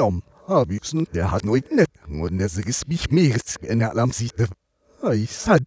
Sie 0.00 0.04
um. 0.04 0.22
Habisen, 0.48 1.06
der 1.14 1.30
hat 1.30 1.44
nur 1.44 1.56
nicht. 1.56 1.90
Und 2.08 2.38
der 2.38 2.46
ist 2.46 2.88
mich 2.88 3.10
mehr 3.10 3.36
in 3.60 3.80
der 3.80 3.92
Lamsite. 3.92 4.48
Ich 5.12 5.36
sag. 5.36 5.60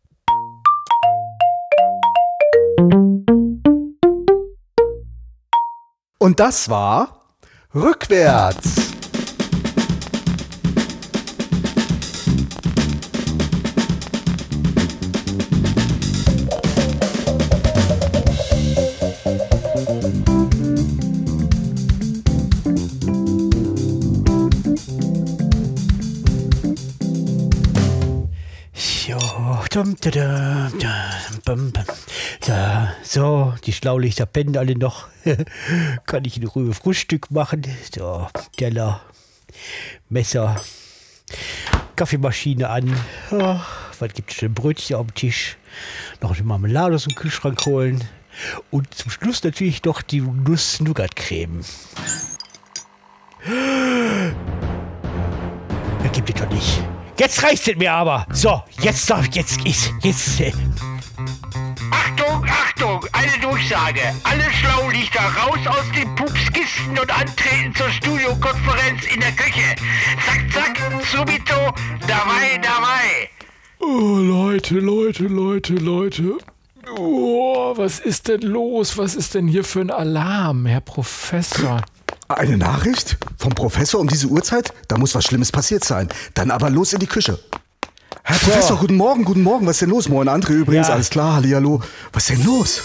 Und 6.18 6.40
das 6.40 6.68
war 6.68 7.28
rückwärts. 7.76 8.83
So, 33.04 33.54
die 33.66 33.74
Schlaulichter 33.74 34.26
pennen 34.26 34.58
alle 34.58 34.78
noch. 34.78 35.08
Kann 36.06 36.26
ich 36.26 36.38
in 36.38 36.48
Ruhe 36.48 36.74
Frühstück 36.74 37.32
machen. 37.32 37.64
So, 37.94 38.28
Teller, 38.58 39.02
Messer, 40.10 40.56
Kaffeemaschine 41.96 42.70
an. 42.70 42.96
Oh, 43.32 43.60
was 44.00 44.14
gibt's 44.14 44.38
denn? 44.38 44.54
Brötchen 44.54 44.96
auf 44.96 45.08
dem 45.08 45.16
Tisch. 45.16 45.58
Noch 46.22 46.34
eine 46.34 46.44
Marmelade 46.44 46.96
aus 46.96 47.06
dem 47.06 47.16
Kühlschrank 47.16 47.66
holen. 47.66 48.04
Und 48.72 48.94
zum 48.94 49.12
Schluss 49.12 49.44
natürlich 49.44 49.84
noch 49.84 50.02
die 50.02 50.22
Nuss-Nougat-Creme. 50.22 51.62
Das 56.04 56.12
gibt 56.12 56.30
es 56.30 56.36
doch 56.36 56.50
nicht. 56.50 56.93
Jetzt 57.18 57.44
reicht 57.44 57.68
es 57.68 57.76
mir 57.76 57.94
aber. 57.94 58.26
So, 58.32 58.64
jetzt 58.82 59.10
darf 59.10 59.28
jetzt 59.34 59.64
ist 59.66 59.92
jetzt. 60.02 60.40
Äh, 60.40 60.52
Achtung, 61.92 62.46
Achtung, 62.46 63.06
eine 63.12 63.40
Durchsage. 63.40 64.02
Alle 64.24 64.52
Schlaulichter 64.52 65.22
raus 65.22 65.60
aus 65.68 65.86
den 65.96 66.14
Pupskisten 66.16 66.98
und 66.98 67.12
antreten 67.12 67.74
zur 67.76 67.90
Studiokonferenz 67.90 69.06
in 69.14 69.20
der 69.20 69.32
Küche. 69.34 69.76
Zack, 70.26 70.52
zack, 70.52 71.04
subito, 71.12 71.74
dabei, 72.08 72.58
dabei. 72.62 73.30
Oh, 73.80 74.18
Leute, 74.18 74.80
Leute, 74.80 75.26
Leute, 75.26 75.74
Leute. 75.76 76.38
Oh, 76.98 77.74
was 77.78 78.00
ist 78.00 78.28
denn 78.28 78.42
los? 78.42 78.98
Was 78.98 79.16
ist 79.16 79.36
denn 79.36 79.48
hier 79.48 79.64
für 79.64 79.82
ein 79.82 79.92
Alarm, 79.92 80.66
Herr 80.66 80.82
Professor? 80.82 81.82
Eine 82.28 82.58
Nachricht? 82.58 83.18
Vom 83.38 83.54
Professor 83.54 84.00
um 84.00 84.08
diese 84.08 84.28
Uhrzeit? 84.28 84.74
Da 84.88 84.98
muss 84.98 85.14
was 85.16 85.26
Schlimmes 85.26 85.52
passiert 85.52 85.84
sein. 85.84 86.10
Dann 86.34 86.52
aber 86.52 86.70
los 86.70 86.94
in 86.94 87.00
die 87.00 87.08
Küche. 87.08 87.40
Herr 88.24 88.38
Professor, 88.38 88.78
guten 88.78 88.96
Morgen, 88.96 89.26
guten 89.26 89.44
Morgen. 89.44 89.66
Was 89.68 89.76
ist 89.76 89.82
denn 89.82 89.90
los? 89.90 90.08
Moin, 90.08 90.30
André 90.30 90.52
übrigens. 90.54 90.88
Ja. 90.88 90.94
Alles 90.94 91.10
klar, 91.10 91.36
hallihallo. 91.36 91.82
Was 92.14 92.30
ist 92.30 92.40
denn 92.40 92.46
los? 92.46 92.82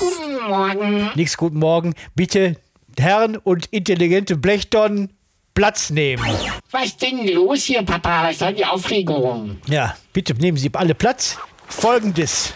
nix, 1.15 1.37
guten 1.37 1.59
Morgen. 1.59 1.95
Bitte, 2.15 2.57
Herren 2.99 3.37
und 3.37 3.67
intelligente 3.67 4.37
Blechtonnen, 4.37 5.13
Platz 5.55 5.91
nehmen. 5.91 6.25
Was 6.71 6.97
denn 6.97 7.27
los 7.35 7.65
hier, 7.65 7.83
Papa? 7.83 8.29
Was 8.29 8.39
soll 8.39 8.55
die 8.55 8.65
Aufregung? 8.65 9.59
Ja, 9.67 9.97
bitte 10.13 10.35
nehmen 10.35 10.57
Sie 10.57 10.71
alle 10.73 10.95
Platz. 10.95 11.37
Folgendes. 11.69 12.53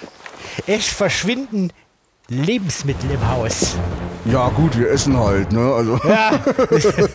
Es 0.66 0.86
verschwinden 0.86 1.72
Lebensmittel 2.28 3.10
im 3.10 3.28
Haus. 3.28 3.76
Ja, 4.24 4.48
gut, 4.50 4.78
wir 4.78 4.88
essen 4.88 5.16
halt, 5.18 5.50
ne? 5.50 5.60
Also. 5.60 5.98
Ja, 6.04 6.40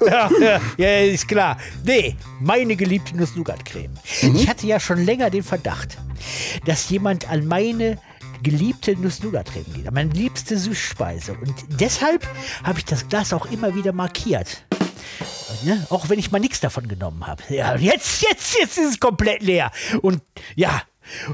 ja, 0.06 0.30
ja, 0.40 0.62
ja, 0.78 1.00
ist 1.00 1.28
klar. 1.28 1.58
Nee, 1.86 2.18
meine 2.42 2.76
geliebte 2.76 3.16
Nuss-Nougat-Creme. 3.16 3.94
Ich 4.36 4.50
hatte 4.50 4.68
ja 4.68 4.78
schon 4.80 5.06
länger 5.06 5.30
den 5.30 5.44
Verdacht, 5.44 5.98
dass 6.66 6.90
jemand 6.90 7.30
an 7.30 7.48
meine 7.48 7.98
geliebte 8.44 8.98
Nuss-Nougat-Creme 8.98 9.74
geht. 9.74 9.88
An 9.88 9.94
meine 9.94 10.12
liebste 10.12 10.58
Süßspeise. 10.58 11.34
Und 11.34 11.54
deshalb 11.80 12.28
habe 12.64 12.80
ich 12.80 12.86
das 12.86 13.08
Glas 13.08 13.32
auch 13.32 13.46
immer 13.52 13.74
wieder 13.74 13.94
markiert. 13.94 14.66
Ne? 15.64 15.88
Auch 15.90 16.10
wenn 16.10 16.20
ich 16.20 16.32
mal 16.32 16.40
nichts 16.40 16.60
davon 16.60 16.90
genommen 16.90 17.26
habe. 17.26 17.42
Ja, 17.50 17.76
jetzt, 17.78 18.22
jetzt, 18.22 18.58
jetzt 18.60 18.78
ist 18.78 18.90
es 18.92 19.00
komplett 19.00 19.42
leer. 19.42 19.72
Und 20.02 20.22
ja, 20.56 20.82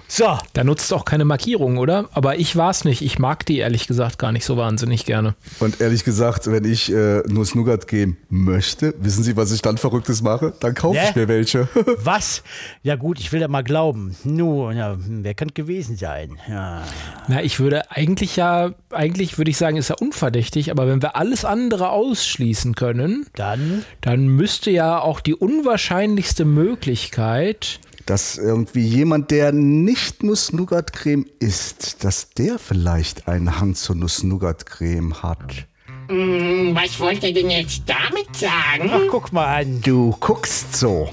so, 0.08 0.38
Da 0.54 0.64
nutzt 0.64 0.94
auch 0.94 1.06
keine 1.06 1.26
Markierung, 1.26 1.78
oder? 1.78 2.10
Aber 2.14 2.38
ich 2.38 2.56
war's 2.56 2.86
nicht. 2.86 3.02
Ich 3.02 3.20
mag 3.20 3.46
die 3.46 3.58
ehrlich 3.58 3.88
gesagt 3.88 4.20
gar 4.20 4.32
nicht 4.32 4.46
so 4.46 4.58
wahnsinnig 4.58 5.06
gerne. 5.06 5.36
Und 5.60 5.82
ehrlich 5.82 6.04
gesagt, 6.04 6.48
wenn 6.52 6.66
ich 6.66 6.92
äh, 6.92 7.20
Nuss-Nougat 7.28 7.88
geben 7.88 8.18
möchte, 8.30 8.94
wissen 9.00 9.24
Sie, 9.24 9.36
was 9.38 9.52
ich 9.52 9.62
dann 9.62 9.78
Verrücktes 9.78 10.22
mache? 10.22 10.54
Dann 10.60 10.74
kaufe 10.76 10.98
ich 10.98 11.16
Ne? 11.16 11.22
mir 11.22 11.28
welche. 11.28 11.68
was? 12.04 12.44
Ja 12.84 12.96
gut, 12.96 13.20
ich 13.20 13.32
will 13.32 13.40
da 13.40 13.48
mal 13.48 13.64
glauben. 13.64 14.16
Nur, 14.24 14.72
ja, 14.74 14.96
wer 15.00 15.34
kann 15.34 15.50
gewesen 15.54 15.96
sein? 15.98 16.38
Ja. 16.50 16.84
Na, 17.28 17.42
ich 17.44 17.60
würde 17.60 17.90
eigentlich 17.92 18.36
ja, 18.36 18.72
eigentlich 18.92 19.38
würde 19.38 19.52
ich 19.52 19.58
sagen, 19.58 19.78
ist 19.78 19.90
ja 19.90 19.96
unverdächtig, 20.00 20.72
aber 20.72 20.88
wenn 20.88 21.02
wir 21.02 21.16
alles 21.16 21.46
andere 21.46 21.90
ausschließen 21.90 22.76
können, 22.76 23.26
Dann 23.36 23.86
dann 24.02 24.28
müsste 24.28 24.72
ja 24.72 25.00
auch 25.00 25.20
die 25.20 25.34
unwahrscheinlichste 25.36 26.46
Möglichkeit, 26.46 27.80
dass 28.06 28.38
irgendwie 28.38 28.86
jemand, 28.86 29.32
der 29.32 29.52
nicht 29.52 30.24
Nuss-Nougat-Creme 30.24 31.26
isst, 31.40 32.04
dass 32.04 32.30
der 32.32 32.60
vielleicht 32.60 33.28
einen 33.28 33.60
Hang 33.60 33.76
zur 33.76 33.96
Nuss-Nougat-Creme 33.96 35.24
hat. 35.24 35.68
Hm, 36.10 36.76
was 36.76 37.00
wollt 37.00 37.24
ihr 37.24 37.34
denn 37.34 37.50
jetzt 37.50 37.84
damit 37.86 38.36
sagen? 38.36 38.90
Ach, 38.92 39.02
guck 39.10 39.32
mal 39.32 39.62
an. 39.62 39.82
Du 39.82 40.16
guckst 40.20 40.76
so. 40.76 41.10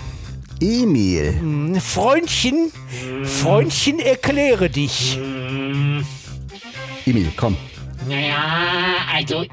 Emil, 0.61 1.81
Freundchen, 1.81 2.71
Freundchen, 3.25 3.99
erkläre 3.99 4.69
dich. 4.69 5.19
Emil, 7.07 7.33
komm. 7.35 7.57
Naja, 8.07 8.37
also, 9.15 9.47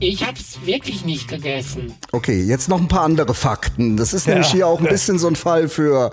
ich 0.00 0.26
hab's 0.26 0.58
wirklich 0.64 1.04
nicht 1.04 1.28
gegessen. 1.28 1.94
Okay, 2.10 2.42
jetzt 2.42 2.68
noch 2.68 2.80
ein 2.80 2.88
paar 2.88 3.02
andere 3.02 3.32
Fakten. 3.32 3.96
Das 3.96 4.12
ist 4.12 4.26
nämlich 4.26 4.48
hier 4.48 4.66
auch 4.66 4.80
ein 4.80 4.88
bisschen 4.88 5.20
so 5.20 5.28
ein 5.28 5.36
Fall 5.36 5.68
für 5.68 6.12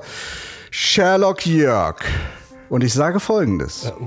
Sherlock 0.71 1.45
Jörg. 1.45 1.97
Und 2.69 2.83
ich 2.83 2.93
sage 2.93 3.19
folgendes. 3.19 3.91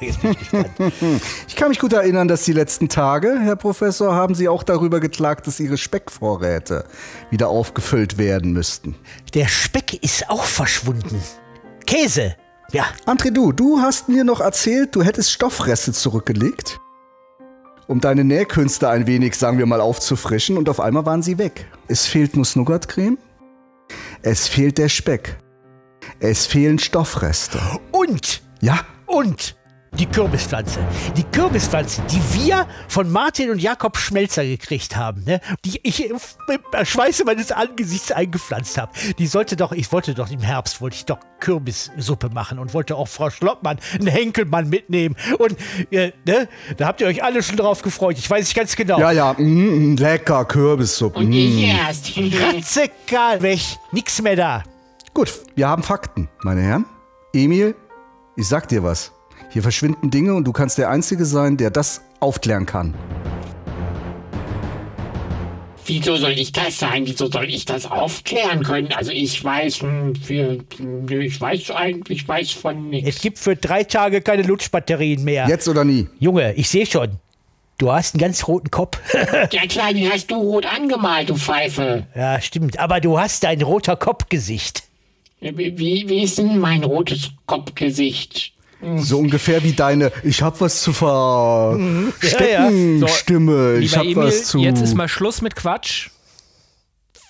Bin 0.00 0.36
ich 1.48 1.56
kann 1.56 1.68
mich 1.68 1.78
gut 1.78 1.92
erinnern, 1.92 2.28
dass 2.28 2.44
die 2.44 2.52
letzten 2.52 2.88
Tage, 2.88 3.38
Herr 3.40 3.56
Professor, 3.56 4.14
haben 4.14 4.34
Sie 4.34 4.48
auch 4.48 4.62
darüber 4.62 5.00
geklagt, 5.00 5.46
dass 5.46 5.60
Ihre 5.60 5.76
Speckvorräte 5.76 6.84
wieder 7.30 7.48
aufgefüllt 7.48 8.18
werden 8.18 8.52
müssten. 8.52 8.96
Der 9.34 9.46
Speck 9.46 10.02
ist 10.02 10.28
auch 10.28 10.44
verschwunden. 10.44 11.22
Käse. 11.86 12.34
Ja, 12.72 12.86
André, 13.06 13.30
du, 13.30 13.52
du 13.52 13.78
hast 13.78 14.08
mir 14.08 14.24
noch 14.24 14.40
erzählt, 14.40 14.94
du 14.96 15.02
hättest 15.02 15.30
Stoffreste 15.30 15.92
zurückgelegt, 15.92 16.80
um 17.86 18.00
deine 18.00 18.24
Nähkünste 18.24 18.88
ein 18.88 19.06
wenig, 19.06 19.36
sagen 19.36 19.58
wir 19.58 19.66
mal, 19.66 19.80
aufzufrischen 19.80 20.58
und 20.58 20.68
auf 20.68 20.80
einmal 20.80 21.06
waren 21.06 21.22
sie 21.22 21.38
weg. 21.38 21.66
Es 21.86 22.06
fehlt 22.06 22.36
Nuss-Nougat-Creme, 22.36 23.18
es 24.22 24.48
fehlt 24.48 24.78
der 24.78 24.88
Speck, 24.88 25.36
es 26.20 26.46
fehlen 26.46 26.78
Stoffreste. 26.78 27.58
und, 27.92 28.42
Ja, 28.60 28.80
und 29.06 29.56
die 29.98 30.06
Kürbispflanze. 30.06 30.80
Die 31.16 31.22
Kürbispflanze, 31.22 32.02
die 32.10 32.20
wir 32.34 32.66
von 32.86 33.10
Martin 33.10 33.50
und 33.50 33.62
Jakob 33.62 33.96
Schmelzer 33.96 34.44
gekriegt 34.44 34.94
haben, 34.94 35.24
ne? 35.24 35.40
die 35.64 35.80
ich 35.82 36.00
mit 36.00 36.60
dem 36.74 36.84
Schweiße 36.84 37.24
meines 37.24 37.50
Angesichts 37.50 38.12
eingepflanzt 38.12 38.76
habe. 38.76 38.92
Die 39.18 39.26
sollte 39.26 39.56
doch, 39.56 39.72
ich 39.72 39.90
wollte 39.92 40.12
doch 40.12 40.30
im 40.30 40.40
Herbst, 40.40 40.82
wollte 40.82 40.96
ich 40.96 41.06
doch 41.06 41.18
Kürbissuppe 41.40 42.28
machen 42.28 42.58
und 42.58 42.74
wollte 42.74 42.94
auch 42.94 43.08
Frau 43.08 43.30
Schloppmann 43.30 43.78
einen 43.94 44.08
Henkelmann 44.08 44.68
mitnehmen. 44.68 45.16
Und 45.38 45.56
äh, 45.90 46.12
ne? 46.26 46.46
da 46.76 46.88
habt 46.88 47.00
ihr 47.00 47.06
euch 47.06 47.24
alle 47.24 47.42
schon 47.42 47.56
drauf 47.56 47.80
gefreut. 47.80 48.18
Ich 48.18 48.28
weiß 48.28 48.48
es 48.48 48.54
ganz 48.54 48.76
genau. 48.76 48.98
ja, 48.98 49.12
ja, 49.12 49.32
mm, 49.32 49.96
lecker 49.96 50.44
Kürbissuppe. 50.44 51.20
Und 51.20 51.30
mm. 51.30 51.32
ich 51.32 51.68
erst. 51.68 52.12
Ratzegal 52.18 53.40
weg. 53.40 53.60
Nix 53.92 54.20
mehr 54.20 54.36
da. 54.36 54.62
Gut, 55.16 55.32
wir 55.54 55.66
haben 55.66 55.82
Fakten, 55.82 56.28
meine 56.42 56.60
Herren. 56.60 56.84
Emil, 57.32 57.74
ich 58.36 58.46
sag 58.46 58.68
dir 58.68 58.82
was. 58.82 59.12
Hier 59.48 59.62
verschwinden 59.62 60.10
Dinge 60.10 60.34
und 60.34 60.44
du 60.44 60.52
kannst 60.52 60.76
der 60.76 60.90
Einzige 60.90 61.24
sein, 61.24 61.56
der 61.56 61.70
das 61.70 62.02
aufklären 62.20 62.66
kann. 62.66 62.92
wieso 65.86 66.16
soll 66.16 66.32
ich 66.32 66.52
das 66.52 66.78
sein? 66.78 67.06
Wieso 67.06 67.30
soll 67.30 67.48
ich 67.48 67.64
das 67.64 67.90
aufklären 67.90 68.62
können? 68.62 68.92
Also 68.92 69.10
ich 69.10 69.42
weiß, 69.42 69.84
ich 70.28 71.40
weiß 71.40 71.70
eigentlich, 71.70 72.18
ich 72.18 72.28
weiß 72.28 72.50
von 72.50 72.92
Es 72.92 73.02
nichts. 73.02 73.22
gibt 73.22 73.38
für 73.38 73.56
drei 73.56 73.84
Tage 73.84 74.20
keine 74.20 74.42
Lutschbatterien 74.42 75.24
mehr. 75.24 75.48
Jetzt 75.48 75.66
oder 75.66 75.84
nie? 75.84 76.08
Junge, 76.18 76.52
ich 76.56 76.68
sehe 76.68 76.84
schon. 76.84 77.12
Du 77.78 77.90
hast 77.90 78.12
einen 78.14 78.20
ganz 78.20 78.46
roten 78.48 78.70
Kopf. 78.70 79.00
Ja 79.50 79.66
klar, 79.66 79.94
den 79.94 80.12
hast 80.12 80.30
du 80.30 80.34
rot 80.34 80.66
angemalt, 80.66 81.30
du 81.30 81.36
Pfeife. 81.36 82.06
ja, 82.14 82.38
stimmt. 82.38 82.78
Aber 82.78 83.00
du 83.00 83.18
hast 83.18 83.46
ein 83.46 83.62
roter 83.62 83.96
Kopfgesicht. 83.96 84.82
Wie, 85.40 86.08
wie 86.08 86.22
ist 86.22 86.38
denn 86.38 86.58
mein 86.58 86.84
rotes 86.84 87.30
Kopfgesicht? 87.46 88.52
So 88.96 89.18
ungefähr 89.18 89.62
wie 89.64 89.72
deine 89.72 90.12
Ich 90.22 90.42
hab 90.42 90.60
was 90.60 90.82
zu 90.82 90.92
verstecken 90.92 93.00
So, 93.00 93.08
Stimme. 93.08 93.78
Ich 93.78 93.92
Lieber 93.92 93.96
hab 93.98 94.04
Emil, 94.04 94.16
was 94.16 94.44
zu. 94.46 94.58
jetzt 94.58 94.80
ist 94.82 94.94
mal 94.94 95.08
Schluss 95.08 95.42
mit 95.42 95.56
Quatsch. 95.56 96.10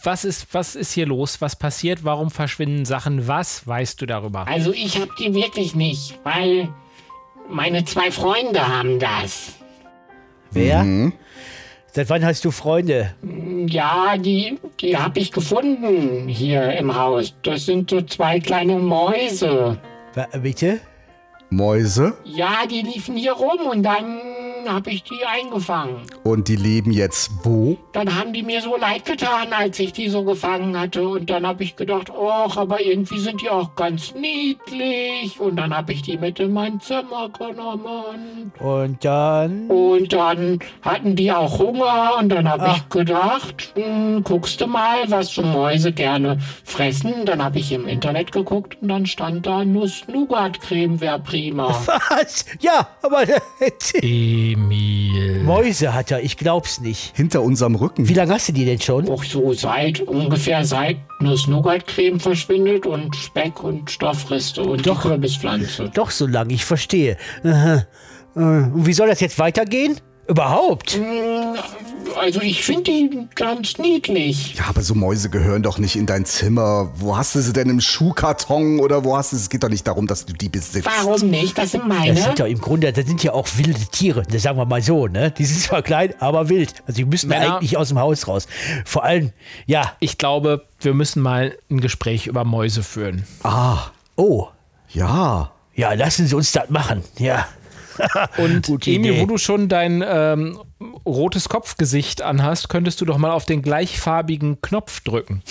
Was 0.03 0.25
ist, 0.25 0.47
was 0.53 0.77
ist 0.77 0.93
hier 0.93 1.07
los? 1.07 1.41
Was 1.41 1.57
passiert? 1.57 2.05
Warum 2.05 2.31
verschwinden 2.31 2.85
Sachen? 2.85 3.27
Was 3.27 3.67
weißt 3.67 4.01
du 4.01 4.07
darüber? 4.07 4.47
Also 4.47 4.73
ich 4.73 5.01
hab 5.01 5.15
die 5.17 5.35
wirklich 5.35 5.75
nicht, 5.75 6.19
weil 6.25 6.69
meine 7.51 7.85
zwei 7.85 8.11
Freunde 8.11 8.67
haben 8.69 8.99
das. 8.99 9.53
Wer? 10.53 10.85
Mhm. 10.85 11.13
Seit 11.97 12.11
wann 12.11 12.27
hast 12.27 12.45
du 12.45 12.51
Freunde? 12.51 13.15
Ja, 13.69 14.19
die, 14.19 14.59
die 14.83 14.99
hab 14.99 15.17
ich 15.17 15.33
gefunden 15.33 16.29
hier 16.29 16.73
im 16.75 16.95
Haus. 16.95 17.35
Das 17.43 17.65
sind 17.65 17.89
so 17.89 18.03
zwei 18.03 18.39
kleine 18.39 18.77
Mäuse. 18.77 19.79
Wa- 20.13 20.29
Bitte? 20.43 20.81
Mäuse. 21.49 22.13
Ja, 22.25 22.67
die 22.71 22.83
liefen 22.83 23.17
hier 23.17 23.33
rum 23.33 23.67
und 23.71 23.83
dann 23.83 24.19
hab 24.73 24.87
ich 24.87 25.03
die 25.05 25.25
eingefangen. 25.25 26.03
Und 26.25 26.49
die 26.49 26.57
leben 26.57 26.91
jetzt 26.93 27.31
wo? 27.45 27.77
Dann 27.93 28.15
haben 28.19 28.33
die 28.33 28.43
mir 28.43 28.61
so 28.61 28.77
leid 28.77 29.05
getan, 29.05 29.53
als 29.53 29.79
ich 29.79 29.93
die 29.93 30.09
so 30.09 30.25
gefangen 30.25 30.79
hatte. 30.79 31.07
Und 31.07 31.31
dann 31.31 31.47
habe 31.47 31.63
ich 31.65 31.77
gedacht, 31.77 32.11
ach, 32.11 32.57
aber 32.57 32.81
irgendwie 32.81 33.19
sind 33.19 33.43
die 33.43 33.51
auch 33.51 33.75
ganz 33.77 34.15
niedlich. 34.15 35.39
Und 35.41 35.57
dann 35.57 35.75
habe 35.77 35.93
ich 35.93 36.03
die 36.03 36.17
mit 36.19 36.39
in 36.41 36.53
mein 36.53 36.81
Zimmer 36.81 37.29
genommen. 37.31 38.53
Und 38.59 39.05
dann. 39.05 39.69
Und 39.69 40.13
dann 40.13 40.59
hatten 40.83 41.17
die 41.17 41.33
auch 41.33 41.59
Hunger. 41.59 42.17
Und 42.19 42.29
dann 42.31 42.49
habe 42.49 42.65
Ah. 42.67 42.75
ich 42.77 42.89
gedacht, 42.89 43.73
hm, 43.75 44.23
guckst 44.25 44.61
du 44.61 44.67
mal, 44.67 44.99
was 45.09 45.29
so 45.35 45.43
Mäuse 45.43 45.93
gerne 45.93 46.39
fressen. 46.65 47.25
Dann 47.25 47.43
habe 47.43 47.59
ich 47.59 47.73
im 47.73 47.87
Internet 47.87 48.33
geguckt 48.33 48.79
und 48.81 48.89
dann 48.89 49.07
stand 49.07 49.47
da 49.47 49.65
Nuss-Nougat-Creme 49.65 51.01
wäre 51.01 51.21
prima. 51.21 51.69
Was? 51.87 52.45
Ja, 52.61 52.89
aber 53.03 53.25
Emil. 54.57 55.43
Mäuse 55.45 55.93
hat 55.93 56.11
er, 56.11 56.23
ich 56.23 56.37
glaub's 56.39 56.81
nicht. 56.81 57.15
Hinter 57.15 57.43
unserem 57.43 57.75
Rücken. 57.75 58.09
Wie 58.09 58.15
lange 58.15 58.33
hast 58.35 58.49
du 58.49 58.53
die 58.53 58.65
denn 58.65 58.81
schon? 58.81 59.09
Auch 59.09 59.23
so 59.23 59.53
seit 59.53 60.01
ungefähr 60.01 60.65
seit 60.65 60.97
Nuss-Nougat-Creme 61.21 62.19
verschwindet 62.19 62.87
und 62.87 63.15
Speck 63.15 63.63
und 63.63 63.91
Stoffreste 63.91 64.63
und 64.63 64.87
Doch. 64.87 65.03
die 65.03 65.09
Kürbispflanze. 65.09 65.91
Doch 65.93 66.11
so 66.11 66.27
lang, 66.27 66.49
ich 66.51 66.65
verstehe. 66.65 67.17
Aha. 67.45 67.87
Äh, 68.35 68.39
Und 68.41 68.87
wie 68.87 68.93
soll 68.95 69.09
das 69.09 69.21
jetzt 69.21 69.39
weitergehen? 69.39 69.97
Überhaupt? 70.27 70.99
Also 72.19 72.41
ich 72.41 72.63
finde 72.63 72.85
die 72.85 73.29
ganz 73.35 73.79
niedlich. 73.79 74.55
Ja, 74.55 74.67
aber 74.69 74.83
so 74.83 74.95
Mäuse 74.95 75.29
gehören 75.31 75.63
doch 75.63 75.79
nicht 75.79 75.97
in 75.97 76.07
dein 76.07 76.25
Zimmer. 76.25 76.91
Wo 76.97 77.17
hast 77.17 77.35
du 77.35 77.41
sie 77.41 77.53
denn 77.53 77.69
im 77.69 77.81
Schuhkarton 77.81 78.81
oder 78.81 79.05
wo 79.05 79.17
hast 79.17 79.33
du 79.33 79.37
sie? 79.37 79.43
Es 79.43 79.49
geht 79.51 79.63
doch 79.63 79.69
nicht 79.69 79.87
darum, 79.87 80.07
dass 80.07 80.25
du 80.25 80.33
die 80.33 80.49
besitzt. 80.49 80.87
Warum 80.87 81.29
nicht? 81.31 81.59
Das 81.59 81.73
sind 81.73 81.87
meine. 81.87 82.15
Das 82.15 82.25
sind 82.25 82.39
ja 82.39 82.47
im 82.47 82.61
Grunde, 82.61 82.93
das 82.93 83.07
sind 83.07 83.23
ja 83.23 83.33
auch 83.33 83.47
wilde 83.57 83.81
Tiere, 83.91 84.23
das 84.23 84.43
sagen 84.43 84.59
wir 84.59 84.65
mal 84.67 84.83
so, 84.83 85.07
ne? 85.07 85.31
Die 85.31 85.45
sind 85.45 85.61
zwar 85.61 85.83
klein, 85.83 86.15
aber 86.21 86.49
wild. 86.49 86.75
Also 86.87 86.97
die 86.99 87.05
müssen 87.05 87.29
Männer- 87.29 87.57
eigentlich 87.57 87.77
aus 87.77 87.89
dem 87.89 87.99
Haus 87.99 88.27
raus. 88.29 88.47
Vor 88.85 89.05
allem, 89.05 89.33
ja, 89.67 89.93
Ich 90.01 90.19
glaube, 90.19 90.65
wir 90.81 90.95
müssen 90.95 91.23
mal 91.23 91.57
ein 91.71 91.81
Gespräch 91.81 92.27
über 92.27 92.45
Mäuse 92.45 92.83
führen. 92.83 93.25
Ah, 93.43 93.79
oh, 94.17 94.49
ja. 94.91 95.51
ja, 95.75 95.93
lassen 95.95 96.27
Sie 96.27 96.35
uns 96.35 96.53
das 96.53 96.71
machen, 96.71 97.03
ja. 97.19 97.47
Und 98.39 98.63
Gute 98.67 98.91
Emil, 98.91 99.13
Idee. 99.13 99.23
wo 99.23 99.27
du 99.27 99.39
schon 99.39 99.69
dein 99.69 100.05
ähm, 100.07 100.59
rotes 101.05 101.49
Kopfgesicht 101.49 102.23
anhast, 102.23 102.69
könntest 102.69 103.01
du 103.01 103.05
doch 103.05 103.19
mal 103.19 103.31
auf 103.31 103.45
den 103.45 103.63
gleichfarbigen 103.63 104.61
Knopf 104.61 105.01
drücken. 105.01 105.43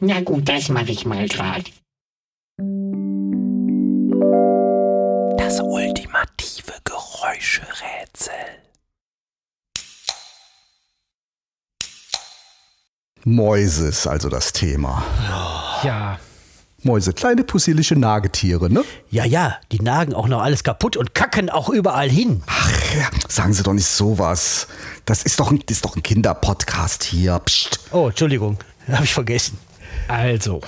Na 0.00 0.20
gut, 0.20 0.48
das 0.48 0.68
mache 0.68 0.90
ich 0.90 1.04
mal 1.04 1.26
gerade. 1.28 1.64
Das 5.38 5.60
ultimative 5.60 6.72
Geräuscherätsel. 6.84 8.34
Mäuse 13.24 13.88
ist 13.88 14.06
also 14.06 14.28
das 14.28 14.52
Thema. 14.52 15.04
Ja, 15.82 16.18
Mäuse, 16.84 17.12
kleine 17.12 17.42
possierliche 17.42 17.96
Nagetiere, 17.96 18.70
ne? 18.70 18.84
Ja, 19.10 19.24
ja, 19.24 19.56
die 19.72 19.80
nagen 19.80 20.14
auch 20.14 20.28
noch 20.28 20.40
alles 20.40 20.62
kaputt 20.62 20.96
und 20.96 21.12
kacken 21.12 21.50
auch 21.50 21.68
überall 21.68 22.08
hin. 22.08 22.42
Sagen 23.28 23.52
Sie 23.52 23.62
doch 23.62 23.72
nicht 23.72 23.86
sowas. 23.86 24.66
Das 25.04 25.22
ist 25.22 25.40
doch 25.40 25.50
ein, 25.50 25.62
das 25.66 25.78
ist 25.78 25.84
doch 25.84 25.96
ein 25.96 26.02
Kinderpodcast 26.02 27.04
hier. 27.04 27.38
Psst. 27.40 27.80
Oh, 27.92 28.08
Entschuldigung, 28.08 28.58
habe 28.92 29.04
ich 29.04 29.14
vergessen. 29.14 29.58
also, 30.08 30.60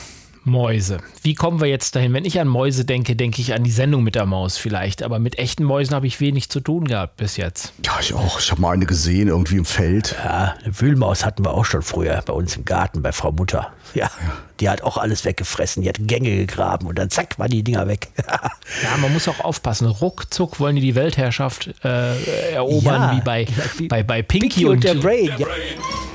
Mäuse. 0.44 0.98
Wie 1.22 1.34
kommen 1.34 1.60
wir 1.60 1.69
jetzt 1.69 1.94
dahin? 1.96 2.12
Wenn 2.12 2.25
ich 2.25 2.40
an 2.40 2.48
Mäuse 2.48 2.84
denke, 2.84 3.14
denke 3.14 3.40
ich 3.40 3.52
an 3.52 3.62
die 3.62 3.70
Sendung 3.70 4.02
mit 4.02 4.14
der 4.14 4.26
Maus 4.26 4.56
vielleicht. 4.56 5.02
Aber 5.02 5.19
mit 5.19 5.38
echten 5.38 5.64
Mäusen 5.64 5.94
habe 5.94 6.06
ich 6.06 6.20
wenig 6.20 6.48
zu 6.48 6.60
tun 6.60 6.87
gehabt 6.87 7.16
bis 7.16 7.37
jetzt. 7.37 7.72
Ja, 7.84 7.92
ich 8.00 8.14
auch. 8.14 8.40
Ich 8.40 8.50
habe 8.50 8.60
mal 8.60 8.72
eine 8.72 8.87
gesehen, 8.87 9.28
irgendwie 9.28 9.56
im 9.56 9.64
Feld. 9.64 10.16
Ja, 10.25 10.54
eine 10.62 10.81
Wühlmaus 10.81 11.25
hatten 11.26 11.44
wir 11.44 11.52
auch 11.52 11.64
schon 11.64 11.82
früher 11.82 12.22
bei 12.25 12.32
uns 12.32 12.56
im 12.56 12.64
Garten 12.64 13.02
bei 13.02 13.12
Frau 13.12 13.32
Mutter. 13.32 13.72
Ja, 13.94 14.10
die 14.60 14.69
hat 14.69 14.82
auch 14.82 14.96
alles 14.96 15.25
weggefressen. 15.25 15.82
Die 15.82 15.88
hat 15.88 15.98
Gänge 16.00 16.34
gegraben 16.37 16.87
und 16.87 16.98
dann 16.98 17.10
zack, 17.10 17.38
waren 17.38 17.50
die 17.50 17.62
Dinger 17.62 17.87
weg. 17.87 18.08
Ja, 18.82 18.96
man 18.98 19.12
muss 19.12 19.26
auch 19.26 19.40
aufpassen. 19.40 19.88
Ruckzuck 19.88 20.60
wollen 20.60 20.76
die 20.76 20.82
die 20.82 20.94
Weltherrschaft 20.94 21.70
äh, 21.84 22.52
erobern, 22.52 23.02
Ja, 23.02 23.16
wie 23.16 23.20
bei, 23.20 23.46
wie 23.78 23.88
bei, 23.88 24.02
bei 24.02 24.22
Pinky, 24.22 24.48
Pinky 24.48 24.66
und 24.66 24.84
der 24.84 24.94
Brain. 24.94 25.26
Ja. 25.26 25.37
Brain, 25.37 25.48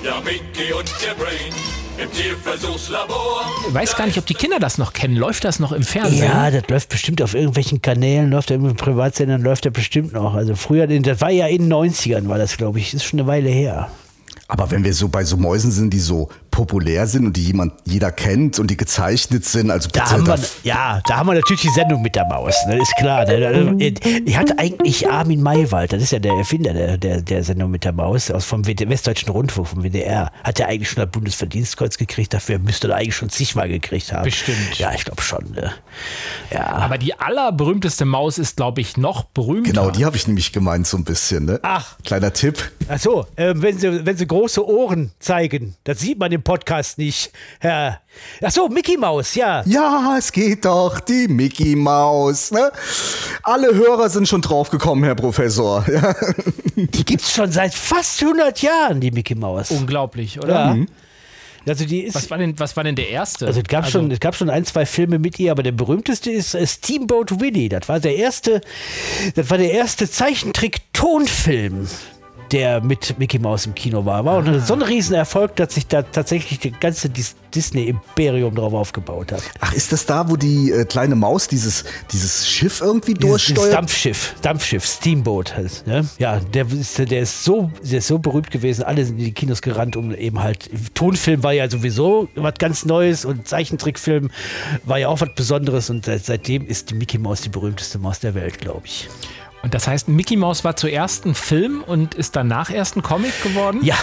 ja 0.03 0.21
Mickey 0.21 0.73
und 0.73 0.89
der 1.05 1.13
Brain 1.15 1.84
im 1.97 2.11
Tierversuchslabor. 2.11 3.45
Ich 3.67 3.73
weiß 3.73 3.95
gar 3.95 4.05
nicht, 4.05 4.17
ob 4.17 4.25
die 4.25 4.33
Kinder 4.33 4.59
das 4.59 4.77
noch 4.77 4.93
kennen. 4.93 5.15
Läuft 5.15 5.43
das 5.43 5.59
noch 5.59 5.71
im 5.71 5.83
Fernsehen? 5.83 6.23
Ja, 6.23 6.51
das 6.51 6.67
läuft 6.69 6.89
bestimmt 6.89 7.21
auf 7.21 7.33
irgendwelchen 7.33 7.81
Kanälen, 7.81 8.31
läuft 8.31 8.51
in 8.51 8.75
Privatsendern, 8.75 9.41
läuft 9.41 9.65
der 9.65 9.71
bestimmt 9.71 10.13
noch. 10.13 10.33
Also 10.35 10.55
früher, 10.55 10.87
das 10.87 11.21
war 11.21 11.31
ja 11.31 11.47
in 11.47 11.69
den 11.69 11.73
90ern, 11.73 12.27
war 12.27 12.37
das, 12.37 12.57
glaube 12.57 12.79
ich. 12.79 12.91
Das 12.91 13.01
ist 13.01 13.09
schon 13.09 13.19
eine 13.19 13.27
Weile 13.27 13.49
her. 13.49 13.89
Aber 14.47 14.69
wenn 14.69 14.83
wir 14.83 14.93
so 14.93 15.07
bei 15.07 15.23
so 15.23 15.37
Mäusen 15.37 15.71
sind, 15.71 15.91
die 15.91 15.99
so 15.99 16.29
populär 16.55 17.05
sind 17.05 17.25
und 17.25 17.35
die 17.35 17.43
jemand, 17.43 17.73
jeder 17.83 18.13
kennt 18.13 18.59
und 18.59 18.71
die 18.71 18.77
gezeichnet 18.77 19.43
sind, 19.43 19.69
also 19.69 19.89
Da 19.91 20.09
haben 20.09 20.25
wir, 20.25 20.39
ja, 20.63 21.01
da 21.05 21.17
haben 21.17 21.27
wir 21.27 21.33
natürlich 21.33 21.63
die 21.63 21.69
Sendung 21.69 22.01
mit 22.01 22.15
der 22.15 22.25
Maus, 22.27 22.55
ne, 22.65 22.81
ist 22.81 22.95
klar. 22.95 23.25
Ne? 23.25 23.75
Ich 24.25 24.37
hatte 24.37 24.57
eigentlich 24.57 25.09
Armin 25.09 25.43
Maywald, 25.43 25.91
das 25.91 26.01
ist 26.01 26.13
ja 26.13 26.19
der 26.19 26.31
Erfinder 26.31 26.73
der, 26.73 26.97
der, 26.97 27.21
der 27.21 27.43
Sendung 27.43 27.71
mit 27.71 27.83
der 27.83 27.91
Maus, 27.91 28.31
aus 28.31 28.45
vom 28.45 28.65
WD 28.65 28.89
Westdeutschen 28.89 29.27
Rundfunk, 29.27 29.67
vom 29.67 29.83
WDR, 29.83 30.31
hat 30.45 30.61
er 30.61 30.69
eigentlich 30.69 30.89
schon 30.89 31.03
das 31.03 31.11
Bundesverdienstkreuz 31.11 31.97
gekriegt, 31.97 32.33
dafür 32.33 32.57
müsste 32.57 32.87
er 32.87 32.95
eigentlich 32.95 33.17
schon 33.17 33.29
zigmal 33.29 33.67
gekriegt 33.67 34.13
haben. 34.13 34.23
Bestimmt. 34.23 34.77
Ja, 34.77 34.93
ich 34.93 35.03
glaube 35.03 35.21
schon. 35.21 35.51
Ne? 35.51 35.73
Ja. 36.51 36.67
Aber 36.67 36.97
die 36.97 37.19
allerberühmteste 37.19 38.05
Maus 38.05 38.37
ist, 38.37 38.55
glaube 38.55 38.79
ich, 38.79 38.95
noch 38.95 39.25
berühmter. 39.25 39.71
Genau, 39.71 39.91
die 39.91 40.05
habe 40.05 40.15
ich 40.15 40.25
nämlich 40.25 40.53
gemeint 40.53 40.87
so 40.87 40.95
ein 40.95 41.03
bisschen, 41.03 41.43
ne? 41.43 41.59
Ach. 41.63 41.97
Kleiner 42.05 42.31
Tipp. 42.31 42.71
Ach 42.87 42.97
so, 42.97 43.27
äh, 43.35 43.53
wenn, 43.57 43.77
sie, 43.77 44.05
wenn 44.05 44.15
Sie 44.15 44.25
große 44.25 44.65
Ohren 44.65 45.11
zeigen, 45.19 45.75
das 45.83 45.99
sieht 45.99 46.17
man 46.17 46.31
im 46.31 46.44
Podcast 46.45 46.97
nicht, 46.97 47.31
Herr. 47.59 47.99
Ach 48.41 48.51
so, 48.51 48.69
Mickey 48.69 48.95
Maus, 48.95 49.35
ja. 49.35 49.63
Ja, 49.65 50.15
es 50.17 50.31
geht 50.31 50.63
doch, 50.63 51.01
die 51.01 51.27
Mickey 51.27 51.75
Maus, 51.75 52.51
ne? 52.51 52.71
Alle 53.43 53.73
Hörer 53.75 54.07
sind 54.09 54.27
schon 54.29 54.41
draufgekommen, 54.41 55.03
Herr 55.03 55.15
Professor. 55.15 55.83
Ja. 55.89 56.15
Die 56.77 57.05
gibt's 57.05 57.33
schon 57.33 57.51
seit 57.51 57.73
fast 57.73 58.21
100 58.21 58.61
Jahren, 58.61 58.99
die 58.99 59.09
Mickey 59.11 59.33
Maus. 59.33 59.71
Unglaublich, 59.71 60.39
oder? 60.39 60.75
Ja. 60.75 60.85
Also 61.67 61.85
die 61.85 62.01
ist. 62.01 62.15
Was, 62.15 62.29
war 62.29 62.37
denn, 62.37 62.57
was 62.59 62.75
war 62.77 62.83
denn 62.83 62.95
der 62.95 63.09
erste? 63.09 63.47
Also 63.47 63.59
es 63.61 63.67
gab, 63.67 63.89
schon, 63.89 64.11
es 64.11 64.19
gab 64.19 64.35
schon 64.35 64.49
ein, 64.49 64.65
zwei 64.65 64.85
Filme 64.85 65.19
mit 65.19 65.39
ihr, 65.39 65.51
aber 65.51 65.63
der 65.63 65.71
berühmteste 65.71 66.31
ist 66.31 66.53
äh, 66.53 66.65
Steamboat 66.67 67.39
Willie. 67.39 67.69
Das 67.69 67.89
war 67.89 67.99
der 67.99 68.15
erste, 68.15 68.61
das 69.35 69.49
war 69.49 69.57
der 69.57 69.71
erste 69.71 70.09
Zeichentrick-Tonfilm, 70.09 71.87
der 72.51 72.81
mit 72.81 73.17
Mickey 73.19 73.39
Mouse 73.39 73.65
im 73.65 73.75
Kino 73.75 74.05
war. 74.05 74.25
War 74.25 74.45
Ah. 74.47 74.59
so 74.59 74.73
ein 74.73 74.81
Riesenerfolg, 74.81 75.55
dass 75.55 75.73
sich 75.75 75.87
da 75.87 76.01
tatsächlich 76.03 76.59
das 76.59 76.79
ganze 76.79 77.09
Dis 77.09 77.35
Disney-Imperium 77.53 78.53
drauf 78.53 78.73
aufgebaut 78.73 79.31
hat. 79.31 79.41
Ach, 79.61 79.71
ist 79.73 79.91
das 79.93 80.05
da, 80.05 80.29
wo 80.29 80.35
die 80.35 80.71
äh, 80.71 80.83
kleine 80.83 81.15
Maus 81.15 81.47
dieses, 81.47 81.85
dieses 82.11 82.45
Schiff 82.49 82.81
irgendwie 82.81 83.13
Dieses 83.13 83.29
durchsteuert? 83.29 83.73
Dampfschiff, 83.73 84.35
Dampfschiff, 84.41 84.85
Steamboat 84.85 85.55
halt, 85.55 85.87
ne? 85.87 86.05
Ja, 86.17 86.39
der 86.41 86.69
ist, 86.69 86.97
der 86.99 87.21
ist 87.21 87.45
so, 87.45 87.71
der 87.81 87.99
ist 87.99 88.07
so 88.07 88.19
berühmt 88.19 88.51
gewesen, 88.51 88.83
alle 88.83 89.05
sind 89.05 89.17
in 89.19 89.23
die 89.25 89.31
Kinos 89.31 89.61
gerannt, 89.61 89.95
um 89.95 90.13
eben 90.13 90.43
halt, 90.43 90.69
Tonfilm 90.95 91.43
war 91.43 91.53
ja 91.53 91.69
sowieso 91.69 92.27
was 92.35 92.55
ganz 92.55 92.83
Neues 92.83 93.23
und 93.23 93.47
Zeichentrickfilm 93.47 94.31
war 94.83 94.97
ja 94.99 95.07
auch 95.07 95.21
was 95.21 95.29
Besonderes 95.35 95.89
und 95.89 96.03
seit- 96.05 96.25
seitdem 96.25 96.67
ist 96.67 96.89
die 96.89 96.95
Mickey 96.95 97.17
Maus 97.17 97.39
die 97.39 97.49
berühmteste 97.49 97.99
Maus 97.99 98.19
der 98.19 98.35
Welt, 98.35 98.59
glaube 98.59 98.81
ich. 98.85 99.07
Und 99.65 99.73
das 99.73 99.87
heißt, 99.87 100.07
Mickey 100.09 100.35
Mouse 100.35 100.63
war 100.63 100.75
zuerst 100.75 101.25
ein 101.25 101.33
Film 101.33 101.81
und 101.81 102.13
ist 102.13 102.35
danach 102.35 102.69
erst 102.69 102.97
ein 102.97 103.01
Comic 103.01 103.41
geworden? 103.41 103.79
Ja, 103.83 103.95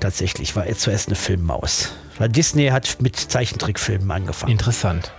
tatsächlich. 0.00 0.56
War 0.56 0.66
zuerst 0.74 1.08
eine 1.08 1.16
Filmmaus. 1.16 1.92
Weil 2.16 2.30
Disney 2.30 2.68
hat 2.68 2.96
mit 3.02 3.16
Zeichentrickfilmen 3.16 4.10
angefangen. 4.10 4.52
Interessant. 4.52 5.12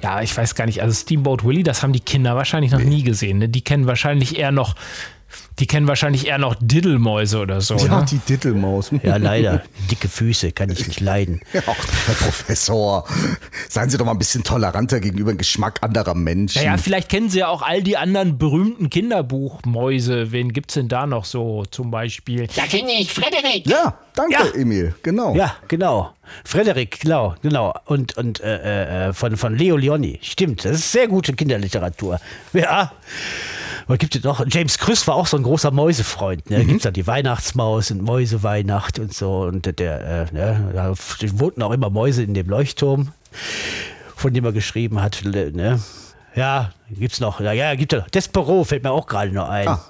Ja, 0.00 0.22
ich 0.22 0.36
weiß 0.36 0.54
gar 0.54 0.66
nicht. 0.66 0.80
Also 0.80 0.94
Steamboat 0.94 1.42
Willie, 1.42 1.64
das 1.64 1.82
haben 1.82 1.92
die 1.92 1.98
Kinder 1.98 2.36
wahrscheinlich 2.36 2.70
noch 2.70 2.78
nie 2.78 3.02
gesehen. 3.02 3.38
Ne? 3.38 3.48
Die 3.48 3.62
kennen 3.62 3.88
wahrscheinlich 3.88 4.38
eher 4.38 4.52
noch, 4.52 4.76
die 5.58 5.66
kennen 5.66 5.86
wahrscheinlich 5.86 6.26
eher 6.26 6.38
noch 6.38 6.54
Diddelmäuse 6.60 7.38
oder 7.38 7.60
so. 7.60 7.76
Ja, 7.76 8.00
Ne? 8.00 8.06
die 8.10 8.18
Dittelmaus. 8.18 8.90
Ja, 9.02 9.16
leider. 9.16 9.62
Dicke 9.90 10.08
Füße 10.08 10.52
kann 10.52 10.70
ich 10.70 10.86
nicht 10.86 11.00
leiden. 11.00 11.40
Ach, 11.54 11.60
Herr 12.06 12.14
Professor, 12.14 13.06
seien 13.68 13.90
Sie 13.90 13.98
doch 13.98 14.04
mal 14.06 14.12
ein 14.12 14.18
bisschen 14.18 14.44
toleranter 14.44 15.00
gegenüber 15.00 15.32
dem 15.32 15.38
Geschmack 15.38 15.78
anderer 15.82 16.14
Menschen. 16.14 16.62
Naja, 16.64 16.76
vielleicht 16.78 17.08
kennen 17.08 17.28
sie 17.30 17.40
ja 17.40 17.48
auch 17.48 17.62
all 17.62 17.82
die 17.82 17.96
anderen 17.96 18.38
berühmten 18.38 18.88
Kinderbuchmäuse. 18.90 20.32
Wen 20.32 20.52
gibt's 20.52 20.74
denn 20.74 20.88
da 20.88 21.06
noch 21.06 21.24
so 21.24 21.64
zum 21.70 21.90
Beispiel? 21.90 22.46
Da 22.54 22.62
kenne 22.66 22.92
ich 22.98 23.12
Frederik. 23.12 23.66
Ja, 23.66 23.98
danke, 24.14 24.32
Ja. 24.34 24.54
Emil. 24.54 24.94
Genau. 25.02 25.34
Ja, 25.34 25.54
genau. 25.68 26.12
Frederik, 26.44 27.00
genau, 27.00 27.34
genau. 27.42 27.74
Und, 27.84 28.16
und 28.16 28.40
äh, 28.40 29.08
äh, 29.08 29.12
von, 29.12 29.36
von 29.36 29.56
Leo 29.56 29.76
Leoni. 29.76 30.18
Stimmt, 30.22 30.64
das 30.64 30.72
ist 30.76 30.92
sehr 30.92 31.08
gute 31.08 31.32
Kinderliteratur. 31.34 32.20
Ja. 32.52 32.92
Was 33.92 33.98
gibt 33.98 34.16
es 34.16 34.24
noch? 34.24 34.42
James 34.48 34.78
Krüss 34.78 35.06
war 35.06 35.16
auch 35.16 35.26
so 35.26 35.36
ein 35.36 35.42
großer 35.42 35.70
Mäusefreund. 35.70 36.48
Ne? 36.48 36.64
Gibt 36.64 36.78
es 36.78 36.82
da 36.84 36.90
die 36.90 37.06
Weihnachtsmaus 37.06 37.90
und 37.90 38.00
Mäuseweihnacht 38.00 38.98
und 38.98 39.12
so. 39.12 39.42
Und 39.42 39.78
der, 39.78 40.30
äh, 40.32 40.32
ne? 40.32 40.70
da 40.72 40.94
wohnten 41.38 41.62
auch 41.62 41.72
immer 41.72 41.90
Mäuse 41.90 42.22
in 42.22 42.32
dem 42.32 42.48
Leuchtturm, 42.48 43.12
von 44.16 44.32
dem 44.32 44.46
er 44.46 44.52
geschrieben 44.52 45.02
hat. 45.02 45.22
Ne? 45.26 45.78
Ja, 46.34 46.70
gibt's 46.88 47.20
noch. 47.20 47.40
Ja, 47.40 47.52
ja, 47.52 47.74
gibt 47.74 47.92
es 47.92 48.00
noch. 48.00 48.08
Despero 48.08 48.64
fällt 48.64 48.82
mir 48.82 48.92
auch 48.92 49.06
gerade 49.06 49.30
noch 49.30 49.50
ein. 49.50 49.68
Ah. 49.68 49.84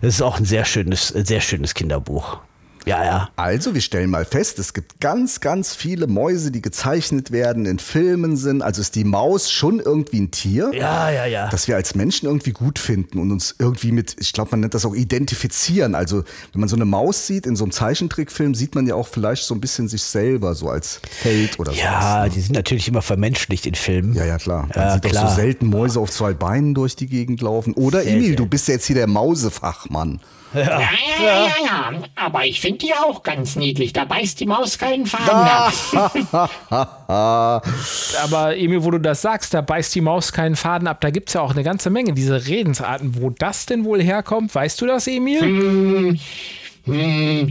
Das 0.00 0.14
ist 0.14 0.22
auch 0.22 0.38
ein 0.38 0.44
sehr 0.44 0.64
schönes, 0.64 1.14
ein 1.14 1.24
sehr 1.24 1.40
schönes 1.40 1.74
Kinderbuch. 1.74 2.40
Ja, 2.86 3.04
ja. 3.04 3.28
Also, 3.34 3.74
wir 3.74 3.80
stellen 3.80 4.10
mal 4.10 4.24
fest, 4.24 4.58
es 4.60 4.72
gibt 4.72 5.00
ganz, 5.00 5.40
ganz 5.40 5.74
viele 5.74 6.06
Mäuse, 6.06 6.52
die 6.52 6.62
gezeichnet 6.62 7.32
werden, 7.32 7.66
in 7.66 7.78
Filmen 7.80 8.36
sind. 8.36 8.62
Also 8.62 8.80
ist 8.80 8.94
die 8.94 9.02
Maus 9.04 9.50
schon 9.50 9.80
irgendwie 9.80 10.20
ein 10.20 10.30
Tier, 10.30 10.70
Ja, 10.72 11.10
ja, 11.10 11.26
ja. 11.26 11.48
das 11.50 11.66
wir 11.66 11.74
als 11.76 11.94
Menschen 11.96 12.26
irgendwie 12.26 12.52
gut 12.52 12.78
finden 12.78 13.18
und 13.18 13.32
uns 13.32 13.56
irgendwie 13.58 13.90
mit, 13.90 14.16
ich 14.20 14.32
glaube, 14.32 14.52
man 14.52 14.60
nennt 14.60 14.74
das 14.74 14.86
auch 14.86 14.94
identifizieren. 14.94 15.94
Also, 15.96 16.22
wenn 16.52 16.60
man 16.60 16.68
so 16.68 16.76
eine 16.76 16.84
Maus 16.84 17.26
sieht 17.26 17.44
in 17.46 17.56
so 17.56 17.64
einem 17.64 17.72
Zeichentrickfilm, 17.72 18.54
sieht 18.54 18.74
man 18.76 18.86
ja 18.86 18.94
auch 18.94 19.08
vielleicht 19.08 19.42
so 19.42 19.54
ein 19.54 19.60
bisschen 19.60 19.88
sich 19.88 20.02
selber 20.02 20.54
so 20.54 20.68
als 20.68 21.00
Held 21.22 21.58
oder 21.58 21.72
so. 21.72 21.78
Ja, 21.80 22.28
die 22.28 22.40
sind 22.40 22.54
natürlich 22.54 22.86
immer 22.86 23.02
vermenschlicht 23.02 23.66
in 23.66 23.74
Filmen. 23.74 24.14
Ja, 24.14 24.24
ja, 24.24 24.38
klar. 24.38 24.68
Man 24.68 24.70
Ja, 24.76 24.92
sieht 24.94 25.02
klar. 25.02 25.24
doch 25.24 25.30
so 25.30 25.36
selten 25.36 25.66
Mäuse 25.66 25.98
auf 25.98 26.10
zwei 26.10 26.34
Beinen 26.34 26.72
durch 26.74 26.94
die 26.94 27.06
Gegend 27.08 27.40
laufen. 27.40 27.72
Oder 27.74 28.02
Sehr, 28.02 28.12
Emil, 28.14 28.36
du 28.36 28.46
bist 28.46 28.68
ja 28.68 28.74
jetzt 28.74 28.86
hier 28.86 28.96
der 28.96 29.08
Mausefachmann. 29.08 30.20
Ja, 30.56 30.80
ja, 30.80 30.88
ja, 31.20 31.46
ja, 31.46 31.54
ja. 31.64 31.90
Aber 32.14 32.44
ich 32.44 32.60
finde 32.60 32.78
die 32.78 32.94
auch 32.94 33.22
ganz 33.22 33.56
niedlich. 33.56 33.92
Da 33.92 34.04
beißt 34.04 34.40
die 34.40 34.46
Maus 34.46 34.78
keinen 34.78 35.06
Faden 35.06 35.30
ab. 35.30 35.72
Aber 38.22 38.56
Emil, 38.56 38.82
wo 38.84 38.90
du 38.90 38.98
das 38.98 39.22
sagst, 39.22 39.54
da 39.54 39.60
beißt 39.60 39.94
die 39.94 40.00
Maus 40.00 40.32
keinen 40.32 40.56
Faden 40.56 40.88
ab. 40.88 41.00
Da 41.00 41.10
gibt's 41.10 41.34
ja 41.34 41.40
auch 41.42 41.52
eine 41.52 41.62
ganze 41.62 41.90
Menge 41.90 42.12
diese 42.14 42.46
Redensarten. 42.46 43.20
Wo 43.20 43.30
das 43.30 43.66
denn 43.66 43.84
wohl 43.84 44.02
herkommt, 44.02 44.54
weißt 44.54 44.80
du 44.80 44.86
das, 44.86 45.06
Emil? 45.06 45.40
Hm, 45.40 46.18
hm, 46.86 47.48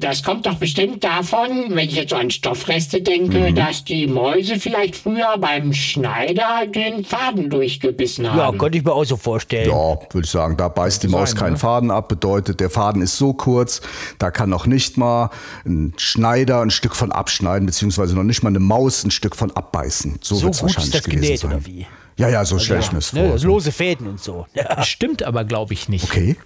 das 0.00 0.22
kommt 0.22 0.46
doch 0.46 0.54
bestimmt 0.56 1.02
davon, 1.04 1.66
wenn 1.70 1.88
ich 1.88 1.94
jetzt 1.94 2.10
so 2.10 2.16
an 2.16 2.30
Stoffreste 2.30 3.00
denke, 3.00 3.52
dass 3.52 3.84
die 3.84 4.06
Mäuse 4.06 4.58
vielleicht 4.58 4.96
früher 4.96 5.36
beim 5.38 5.72
Schneider 5.72 6.66
den 6.66 7.04
Faden 7.04 7.48
durchgebissen 7.48 8.24
Ja, 8.24 8.34
haben. 8.34 8.58
könnte 8.58 8.78
ich 8.78 8.84
mir 8.84 8.92
auch 8.92 9.04
so 9.04 9.16
vorstellen. 9.16 9.68
Ja, 9.70 9.98
würde 10.12 10.24
ich 10.24 10.30
sagen, 10.30 10.56
da 10.56 10.68
beißt 10.68 11.02
die 11.04 11.08
Maus 11.08 11.30
sein, 11.30 11.38
keinen 11.38 11.52
ne? 11.52 11.58
Faden 11.58 11.90
ab, 11.90 12.08
bedeutet, 12.08 12.60
der 12.60 12.70
Faden 12.70 13.02
ist 13.02 13.16
so 13.16 13.32
kurz, 13.32 13.80
da 14.18 14.30
kann 14.30 14.50
noch 14.50 14.66
nicht 14.66 14.96
mal 14.96 15.30
ein 15.64 15.94
Schneider 15.96 16.60
ein 16.60 16.70
Stück 16.70 16.96
von 16.96 17.12
abschneiden, 17.12 17.66
beziehungsweise 17.66 18.14
noch 18.14 18.24
nicht 18.24 18.42
mal 18.42 18.48
eine 18.50 18.60
Maus 18.60 19.04
ein 19.04 19.10
Stück 19.10 19.36
von 19.36 19.50
abbeißen. 19.52 20.18
So, 20.22 20.34
So 20.36 20.42
wird's 20.44 20.58
gut 20.58 20.68
wahrscheinlich 20.70 20.94
ist 20.94 20.94
das 20.94 21.04
gewesen 21.04 21.22
genäht, 21.22 21.40
sein. 21.40 21.50
oder 21.52 21.66
wie? 21.66 21.86
Ja, 22.18 22.28
ja, 22.28 22.44
so 22.44 22.58
stelle 22.58 22.80
ich 22.80 22.92
mir 22.92 22.98
es 22.98 23.12
Ne, 23.12 23.24
vor. 23.24 23.32
das 23.32 23.42
lose 23.42 23.72
Fäden 23.72 24.06
und 24.06 24.20
so. 24.20 24.46
Ja. 24.54 24.82
Stimmt 24.84 25.22
aber, 25.22 25.44
glaube 25.44 25.72
ich, 25.72 25.88
nicht. 25.88 26.04
Okay. 26.04 26.36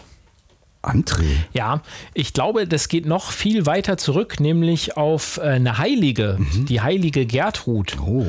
André. 0.86 1.24
Ja, 1.52 1.82
ich 2.14 2.32
glaube, 2.32 2.66
das 2.66 2.88
geht 2.88 3.06
noch 3.06 3.30
viel 3.30 3.66
weiter 3.66 3.96
zurück, 3.96 4.40
nämlich 4.40 4.96
auf 4.96 5.38
äh, 5.38 5.42
eine 5.42 5.78
Heilige, 5.78 6.38
die 6.68 6.80
heilige 6.80 7.26
Gertrud. 7.26 7.96
Oh. 8.00 8.26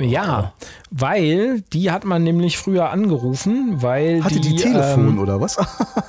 Ja, 0.00 0.52
weil 0.90 1.60
die 1.72 1.90
hat 1.90 2.04
man 2.04 2.22
nämlich 2.24 2.56
früher 2.58 2.90
angerufen, 2.90 3.82
weil 3.82 4.24
Hatte 4.24 4.40
die, 4.40 4.50
die 4.50 4.56
Telefon 4.56 5.08
ähm, 5.08 5.18
oder 5.18 5.40
was? 5.40 5.58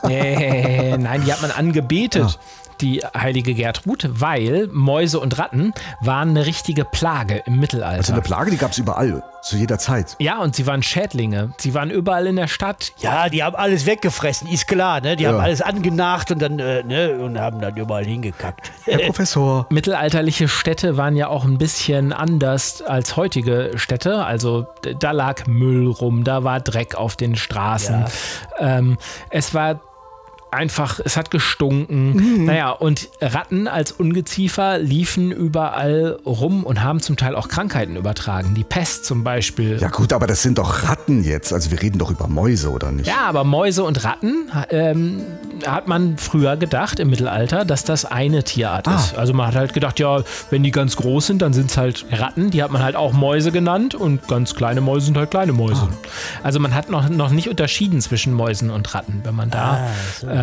äh, 0.10 0.98
nein, 0.98 1.24
die 1.25 1.32
hat 1.34 1.41
man 1.41 1.51
angebetet. 1.55 2.39
Die 2.82 3.01
heilige 3.15 3.53
Gertrud, 3.53 4.10
weil 4.12 4.68
Mäuse 4.72 5.20
und 5.20 5.38
Ratten 5.38 5.74
waren 6.01 6.30
eine 6.30 6.46
richtige 6.46 6.86
Plage 6.86 7.44
im 7.46 7.60
Mittelalter. 7.60 7.98
Also 7.98 8.13
eine 8.13 8.22
Plage, 8.22 8.51
die 8.51 8.58
gab 8.58 8.72
es 8.72 8.77
überall, 8.77 9.24
zu 9.42 9.58
jeder 9.58 9.77
Zeit. 9.77 10.15
ja, 10.20 10.39
und 10.39 10.56
sie 10.56 10.65
waren 10.68 10.82
Schädlinge. 10.84 11.53
Sie 11.58 11.74
waren 11.74 11.89
überall 11.92 12.27
in 12.27 12.36
der 12.38 12.48
Stadt. 12.48 12.94
ja, 13.00 13.30
die 13.30 13.44
haben 13.44 13.56
alles 13.56 13.86
weggefressen, 13.86 14.48
ist 14.48 14.68
klar. 14.68 15.01
Ne? 15.01 15.15
Die 15.15 15.27
haben 15.27 15.38
Ja. 15.38 15.44
alles 15.44 15.62
angenacht 15.62 16.32
und 16.32 16.42
dann 16.42 16.60
äh, 16.60 16.84
ne? 16.84 17.18
und 17.20 17.39
haben 17.39 17.60
dann 17.62 17.75
überall 17.77 18.06
hingekackt. 18.06 18.72
Herr 18.86 19.00
Professor. 19.00 19.65
Mittelalterliche 19.70 20.48
Städte 20.48 20.98
waren 20.98 21.15
ja 21.15 21.27
auch 21.27 21.44
ein 21.46 21.58
bisschen 21.58 22.13
anders 22.13 22.82
als 22.82 23.15
heutige 23.18 23.72
Städte. 23.75 24.24
Also 24.25 24.65
da 25.00 25.12
lag 25.12 25.46
Müll 25.48 25.88
rum, 25.89 26.24
da 26.24 26.44
war 26.44 26.60
Dreck 26.60 26.96
auf 26.96 27.15
den 27.15 27.36
Straßen. 27.36 28.06
Ähm, 28.60 28.98
es 29.30 29.53
war 29.53 29.80
einfach, 30.53 31.00
es 31.03 31.17
hat 31.17 31.31
gestunken. 31.31 32.45
Naja, 32.45 32.72
und 32.72 33.10
Ratten 33.22 33.67
als 33.67 33.91
Ungeziefer 33.91 34.77
liefen 34.77 35.31
überall 35.31 36.17
rum 36.25 36.63
und 36.63 36.83
haben 36.83 37.00
zum 37.01 37.17
Teil 37.17 37.36
auch 37.36 37.48
Krankheiten 37.48 37.95
übertragen. 37.95 38.53
Die 38.55 38.63
Pest 38.63 39.05
zum 39.05 39.24
Beispiel. 39.24 39.77
Ja 39.79 39.89
gut, 39.89 40.13
aber 40.13 40.27
das 40.27 40.41
sind 40.41 40.57
doch 40.57 40.83
Ratten 40.83 41.24
jetzt. 41.24 41.53
Also 41.53 41.72
wir 41.72 41.81
reden 41.81 42.00
doch 42.00 42.12
über 42.12 42.27
Mäuse, 42.27 42.69
oder 42.72 42.91
nicht? 42.91 43.07
Ja, 43.07 43.22
aber 43.27 43.43
Mäuse 43.43 43.83
und 43.83 44.03
Ratten 44.03 44.50
ähm, 44.69 45.22
hat 45.65 45.88
man 45.88 46.17
früher 46.17 46.57
gedacht 46.57 47.00
im 47.00 47.10
Mittelalter, 47.10 47.65
dass 47.65 47.83
das 47.83 48.05
eine 48.05 48.43
Tierart 48.43 48.88
ist. 48.88 49.17
Also 49.17 49.33
man 49.33 49.48
hat 49.48 49.55
halt 49.55 49.74
gedacht, 49.74 50.00
ja, 50.00 50.24
wenn 50.50 50.63
die 50.63 50.72
ganz 50.72 50.95
groß 50.95 51.27
sind, 51.27 51.41
dann 51.41 51.53
sind 51.53 51.72
es 51.72 51.77
halt 51.77 52.05
Ratten. 52.12 52.51
Die 52.51 52.63
hat 52.63 52.72
man 52.72 52.83
halt 52.83 52.95
auch 52.95 53.13
Mäuse 53.13 53.51
genannt 53.51 53.95
und 53.95 54.27
ganz 54.27 54.55
kleine 54.55 54.81
Mäuse 54.81 55.07
sind 55.07 55.17
halt 55.17 55.31
kleine 55.31 55.53
Mäuse. 55.53 55.88
Also 56.43 56.60
man 56.60 56.74
hat 56.74 56.89
noch, 56.89 57.10
noch 57.10 57.29
nicht 57.29 57.50
unterschieden 57.50 58.01
zwischen 58.01 58.33
Mäusen 58.33 58.69
und 58.69 58.93
Ratten. 58.93 59.22
Wenn 59.24 59.36
man 59.36 59.50
da 59.50 59.88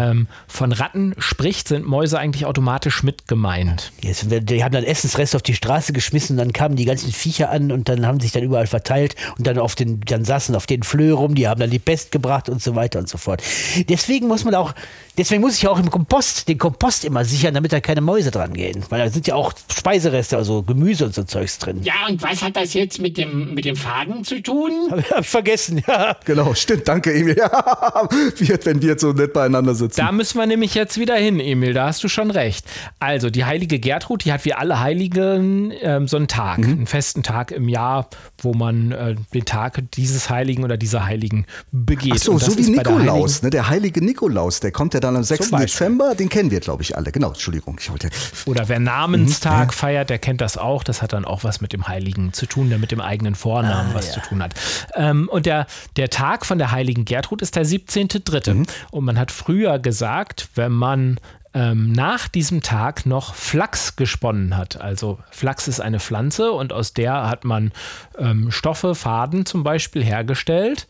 ähm, 0.01 0.27
von 0.49 0.73
Ratten 0.73 1.15
spricht, 1.19 1.69
sind 1.69 1.87
Mäuse 1.87 2.19
eigentlich 2.19 2.47
automatisch 2.47 3.03
mit 3.03 3.29
gemeint. 3.29 3.93
Jetzt, 4.01 4.27
die 4.31 4.65
haben 4.65 4.73
dann 4.73 4.85
Essensreste 4.85 5.37
auf 5.37 5.43
die 5.43 5.55
Straße 5.55 5.93
geschmissen, 5.93 6.37
dann 6.37 6.53
kamen 6.53 6.77
die 6.77 6.87
ganzen 6.87 7.13
Viecher 7.13 7.51
an 7.51 7.71
und 7.71 7.89
dann 7.89 8.07
haben 8.07 8.21
sich 8.21 8.33
dann 8.33 8.43
überall 8.43 8.67
verteilt 8.67 9.15
und 9.37 9.47
dann 9.47 9.59
auf 9.59 9.75
den, 9.75 10.01
dann 10.01 10.25
saßen 10.25 10.55
auf 10.55 10.67
den 10.67 10.83
Flöhe 10.83 11.13
rum, 11.13 11.35
die 11.35 11.49
haben 11.49 11.61
dann 11.61 11.71
die 11.71 11.79
Pest 11.79 12.13
gebracht 12.13 12.49
und 12.49 12.63
so 12.63 12.75
weiter 12.75 12.99
und 12.99 13.09
so 13.09 13.19
fort. 13.19 13.43
Deswegen 13.89 14.27
muss 14.27 14.45
man 14.45 14.55
auch, 14.55 14.75
deswegen 15.19 15.43
muss 15.43 15.57
ich 15.57 15.69
auch 15.69 15.79
im 15.79 15.91
Kompost, 15.91 16.49
den 16.49 16.59
Kompost 16.59 17.05
immer 17.05 17.25
sichern, 17.25 17.55
damit 17.55 17.73
da 17.73 17.81
keine 17.81 18.01
Mäuse 18.01 18.31
dran 18.31 18.55
gehen. 18.55 18.83
Weil 18.89 19.05
da 19.05 19.11
sind 19.11 19.27
ja 19.27 19.35
auch 19.35 19.53
Speisereste, 19.71 20.37
also 20.37 20.63
Gemüse 20.63 21.07
und 21.07 21.15
so 21.15 21.25
Zeugs 21.25 21.59
drin. 21.59 21.83
Ja, 21.83 22.07
und 22.09 22.23
was 22.23 22.43
hat 22.43 22.57
das 22.57 22.75
jetzt 22.75 23.01
mit 23.01 23.19
dem, 23.19 23.55
mit 23.55 23.65
dem 23.65 23.77
Faden 23.77 24.25
zu 24.25 24.43
tun? 24.43 24.73
Hab 25.11 25.21
ich 25.21 25.29
vergessen, 25.29 25.83
ja. 25.87 26.17
Genau, 26.25 26.55
stimmt, 26.55 26.89
danke 26.89 27.13
Emil. 27.13 27.37
Wie, 28.37 28.49
wenn 28.65 28.81
wir 28.81 28.91
jetzt 28.91 29.03
so 29.03 29.13
nett 29.13 29.33
beieinander 29.33 29.75
sitzen. 29.95 30.07
Da 30.07 30.13
müssen 30.13 30.39
wir 30.39 30.47
nämlich 30.47 30.75
jetzt 30.75 30.99
wieder 30.99 31.17
hin, 31.17 31.41
Emil, 31.41 31.73
da 31.75 31.87
hast 31.87 32.03
du 32.05 32.09
schon 32.09 32.31
recht. 32.31 32.65
Also 32.99 33.31
die 33.31 33.45
heilige 33.45 33.79
Gertrud, 33.79 34.25
die 34.25 34.33
hat 34.33 34.45
wie 34.45 34.55
alle 34.55 34.81
Heiligen 34.81 35.73
ähm, 35.83 36.09
so 36.09 36.17
einen 36.17 36.29
Tag, 36.29 36.59
Mhm. 36.59 36.65
einen 36.73 36.87
festen 36.87 37.23
Tag 37.23 37.51
im 37.53 37.69
Jahr, 37.69 38.09
wo 38.39 38.55
man 38.55 38.93
äh, 38.93 39.15
den 39.35 39.45
Tag 39.45 39.83
dieses 39.95 40.31
Heiligen 40.31 40.65
oder 40.65 40.77
dieser 40.77 41.05
Heiligen 41.07 41.47
begeht. 41.73 42.13
Ach 42.15 42.19
so, 42.19 42.39
so 42.39 42.57
wie 42.59 42.77
bei 42.77 42.83
der 42.83 42.93
Nikolaus, 42.93 43.43
ne? 43.43 43.51
der 43.51 43.69
heilige 43.69 44.05
Nikolaus, 44.05 44.61
der 44.61 44.73
kommt 44.73 44.95
ja 44.95 45.01
dann 45.01 45.17
am 45.17 45.23
6. 45.25 45.51
Beispiel. 45.51 45.67
Dezember, 45.67 46.15
den 46.15 46.29
kennen 46.29 46.51
wir, 46.51 46.61
glaube 46.61 46.83
ich, 46.83 46.97
alle. 46.97 47.13
Genau, 47.13 47.29
Entschuldigung, 47.29 47.77
ich 47.81 47.91
wollte. 47.91 48.11
Oder 48.47 48.69
wer 48.69 48.79
Mhm. 48.79 48.85
Namenstag 48.87 49.75
feiert, 49.75 50.11
der 50.11 50.19
kennt 50.19 50.41
das 50.41 50.57
auch. 50.57 50.85
Das 50.85 51.03
hat 51.03 51.13
dann 51.13 51.25
auch 51.25 51.45
was 51.45 51.61
mit 51.61 51.73
dem 51.73 51.89
Heiligen 51.89 52.33
zu 52.33 52.47
tun, 52.47 52.69
der 52.71 52.79
mit 52.79 52.93
dem 52.93 53.01
eigenen 53.01 53.35
Vornamen 53.35 53.91
Ah, 53.91 53.95
was 53.95 54.13
zu 54.13 54.21
tun 54.21 54.43
hat. 54.43 54.55
Ähm, 54.95 55.29
und 55.31 55.47
der, 55.47 55.67
der 55.97 56.11
Tag 56.11 56.47
von 56.47 56.59
der 56.59 56.71
heiligen 56.71 57.05
Gertrud 57.05 57.43
ist 57.43 57.57
der 57.57 57.65
17.3. 57.67 58.55
Mhm. 58.55 58.67
Und 58.91 59.05
man 59.05 59.19
hat 59.19 59.31
früher 59.33 59.79
gesagt, 59.81 60.49
wenn 60.55 60.73
man 60.73 61.19
ähm, 61.53 61.93
nach 61.93 62.29
diesem 62.29 62.63
Tag 62.63 63.07
noch 63.07 63.35
Flachs 63.35 63.97
gesponnen 63.97 64.57
hat. 64.57 64.81
Also 64.81 65.19
Flachs 65.31 65.67
ist 65.69 65.81
eine 65.81 65.99
Pflanze 65.99 66.53
und 66.53 66.73
aus 66.73 66.93
der 66.93 67.29
hat 67.29 67.45
man 67.45 67.73
ähm, 68.19 68.51
Stoffe, 68.51 68.95
Faden 68.95 69.47
zum 69.47 69.65
Beispiel 69.65 70.05
hergestellt. 70.05 70.87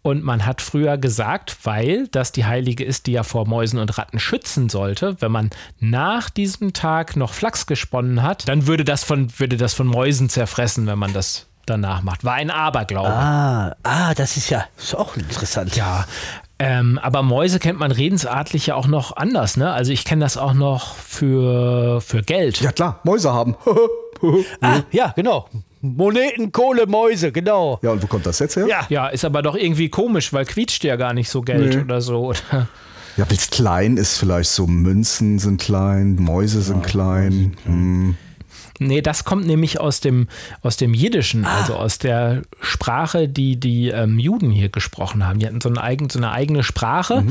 Und 0.00 0.24
man 0.24 0.46
hat 0.46 0.62
früher 0.62 0.96
gesagt, 0.96 1.56
weil 1.64 2.08
das 2.08 2.32
die 2.32 2.46
Heilige 2.46 2.84
ist, 2.84 3.06
die 3.06 3.12
ja 3.12 3.24
vor 3.24 3.46
Mäusen 3.46 3.78
und 3.78 3.98
Ratten 3.98 4.18
schützen 4.18 4.70
sollte, 4.70 5.20
wenn 5.20 5.32
man 5.32 5.50
nach 5.80 6.30
diesem 6.30 6.72
Tag 6.72 7.16
noch 7.16 7.34
Flachs 7.34 7.66
gesponnen 7.66 8.22
hat, 8.22 8.48
dann 8.48 8.66
würde 8.66 8.84
das 8.84 9.04
von, 9.04 9.28
würde 9.38 9.56
das 9.58 9.74
von 9.74 9.86
Mäusen 9.86 10.30
zerfressen, 10.30 10.86
wenn 10.86 10.98
man 10.98 11.12
das 11.12 11.46
danach 11.66 12.02
macht. 12.02 12.24
War 12.24 12.34
ein 12.34 12.50
Aberglaube. 12.50 13.10
Ah, 13.10 13.76
ah, 13.82 14.14
das 14.14 14.36
ist 14.36 14.48
ja 14.48 14.64
ist 14.78 14.94
auch 14.94 15.16
interessant. 15.16 15.76
Ja, 15.76 16.06
Ähm, 16.60 16.98
aber 17.00 17.22
Mäuse 17.22 17.58
kennt 17.60 17.78
man 17.78 17.92
redensartlich 17.92 18.66
ja 18.66 18.74
auch 18.74 18.88
noch 18.88 19.16
anders, 19.16 19.56
ne? 19.56 19.72
Also 19.72 19.92
ich 19.92 20.04
kenne 20.04 20.24
das 20.24 20.36
auch 20.36 20.54
noch 20.54 20.96
für, 20.96 22.00
für 22.00 22.22
Geld. 22.22 22.60
Ja 22.60 22.72
klar, 22.72 23.00
Mäuse 23.04 23.32
haben. 23.32 23.56
Ah, 24.60 24.80
ja, 24.90 25.12
genau. 25.14 25.48
Moneten, 25.80 26.50
Kohle, 26.50 26.88
Mäuse, 26.88 27.30
genau. 27.30 27.78
Ja, 27.82 27.92
und 27.92 28.02
wo 28.02 28.08
kommt 28.08 28.26
das 28.26 28.40
jetzt 28.40 28.56
her? 28.56 28.66
Ja. 28.66 28.80
Ja, 28.88 29.06
ist 29.06 29.24
aber 29.24 29.42
doch 29.42 29.54
irgendwie 29.54 29.88
komisch, 29.90 30.32
weil 30.32 30.44
quietscht 30.44 30.82
ja 30.82 30.96
gar 30.96 31.14
nicht 31.14 31.30
so 31.30 31.40
Geld 31.42 31.76
Nee. 31.76 31.82
oder 31.82 32.00
so. 32.00 32.26
Oder? 32.26 32.66
Ja, 33.16 33.30
weil 33.30 33.36
es 33.36 33.48
klein 33.50 33.96
ist, 33.96 34.18
vielleicht 34.18 34.50
so 34.50 34.66
Münzen 34.66 35.38
sind 35.38 35.60
klein, 35.60 36.16
Mäuse 36.16 36.62
sind 36.62 36.82
klein. 36.84 37.56
Hm. 37.64 38.16
Nee, 38.78 39.02
das 39.02 39.24
kommt 39.24 39.46
nämlich 39.46 39.80
aus 39.80 40.00
dem, 40.00 40.28
aus 40.62 40.76
dem 40.76 40.94
Jiddischen, 40.94 41.44
also 41.44 41.74
aus 41.74 41.98
der 41.98 42.42
Sprache, 42.60 43.28
die 43.28 43.58
die 43.58 43.88
ähm, 43.88 44.18
Juden 44.18 44.50
hier 44.50 44.68
gesprochen 44.68 45.26
haben. 45.26 45.38
Die 45.38 45.46
hatten 45.46 45.60
so 45.60 45.68
eine, 45.68 45.82
eigen, 45.82 46.08
so 46.10 46.18
eine 46.18 46.32
eigene 46.32 46.62
Sprache. 46.62 47.24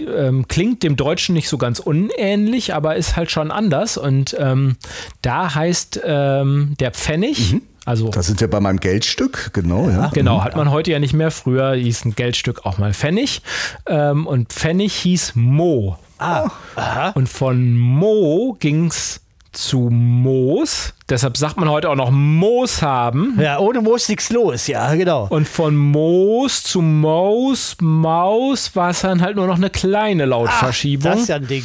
Ähm, 0.00 0.46
klingt 0.46 0.84
dem 0.84 0.94
Deutschen 0.94 1.34
nicht 1.34 1.48
so 1.48 1.58
ganz 1.58 1.80
unähnlich, 1.80 2.74
aber 2.74 2.94
ist 2.94 3.16
halt 3.16 3.30
schon 3.32 3.50
anders. 3.50 3.96
Und 3.96 4.36
ähm, 4.38 4.76
da 5.22 5.54
heißt 5.54 6.00
ähm, 6.04 6.74
der 6.78 6.92
Pfennig, 6.92 7.56
also 7.88 8.10
Da 8.10 8.22
sind 8.22 8.38
wir 8.42 8.50
bei 8.50 8.60
meinem 8.60 8.80
Geldstück, 8.80 9.50
genau, 9.54 9.88
ja. 9.88 10.10
Genau, 10.12 10.44
hat 10.44 10.54
man 10.56 10.70
heute 10.70 10.90
ja 10.90 10.98
nicht 10.98 11.14
mehr. 11.14 11.30
Früher 11.30 11.74
hieß 11.74 12.04
ein 12.04 12.14
Geldstück 12.14 12.66
auch 12.66 12.76
mal 12.76 12.92
Pfennig. 12.92 13.40
Ähm, 13.86 14.26
und 14.26 14.52
Pfennig 14.52 14.92
hieß 14.92 15.36
Mo. 15.36 15.96
Ah, 16.18 16.50
aha. 16.76 17.12
Und 17.14 17.30
von 17.30 17.78
Mo 17.78 18.56
ging's 18.60 19.22
zu 19.62 19.88
Moos. 19.90 20.94
Deshalb 21.08 21.36
sagt 21.36 21.56
man 21.58 21.68
heute 21.68 21.90
auch 21.90 21.94
noch 21.96 22.10
Moos 22.10 22.82
haben. 22.82 23.38
Ja, 23.40 23.58
ohne 23.58 23.80
Moos 23.80 24.08
nichts 24.08 24.30
los, 24.30 24.66
ja, 24.66 24.94
genau. 24.94 25.26
Und 25.30 25.48
von 25.48 25.76
Moos 25.76 26.62
zu 26.62 26.80
Maus, 26.82 27.76
Maus 27.80 28.74
war 28.76 28.90
es 28.90 29.00
dann 29.00 29.20
halt 29.20 29.36
nur 29.36 29.46
noch 29.46 29.56
eine 29.56 29.70
kleine 29.70 30.24
Lautverschiebung. 30.26 31.10
Das 31.12 31.20
ist 31.22 31.28
ja 31.28 31.36
ein 31.36 31.46
Ding. 31.46 31.64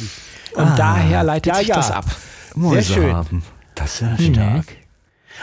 und 0.54 0.78
daher 0.78 1.22
leitet 1.24 1.52
Ja, 1.52 1.58
sich 1.58 1.68
ja. 1.68 1.76
das 1.76 1.90
ab. 1.90 2.04
Mäuse 2.54 2.92
schön. 2.94 3.14
haben. 3.14 3.42
Das 3.74 4.00
ist 4.00 4.00
ja 4.02 4.32
stark. 4.32 4.66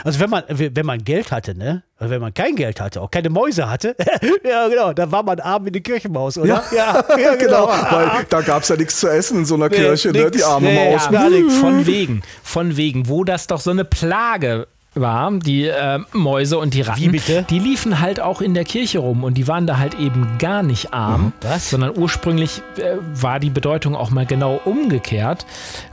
Also 0.04 0.20
wenn 0.20 0.30
man, 0.30 0.42
wenn 0.48 0.86
man 0.86 1.02
Geld 1.04 1.30
hatte, 1.32 1.56
ne? 1.56 1.82
Also 1.98 2.12
wenn 2.12 2.20
man 2.20 2.34
kein 2.34 2.56
Geld 2.56 2.80
hatte, 2.80 3.00
auch 3.00 3.10
keine 3.10 3.30
Mäuse 3.30 3.68
hatte, 3.68 3.94
ja 4.44 4.68
genau, 4.68 4.92
dann 4.92 5.12
war 5.12 5.22
man 5.22 5.38
arm 5.40 5.64
wie 5.64 5.68
eine 5.68 5.80
Kirchenmaus, 5.80 6.38
oder? 6.38 6.62
Ja, 6.74 7.04
ja, 7.18 7.34
Genau, 7.38 7.68
weil 7.68 8.08
da 8.28 8.40
gab 8.40 8.62
es 8.62 8.68
ja 8.68 8.76
nichts 8.76 8.98
zu 8.98 9.08
essen 9.08 9.38
in 9.40 9.44
so 9.44 9.54
einer 9.54 9.68
Kirche, 9.68 10.10
ne? 10.10 10.24
nix. 10.24 10.36
die 10.36 10.44
arme 10.44 10.66
Nee, 10.68 10.92
Maus. 10.94 11.08
ja. 11.10 11.20
Von 11.60 11.86
wegen, 11.86 12.22
von 12.42 12.76
wegen, 12.76 13.08
wo 13.08 13.24
das 13.24 13.46
doch 13.46 13.60
so 13.60 13.70
eine 13.70 13.84
Plage 13.84 14.66
war, 14.94 15.30
die 15.38 15.66
äh, 15.68 16.00
Mäuse 16.12 16.58
und 16.58 16.74
die 16.74 16.82
Ratten, 16.82 17.00
Wie 17.00 17.08
bitte? 17.08 17.46
die 17.48 17.58
liefen 17.58 18.00
halt 18.00 18.20
auch 18.20 18.42
in 18.42 18.52
der 18.52 18.64
Kirche 18.64 18.98
rum 18.98 19.24
und 19.24 19.34
die 19.34 19.48
waren 19.48 19.66
da 19.66 19.78
halt 19.78 19.94
eben 19.98 20.36
gar 20.38 20.62
nicht 20.62 20.92
arm, 20.92 21.32
Was? 21.40 21.70
sondern 21.70 21.96
ursprünglich 21.96 22.60
äh, 22.76 22.96
war 23.14 23.40
die 23.40 23.48
Bedeutung 23.48 23.94
auch 23.96 24.10
mal 24.10 24.26
genau 24.26 24.60
umgekehrt, 24.64 25.46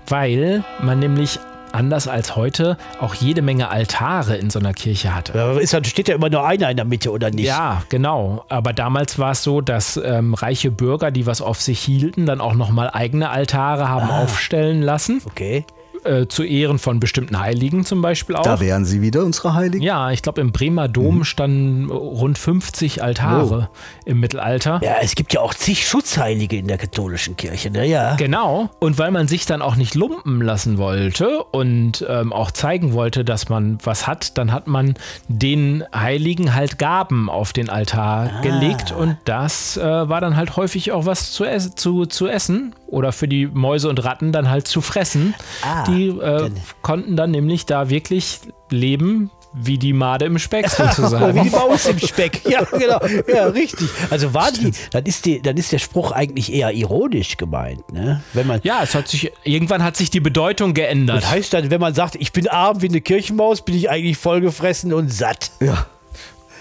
weil 0.08 0.64
man 0.82 1.00
nämlich 1.00 1.40
anders 1.72 2.08
als 2.08 2.36
heute 2.36 2.78
auch 3.00 3.14
jede 3.16 3.42
Menge 3.42 3.70
Altare 3.70 4.38
in 4.38 4.50
so 4.50 4.60
einer 4.60 4.74
Kirche 4.74 5.16
hatte. 5.16 5.34
Ja, 5.36 5.54
ist, 5.54 5.74
dann 5.74 5.84
steht 5.84 6.08
ja 6.08 6.16
immer 6.16 6.30
nur 6.30 6.46
einer 6.46 6.70
in 6.70 6.78
der 6.78 6.86
Mitte, 6.86 7.12
oder 7.12 7.32
nicht? 7.32 7.46
Ja, 7.46 7.84
genau. 7.90 8.46
Aber 8.50 8.74
damals 8.74 9.20
war 9.20 9.32
es 9.32 9.44
so, 9.44 9.62
dass 9.62 9.98
ähm, 9.98 10.34
reiche 10.34 10.72
Bürger, 10.72 11.12
die 11.12 11.26
was 11.26 11.42
auf 11.42 11.62
sich 11.62 11.80
hielten, 11.80 12.26
dann 12.26 12.42
auch 12.42 12.54
nochmal 12.54 12.90
eigene 12.92 13.30
Altare 13.30 13.90
haben 13.90 14.10
aufstellen 14.10 14.82
lassen. 14.82 15.22
Okay. 15.26 15.66
Äh, 16.04 16.28
zu 16.28 16.44
Ehren 16.44 16.80
von 16.80 17.00
bestimmten 17.00 17.40
Heiligen 17.40 17.84
zum 17.86 18.02
Beispiel 18.02 18.36
auch. 18.36 18.44
Da 18.44 18.60
wären 18.60 18.86
sie 18.86 19.02
wieder, 19.02 19.24
unsere 19.26 19.54
Heiligen. 19.54 19.84
ja, 19.84 20.12
ich 20.12 20.22
glaube, 20.22 20.42
im 20.42 20.52
Bremer 20.52 20.88
Dom 20.88 21.24
standen 21.24 21.90
rund 21.90 22.38
50 22.38 23.04
Altare 23.04 23.70
im 24.06 24.20
Mittelalter. 24.20 24.80
Ja, 24.84 24.96
es 25.02 25.16
gibt 25.16 25.34
ja 25.34 25.42
auch 25.42 25.54
zig 25.54 25.88
Schutzheilige 25.88 26.58
in 26.58 26.68
der 26.68 26.78
katholischen 26.78 27.36
Kirche, 27.38 27.70
ne? 27.70 27.86
Ja. 27.86 28.16
Genau. 28.16 28.70
Und 28.80 28.98
weil 28.98 29.12
man 29.12 29.28
sich 29.28 29.46
dann 29.46 29.62
auch 29.62 29.76
nicht 29.76 29.96
lumpen 29.96 30.42
lassen 30.42 30.78
wollte 30.78 31.44
und 31.44 32.06
ähm, 32.08 32.32
auch 32.34 32.52
zeigen 32.52 32.94
wollte, 32.94 33.26
dass 33.26 33.50
man 33.50 33.78
was 33.84 34.08
hat, 34.08 34.38
dann 34.38 34.52
hat 34.52 34.68
man 34.68 34.94
den 35.28 35.84
Heiligen 35.94 36.56
halt 36.56 36.78
Gaben 36.80 37.30
auf 37.30 37.54
den 37.54 37.70
Altar 37.70 38.42
gelegt 38.42 38.92
und 38.92 39.18
das 39.26 39.78
äh, 39.78 39.84
war 39.84 40.22
dann 40.22 40.36
halt 40.36 40.56
häufig 40.56 40.92
auch 40.92 41.06
was 41.06 41.32
zu, 41.32 41.46
zu, 41.76 42.06
zu 42.06 42.28
essen 42.28 42.74
oder 42.88 43.12
für 43.12 43.28
die 43.28 43.48
Mäuse 43.48 43.90
und 43.90 44.04
Ratten 44.04 44.32
dann 44.32 44.50
halt 44.50 44.68
zu 44.68 44.82
fressen. 44.82 45.36
Ah, 45.64 45.84
die 45.90 46.08
äh, 46.08 46.50
konnten 46.82 47.16
dann 47.16 47.32
nämlich 47.32 47.66
da 47.66 47.90
wirklich 47.90 48.40
leben 48.70 49.32
wie 49.54 49.78
die 49.78 49.94
Made 49.94 50.26
im 50.26 50.38
Speck 50.38 50.66
Oder 50.66 50.90
wie 50.90 50.94
sozusagen. 50.96 51.44
die 51.44 51.50
Maus 51.50 51.86
im 51.88 52.00
Speck. 52.00 52.42
Ja, 52.48 52.64
genau. 52.64 53.00
Ja, 53.28 53.48
richtig. 53.48 53.90
Also 54.10 54.34
waren 54.34 54.54
die, 54.54 54.72
dann 54.92 55.06
ist, 55.06 55.26
die, 55.26 55.42
dann 55.42 55.58
ist 55.58 55.72
der 55.72 55.80
Spruch 55.80 56.12
eigentlich 56.12 56.54
eher 56.54 56.72
ironisch 56.72 57.36
gemeint, 57.38 57.92
ne? 57.92 58.22
Wenn 58.34 58.48
man, 58.48 58.60
ja, 58.64 58.84
es 58.84 58.94
hat 58.94 59.08
sich, 59.08 59.32
irgendwann 59.44 59.84
hat 59.84 59.98
sich 59.98 60.10
die 60.12 60.20
Bedeutung 60.20 60.74
geändert. 60.74 61.24
das 61.24 61.32
heißt 61.32 61.54
dann, 61.54 61.72
wenn 61.72 61.82
man 61.82 61.94
sagt, 61.94 62.16
ich 62.16 62.32
bin 62.32 62.48
arm 62.48 62.82
wie 62.82 62.90
eine 62.90 63.02
Kirchenmaus, 63.02 63.64
bin 63.64 63.76
ich 63.76 63.90
eigentlich 63.90 64.18
vollgefressen 64.18 64.94
und 64.94 65.12
satt. 65.12 65.52
Ja. 65.60 65.88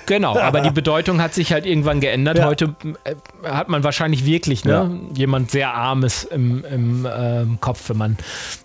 Genau, 0.08 0.36
aber 0.40 0.60
die 0.62 0.70
Bedeutung 0.70 1.20
hat 1.22 1.34
sich 1.34 1.52
halt 1.52 1.66
irgendwann 1.66 2.00
geändert. 2.00 2.38
Ja. 2.38 2.46
Heute 2.46 2.74
äh, 3.04 3.14
hat 3.44 3.68
man 3.68 3.84
wahrscheinlich 3.84 4.24
wirklich 4.24 4.64
ne, 4.64 4.72
Ja. 4.72 4.90
jemand 5.14 5.50
sehr 5.52 5.72
Armes 5.74 6.24
im, 6.24 6.64
im 6.64 7.06
ähm, 7.10 7.58
Kopf, 7.60 7.88
wenn 7.90 7.98
man 7.98 8.16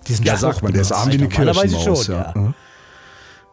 diesen 0.08 0.26
Ja, 0.26 0.38
sagt 0.38 0.64
man, 0.64 0.72
der 0.74 0.82
ist 0.82 0.92
arm 0.92 1.10
wie 1.12 1.18
eine 1.18 1.28
Kirchenmaus. 1.30 2.06
schon, 2.06 2.16
ja. 2.16 2.34
ja. 2.36 2.54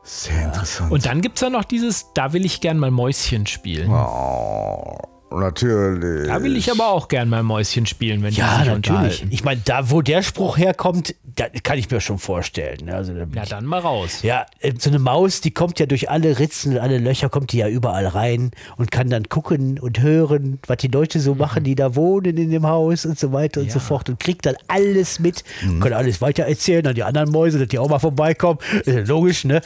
Sehr 0.02 0.44
interessant. 0.46 0.90
Und 0.90 1.04
dann 1.04 1.20
gibt 1.20 1.36
es 1.36 1.42
ja 1.42 1.50
noch 1.50 1.64
dieses, 1.64 2.12
da 2.14 2.32
will 2.32 2.44
ich 2.46 2.60
gern 2.60 2.78
mal 2.78 2.90
Mäuschen 2.90 3.46
spielen. 3.46 3.90
oh, 3.90 4.96
natürlich. 5.32 6.26
Da 6.28 6.42
will 6.42 6.56
ich 6.56 6.70
aber 6.70 6.88
auch 6.88 7.08
gern 7.08 7.28
mal 7.28 7.42
Mäuschen 7.42 7.86
spielen, 7.86 8.22
wenn 8.22 8.32
Ja, 8.34 8.46
die 8.58 8.64
sich 8.64 8.66
natürlich. 8.72 8.76
unterhalten. 8.90 9.28
Ich 9.30 9.44
meine, 9.44 9.60
da, 9.64 9.90
wo 9.90 10.02
der 10.02 10.22
Spruch 10.22 10.58
herkommt, 10.58 11.14
da 11.36 11.46
kann 11.62 11.78
ich 11.78 11.90
mir 11.90 12.00
schon 12.00 12.18
vorstellen. 12.18 12.84
ne? 12.86 12.94
Also, 12.94 13.14
da 13.14 13.26
Ja, 13.34 13.42
ich- 13.44 13.48
dann 13.48 13.64
mal 13.64 13.78
raus. 13.80 14.20
Ja, 14.22 14.46
äh, 14.60 14.72
so 14.78 14.90
eine 14.90 14.98
Maus, 14.98 15.40
die 15.40 15.52
kommt 15.52 15.78
ja 15.80 15.86
durch 15.86 16.10
alle 16.10 16.38
Ritzen 16.38 16.72
und 16.72 16.78
alle 16.78 16.98
Löcher, 16.98 17.28
kommt 17.28 17.52
die 17.52 17.58
ja 17.58 17.68
überall 17.68 18.06
rein 18.06 18.50
und 18.76 18.90
kann 18.90 19.08
dann 19.10 19.28
gucken 19.28 19.78
und 19.78 20.00
hören, 20.00 20.58
was 20.66 20.78
die 20.78 20.88
Leute 20.88 21.20
so 21.20 21.34
machen, 21.34 21.64
die 21.64 21.74
da 21.74 21.94
wohnen 21.94 22.36
in 22.36 22.50
dem 22.50 22.66
Haus 22.66 23.06
und 23.06 23.18
so 23.18 23.32
weiter 23.32 23.60
und 23.60 23.70
so 23.70 23.78
fort 23.78 24.08
und 24.08 24.18
kriegt 24.20 24.46
dann 24.46 24.56
alles 24.68 25.18
mit, 25.20 25.44
kann 25.80 25.92
alles 25.92 26.20
weiter 26.20 26.44
erzählen 26.44 26.86
an 26.86 26.94
die 26.94 27.02
anderen 27.04 27.30
Mäuse, 27.30 27.58
dass 27.58 27.68
die 27.68 27.78
auch 27.78 27.88
mal 27.88 27.98
vorbeikommen. 27.98 28.58
Ist 28.84 28.88
ja 28.88 29.00
logisch, 29.00 29.44
ne? 29.44 29.60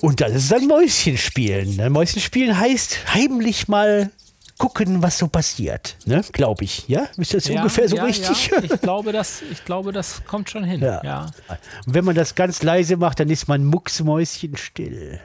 Und 0.00 0.20
das 0.20 0.32
ist 0.32 0.50
dann 0.52 0.66
Mäuschenspielen. 0.66 1.76
Ne? 1.76 1.90
Mäuschenspielen 1.90 2.58
heißt 2.58 3.14
heimlich 3.14 3.68
mal 3.68 4.10
gucken, 4.58 5.02
was 5.02 5.18
so 5.18 5.28
passiert, 5.28 5.96
ne? 6.06 6.22
Glaube 6.32 6.64
ich, 6.64 6.88
ja? 6.88 7.06
Ist 7.16 7.34
das 7.34 7.48
Ja, 7.48 7.58
ungefähr 7.60 7.88
so 7.88 7.96
ja, 7.96 8.04
richtig? 8.04 8.48
Ja. 8.48 8.62
Ich, 8.62 8.80
glaube, 8.80 9.12
das, 9.12 9.42
ich 9.50 9.64
glaube, 9.64 9.92
das 9.92 10.22
kommt 10.26 10.50
schon 10.50 10.64
hin. 10.64 10.80
Ja. 10.80 11.02
Ja. 11.04 11.26
Und 11.86 11.94
wenn 11.94 12.04
man 12.04 12.14
das 12.14 12.34
ganz 12.34 12.62
leise 12.62 12.96
macht, 12.96 13.20
dann 13.20 13.28
ist 13.28 13.48
man 13.48 13.64
mucksmäuschenstill. 13.64 15.20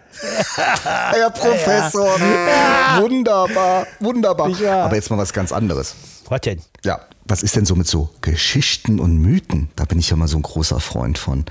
Herr 0.83 1.29
Professor. 1.31 2.19
Wunderbar, 2.99 3.87
wunderbar. 3.99 4.49
Ja. 4.49 4.85
Aber 4.85 4.95
jetzt 4.95 5.09
mal 5.09 5.17
was 5.17 5.31
ganz 5.33 5.51
anderes. 5.51 5.95
Was 6.27 6.41
denn? 6.41 6.61
Ja, 6.83 7.01
was 7.25 7.43
ist 7.43 7.55
denn 7.55 7.65
so 7.65 7.75
mit 7.75 7.87
so 7.87 8.09
Geschichten 8.21 8.99
und 8.99 9.17
Mythen? 9.17 9.69
Da 9.75 9.85
bin 9.85 9.99
ich 9.99 10.09
ja 10.09 10.15
mal 10.15 10.27
so 10.27 10.37
ein 10.37 10.41
großer 10.41 10.79
Freund 10.79 11.17
von. 11.17 11.45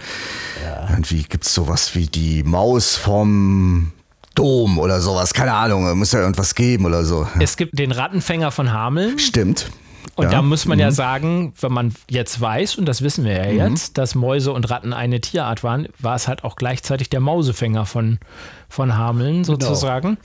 Irgendwie 0.88 1.22
gibt 1.22 1.44
es 1.44 1.54
sowas 1.54 1.94
wie 1.94 2.06
die 2.06 2.42
Maus 2.42 2.96
vom 2.96 3.92
Dom 4.34 4.78
oder 4.78 5.00
sowas. 5.00 5.34
Keine 5.34 5.52
Ahnung, 5.54 5.98
muss 5.98 6.12
ja 6.12 6.20
irgendwas 6.20 6.54
geben 6.54 6.84
oder 6.86 7.04
so. 7.04 7.26
Es 7.40 7.56
gibt 7.56 7.78
den 7.78 7.92
Rattenfänger 7.92 8.50
von 8.50 8.72
Hameln. 8.72 9.18
Stimmt. 9.18 9.70
Und 10.16 10.24
Ja. 10.26 10.30
da 10.32 10.42
muss 10.42 10.66
man 10.66 10.78
ja 10.78 10.90
sagen, 10.90 11.52
wenn 11.60 11.72
man 11.72 11.94
jetzt 12.08 12.40
weiß, 12.40 12.76
und 12.76 12.86
das 12.86 13.02
wissen 13.02 13.24
wir 13.24 13.32
ja 13.32 13.52
Mhm. 13.68 13.72
jetzt, 13.72 13.98
dass 13.98 14.14
Mäuse 14.14 14.52
und 14.52 14.68
Ratten 14.70 14.92
eine 14.92 15.20
Tierart 15.20 15.62
waren, 15.62 15.88
war 15.98 16.14
es 16.14 16.26
halt 16.28 16.44
auch 16.44 16.56
gleichzeitig 16.56 17.10
der 17.10 17.20
Mausefänger 17.20 17.86
von, 17.86 18.18
von 18.68 18.96
Hameln 18.96 19.42
Genau. 19.42 19.58
sozusagen. 19.58 20.18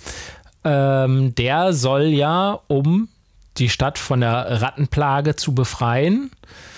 Ähm, 0.64 1.36
der 1.36 1.74
soll 1.74 2.04
ja, 2.06 2.60
um 2.68 3.08
die 3.58 3.70
Stadt 3.70 3.98
von 3.98 4.22
der 4.22 4.62
Rattenplage 4.62 5.36
zu 5.36 5.54
befreien, 5.54 6.32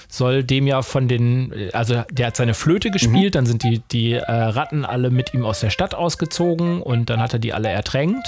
soll 0.09 0.43
dem 0.43 0.67
ja 0.67 0.81
von 0.81 1.07
den, 1.07 1.69
also 1.73 2.03
der 2.11 2.27
hat 2.27 2.37
seine 2.37 2.53
Flöte 2.53 2.91
gespielt, 2.91 3.35
dann 3.35 3.45
sind 3.45 3.63
die, 3.63 3.81
die 3.91 4.13
äh, 4.13 4.23
Ratten 4.31 4.85
alle 4.85 5.09
mit 5.09 5.33
ihm 5.33 5.45
aus 5.45 5.59
der 5.59 5.69
Stadt 5.69 5.95
ausgezogen 5.95 6.81
und 6.81 7.09
dann 7.09 7.19
hat 7.19 7.33
er 7.33 7.39
die 7.39 7.53
alle 7.53 7.69
ertränkt. 7.69 8.27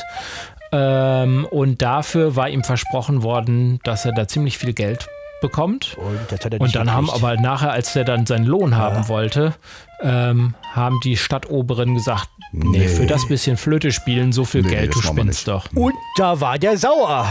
Ähm, 0.71 1.47
und 1.49 1.81
dafür 1.81 2.35
war 2.35 2.49
ihm 2.49 2.63
versprochen 2.63 3.23
worden, 3.23 3.79
dass 3.83 4.05
er 4.05 4.11
da 4.11 4.27
ziemlich 4.27 4.57
viel 4.57 4.73
Geld 4.73 5.07
bekommt. 5.41 5.97
Und, 5.97 6.19
das 6.29 6.45
hat 6.45 6.53
er 6.53 6.61
Und 6.61 6.75
dann 6.75 6.91
haben 6.91 7.05
gekriegt. 7.05 7.23
aber 7.23 7.41
nachher, 7.41 7.71
als 7.71 7.95
er 7.95 8.03
dann 8.03 8.25
seinen 8.25 8.45
Lohn 8.45 8.75
haben 8.75 9.07
wollte, 9.07 9.55
ähm, 10.01 10.53
haben 10.73 10.99
die 11.03 11.17
Stadtoberen 11.17 11.95
gesagt, 11.95 12.29
nee, 12.51 12.87
für 12.87 13.05
das 13.05 13.27
bisschen 13.27 13.57
Flöte 13.57 13.91
spielen, 13.91 14.31
so 14.31 14.45
viel 14.45 14.63
Nee, 14.63 14.69
Geld, 14.69 14.95
du 14.95 15.01
spinnst 15.01 15.47
doch. 15.47 15.65
Und 15.73 15.93
da 16.17 16.39
war 16.41 16.59
der 16.59 16.77
sauer. 16.77 17.27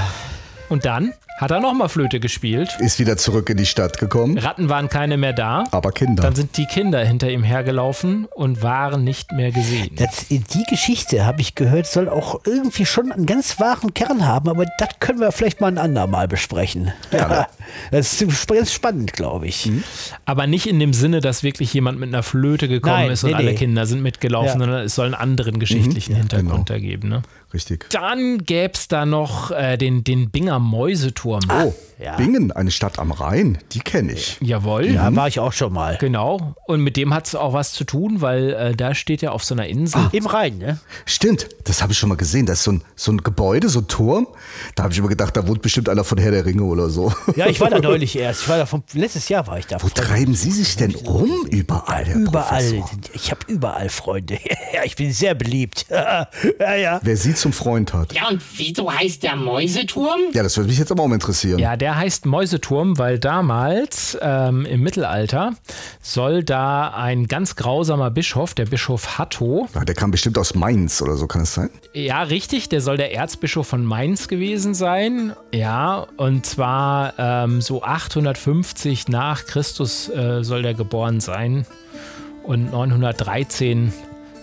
Und 0.68 0.84
dann 0.84 1.12
hat 1.38 1.52
er 1.52 1.60
nochmal 1.60 1.88
Flöte 1.88 2.18
gespielt. 2.18 2.76
Ist 2.80 2.98
wieder 2.98 3.16
zurück 3.16 3.48
in 3.48 3.56
die 3.56 3.66
Stadt 3.66 3.98
gekommen. 3.98 4.38
Ratten 4.38 4.68
waren 4.68 4.88
keine 4.88 5.16
mehr 5.16 5.32
da. 5.32 5.64
Aber 5.70 5.92
Kinder. 5.92 6.24
Dann 6.24 6.34
sind 6.34 6.56
die 6.56 6.66
Kinder 6.66 7.04
hinter 7.04 7.30
ihm 7.30 7.44
hergelaufen 7.44 8.26
und 8.26 8.62
waren 8.62 9.04
nicht 9.04 9.30
mehr 9.30 9.52
gesehen. 9.52 9.94
Das, 9.94 10.26
die 10.28 10.64
Geschichte, 10.68 11.24
habe 11.24 11.40
ich 11.40 11.54
gehört, 11.54 11.86
soll 11.86 12.08
auch 12.08 12.40
irgendwie 12.44 12.84
schon 12.84 13.12
einen 13.12 13.24
ganz 13.24 13.60
wahren 13.60 13.94
Kern 13.94 14.26
haben, 14.26 14.48
aber 14.48 14.66
das 14.78 14.88
können 14.98 15.20
wir 15.20 15.30
vielleicht 15.30 15.60
mal 15.60 15.68
ein 15.68 15.78
andermal 15.78 16.26
besprechen. 16.26 16.92
Ja, 17.12 17.46
das 17.92 18.20
ist 18.20 18.48
ganz 18.48 18.72
spannend, 18.72 19.12
glaube 19.12 19.46
ich. 19.46 19.70
Aber 20.24 20.48
nicht 20.48 20.66
in 20.66 20.80
dem 20.80 20.92
Sinne, 20.92 21.20
dass 21.20 21.44
wirklich 21.44 21.72
jemand 21.72 22.00
mit 22.00 22.08
einer 22.08 22.24
Flöte 22.24 22.66
gekommen 22.66 22.94
Nein, 22.96 23.10
ist 23.12 23.22
und 23.22 23.30
nee, 23.30 23.36
alle 23.36 23.50
nee. 23.50 23.54
Kinder 23.54 23.86
sind 23.86 24.02
mitgelaufen, 24.02 24.60
Ja. 24.60 24.66
sondern 24.66 24.84
es 24.84 24.96
soll 24.96 25.06
einen 25.06 25.14
anderen 25.14 25.60
geschichtlichen 25.60 26.16
Hintergrund 26.16 26.50
genau. 26.50 26.64
da 26.64 26.78
geben. 26.78 27.08
Ne? 27.08 27.22
Richtig. 27.52 27.88
Dann 27.90 28.38
gäbe 28.44 28.74
es 28.74 28.88
da 28.88 29.06
noch 29.06 29.50
äh, 29.50 29.76
den, 29.76 30.04
den 30.04 30.30
Binger 30.30 30.58
Mäuseturm. 30.58 31.40
Oh, 31.50 31.74
ja. 31.98 32.16
Bingen, 32.16 32.52
eine 32.52 32.70
Stadt 32.70 32.98
am 32.98 33.10
Rhein, 33.10 33.58
die 33.72 33.80
kenne 33.80 34.12
ich. 34.12 34.38
Jawohl. 34.40 34.92
Da 34.92 35.14
war 35.16 35.28
ich 35.28 35.40
auch 35.40 35.52
schon 35.52 35.72
mal. 35.72 35.96
Genau. 35.98 36.54
Und 36.66 36.82
mit 36.82 36.96
dem 36.96 37.12
hat 37.14 37.26
es 37.26 37.34
auch 37.34 37.54
was 37.54 37.72
zu 37.72 37.84
tun, 37.84 38.20
weil 38.20 38.50
äh, 38.50 38.76
da 38.76 38.94
steht 38.94 39.22
er 39.22 39.32
auf 39.32 39.44
so 39.44 39.54
einer 39.54 39.66
Insel. 39.66 40.08
Im 40.12 40.26
Rhein, 40.26 40.58
ne? 40.58 40.78
Stimmt, 41.06 41.48
das 41.64 41.82
habe 41.82 41.92
ich 41.92 41.98
schon 41.98 42.10
mal 42.10 42.16
gesehen. 42.16 42.46
Da 42.46 42.52
ist 42.52 42.64
so 42.64 42.72
ein, 42.72 42.82
so 42.94 43.12
ein 43.12 43.18
Gebäude, 43.18 43.68
so 43.68 43.80
ein 43.80 43.88
Turm. 43.88 44.28
Da 44.74 44.84
habe 44.84 44.92
ich 44.92 44.98
immer 44.98 45.08
gedacht, 45.08 45.36
da 45.36 45.48
wohnt 45.48 45.62
bestimmt 45.62 45.88
einer 45.88 46.04
von 46.04 46.18
Herr 46.18 46.30
der 46.30 46.44
Ringe 46.44 46.62
oder 46.64 46.90
so. 46.90 47.12
Ja, 47.34 47.46
ich 47.46 47.60
war 47.60 47.70
da 47.70 47.78
neulich 47.82 48.16
erst. 48.16 48.42
Ich 48.42 48.48
war 48.48 48.58
da 48.58 48.66
vom, 48.66 48.82
letztes 48.92 49.28
Jahr 49.28 49.46
war 49.46 49.58
ich 49.58 49.66
da. 49.66 49.82
Wo 49.82 49.88
treiben 49.88 50.34
Sie 50.34 50.50
sich 50.50 50.76
denn 50.76 50.94
um 50.94 51.46
überall, 51.48 52.04
Herr 52.04 52.16
Überall. 52.16 52.62
Professor? 52.62 52.90
Ich 53.14 53.30
habe 53.30 53.40
überall 53.48 53.88
Freunde. 53.88 54.38
Ja, 54.74 54.84
ich 54.84 54.96
bin 54.96 55.12
sehr 55.12 55.34
beliebt. 55.34 55.86
ja, 55.90 56.28
ja. 56.74 57.00
Wer 57.02 57.16
Sie 57.16 57.34
zum 57.40 57.52
Freund 57.52 57.92
hat. 57.94 58.12
Ja, 58.12 58.28
und 58.28 58.40
wieso 58.56 58.92
heißt 58.92 59.22
der 59.22 59.36
Mäuseturm? 59.36 60.18
Ja, 60.32 60.42
das 60.42 60.56
würde 60.56 60.68
mich 60.68 60.78
jetzt 60.78 60.90
aber 60.92 61.02
auch 61.02 61.08
mal 61.08 61.14
interessieren. 61.14 61.58
Ja, 61.58 61.76
der 61.76 61.96
heißt 61.96 62.26
Mäuseturm, 62.26 62.98
weil 62.98 63.18
damals 63.18 64.16
ähm, 64.20 64.64
im 64.66 64.80
Mittelalter 64.82 65.52
soll 66.02 66.42
da 66.44 66.88
ein 66.90 67.26
ganz 67.26 67.56
grausamer 67.56 68.10
Bischof, 68.10 68.54
der 68.54 68.66
Bischof 68.66 69.18
Hatto, 69.18 69.68
Ja, 69.74 69.84
der 69.84 69.94
kam 69.94 70.10
bestimmt 70.10 70.38
aus 70.38 70.54
Mainz 70.54 71.00
oder 71.02 71.16
so, 71.16 71.26
kann 71.26 71.42
es 71.42 71.54
sein? 71.54 71.70
ja 71.94 72.22
richtig, 72.22 72.68
der 72.68 72.80
soll 72.80 72.96
der 72.96 73.14
Erzbischof 73.14 73.66
von 73.66 73.84
Mainz 73.84 74.28
gewesen 74.28 74.74
sein. 74.74 75.32
Ja, 75.52 76.06
und 76.16 76.46
zwar 76.46 77.14
ähm, 77.18 77.60
so 77.60 77.82
850 77.82 79.08
nach 79.08 79.44
Christus 79.46 80.08
äh, 80.08 80.42
soll 80.44 80.62
der 80.62 80.74
geboren 80.74 81.20
sein 81.20 81.66
und 82.44 82.70
913 82.70 83.92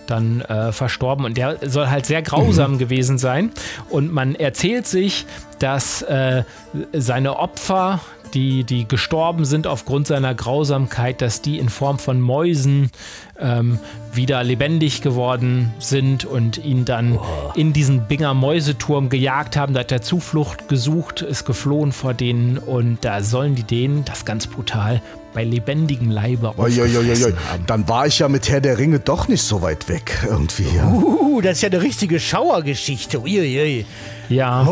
dann 0.06 0.40
äh, 0.42 0.72
verstorben. 0.72 1.24
Und 1.24 1.36
der 1.36 1.58
soll 1.68 1.88
halt 1.88 2.06
sehr 2.06 2.22
grausam 2.22 2.78
gewesen 2.78 3.18
sein. 3.18 3.50
Und 3.90 4.12
man 4.12 4.34
erzählt 4.34 4.86
sich, 4.86 5.26
dass 5.58 6.02
äh, 6.02 6.44
seine 6.92 7.38
Opfer, 7.38 8.00
die, 8.34 8.64
die 8.64 8.86
gestorben 8.86 9.44
sind 9.44 9.66
aufgrund 9.66 10.06
seiner 10.06 10.34
Grausamkeit, 10.34 11.22
dass 11.22 11.42
die 11.42 11.58
in 11.58 11.68
Form 11.68 11.98
von 11.98 12.20
Mäusen 12.20 12.90
ähm, 13.38 13.78
wieder 14.12 14.42
lebendig 14.42 15.00
geworden 15.00 15.72
sind 15.78 16.24
und 16.24 16.58
ihn 16.58 16.84
dann 16.84 17.18
in 17.54 17.72
diesen 17.72 18.02
Binger 18.06 18.34
Mäuseturm 18.34 19.08
gejagt 19.08 19.56
haben. 19.56 19.74
Da 19.74 19.80
hat 19.80 19.92
er 19.92 20.02
Zuflucht 20.02 20.68
gesucht, 20.68 21.22
ist 21.22 21.44
geflohen 21.44 21.92
vor 21.92 22.14
denen. 22.14 22.58
Und 22.58 22.98
da 23.04 23.22
sollen 23.22 23.54
die 23.54 23.62
den, 23.62 24.04
das 24.04 24.24
ganz 24.24 24.46
brutal, 24.46 25.00
bei 25.36 25.44
lebendigem 25.44 26.10
Leibe 26.10 26.48
aufgefressen 26.48 27.36
haben. 27.50 27.66
Dann 27.66 27.86
war 27.90 28.06
ich 28.06 28.20
ja 28.20 28.28
mit 28.28 28.48
Herr 28.48 28.62
der 28.62 28.78
Ringe 28.78 29.00
doch 29.00 29.28
nicht 29.28 29.42
so 29.42 29.60
weit 29.60 29.86
weg 29.86 30.24
irgendwie. 30.26 30.64
Ja. 30.74 30.88
Uh, 30.90 31.42
das 31.42 31.58
ist 31.58 31.62
ja 31.62 31.68
eine 31.68 31.82
richtige 31.82 32.18
Schauergeschichte. 32.18 33.20
Uiuiui. 33.20 33.84
Ja, 34.30 34.62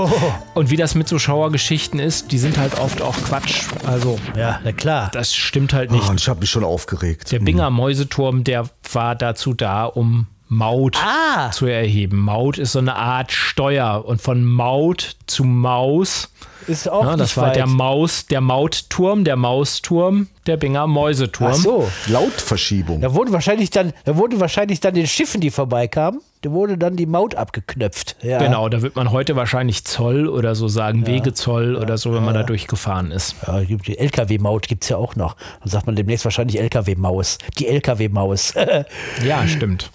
und 0.55 0.71
wie 0.71 0.77
das 0.77 0.95
mit 0.95 1.07
so 1.07 1.19
Schauergeschichten 1.19 2.01
ist, 2.01 2.33
die 2.33 2.39
sind 2.39 2.57
halt 2.57 2.81
oft 2.81 3.03
auch 3.03 3.15
Quatsch. 3.15 3.65
Also, 3.87 4.19
Ja, 4.37 4.59
na 4.65 4.73
klar. 4.73 5.11
das 5.13 5.35
stimmt 5.35 5.75
halt 5.75 5.91
nicht. 5.91 6.09
Oh, 6.09 6.15
ich 6.17 6.29
habe 6.31 6.41
mich 6.41 6.49
schon 6.51 6.65
aufgeregt. 6.65 7.31
Der 7.31 7.41
Binger 7.41 7.69
Mäuseturm, 7.69 8.43
der 8.43 8.65
war 8.91 9.15
dazu 9.15 9.53
da, 9.53 9.85
um 9.85 10.27
Maut 10.57 10.97
Ah. 11.05 11.51
zu 11.51 11.67
erheben. 11.67 12.19
Maut 12.21 12.59
ist 12.59 12.73
so 12.73 12.79
eine 12.79 12.97
Art 12.97 13.33
Steuer 13.33 14.05
und 14.07 14.21
von 14.23 14.45
Maut 14.45 15.17
zu 15.27 15.45
Maus. 15.45 16.31
Ist 16.67 16.89
auch 16.89 17.05
Ja, 17.05 17.11
das 17.17 17.29
nicht 17.31 17.37
war 17.37 17.49
weit. 17.49 17.57
der 17.57 17.67
Maus, 17.67 18.27
der 18.27 18.41
Mautturm, 18.41 19.25
der 19.25 19.37
Mausturm, 19.37 20.29
der 20.47 20.57
Binger 20.57 20.87
Mäuseturm. 20.87 21.51
Ach 21.53 21.57
so. 21.57 21.91
Lautverschiebung. 22.07 23.03
Da 23.03 23.15
wurde 23.15 23.33
wahrscheinlich 23.33 23.69
dann, 23.69 23.93
da 24.05 24.17
wurde 24.17 24.41
wahrscheinlich 24.41 24.81
dann 24.81 24.95
den 24.95 25.07
Schiffen, 25.07 25.43
die 25.43 25.51
vorbeikamen, 25.51 26.23
da 26.41 26.51
wurde 26.53 26.79
dann 26.79 26.97
die 26.97 27.05
Maut 27.05 27.35
abgeknöpft. 27.35 28.17
Ja. 28.23 28.39
Genau, 28.39 28.71
da 28.71 28.81
wird 28.81 28.97
man 28.97 29.11
heute 29.11 29.37
wahrscheinlich 29.37 29.85
Zoll 29.85 30.27
oder 30.27 30.55
so 30.55 30.67
sagen, 30.69 31.07
Wegezoll 31.07 31.77
oder 31.77 31.99
so, 31.99 32.15
wenn 32.15 32.25
man 32.25 32.33
da 32.35 32.43
durchgefahren 32.45 33.11
ist. 33.11 33.37
Ja, 33.47 33.61
die 33.61 33.77
die 33.77 33.99
LKW-Maut 33.99 34.67
gibt 34.67 34.85
es 34.85 34.89
ja 34.89 34.97
auch 34.97 35.17
noch. 35.17 35.37
Dann 35.61 35.69
sagt 35.71 35.85
man 35.87 35.97
demnächst 35.97 36.25
wahrscheinlich 36.25 36.59
LKW-Maus. 36.61 37.37
Die 37.59 37.67
LKW-Maus. 37.69 38.55
Ja, 39.25 39.47
stimmt. 39.47 39.91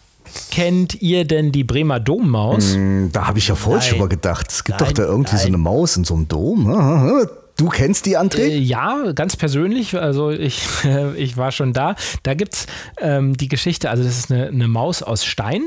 Kennt 0.51 1.01
ihr 1.01 1.25
denn 1.25 1.51
die 1.51 1.63
Bremer 1.63 1.99
Dommaus? 1.99 2.73
Hm, 2.73 3.09
Da 3.11 3.27
habe 3.27 3.39
ich 3.39 3.47
ja 3.47 3.55
vorhin 3.55 3.81
schon 3.81 3.99
mal 3.99 4.09
gedacht, 4.09 4.47
es 4.49 4.63
gibt 4.63 4.79
Nein, 4.79 4.89
doch 4.89 4.93
da 4.93 5.03
irgendwie 5.03 5.35
so 5.35 5.43
nein. 5.43 5.47
eine 5.47 5.57
Maus 5.57 5.97
in 5.97 6.03
so 6.03 6.15
einem 6.15 6.27
Dom. 6.27 7.27
Du 7.57 7.67
kennst 7.67 8.05
die, 8.05 8.17
André? 8.17 8.43
Äh, 8.43 8.57
ja, 8.57 9.11
ganz 9.11 9.35
persönlich, 9.35 9.93
also 9.99 10.31
ich, 10.31 10.61
ich 11.17 11.35
war 11.35 11.51
schon 11.51 11.73
da. 11.73 11.95
Da 12.23 12.33
gibt 12.33 12.53
es 12.53 12.67
ähm, 13.01 13.35
die 13.35 13.49
Geschichte, 13.49 13.89
also 13.89 14.01
das 14.03 14.17
ist 14.17 14.31
eine, 14.31 14.47
eine 14.47 14.67
Maus 14.69 15.03
aus 15.03 15.25
Stein, 15.25 15.63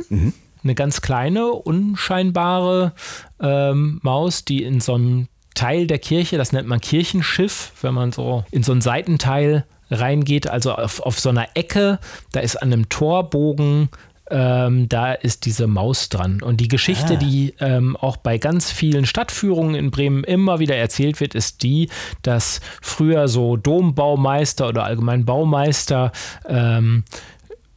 eine 0.64 0.74
ganz 0.74 1.02
kleine, 1.02 1.52
unscheinbare 1.52 2.92
ähm, 3.40 4.00
Maus, 4.02 4.44
die 4.46 4.62
in 4.62 4.80
so 4.80 4.94
einem 4.94 5.28
Teil 5.54 5.86
der 5.86 5.98
Kirche, 5.98 6.38
das 6.38 6.52
nennt 6.52 6.66
man 6.66 6.80
Kirchenschiff, 6.80 7.72
wenn 7.82 7.92
man 7.92 8.10
so 8.10 8.44
in 8.50 8.62
so 8.62 8.72
einen 8.72 8.80
Seitenteil 8.80 9.66
reingeht, 9.90 10.48
also 10.48 10.72
auf, 10.72 11.00
auf 11.00 11.20
so 11.20 11.28
einer 11.28 11.48
Ecke, 11.54 11.98
da 12.32 12.40
ist 12.40 12.56
an 12.56 12.72
einem 12.72 12.88
Torbogen 12.88 13.90
ähm, 14.32 14.88
da 14.88 15.12
ist 15.12 15.44
diese 15.44 15.66
Maus 15.66 16.08
dran. 16.08 16.42
Und 16.42 16.60
die 16.60 16.68
Geschichte, 16.68 17.18
die 17.18 17.54
ähm, 17.60 17.96
auch 17.96 18.16
bei 18.16 18.38
ganz 18.38 18.70
vielen 18.70 19.04
Stadtführungen 19.04 19.74
in 19.74 19.90
Bremen 19.90 20.24
immer 20.24 20.58
wieder 20.58 20.74
erzählt 20.74 21.20
wird, 21.20 21.34
ist 21.34 21.62
die, 21.62 21.90
dass 22.22 22.60
früher 22.80 23.28
so 23.28 23.56
Dombaumeister 23.56 24.68
oder 24.68 24.84
allgemein 24.84 25.26
Baumeister 25.26 26.12
ähm, 26.48 27.04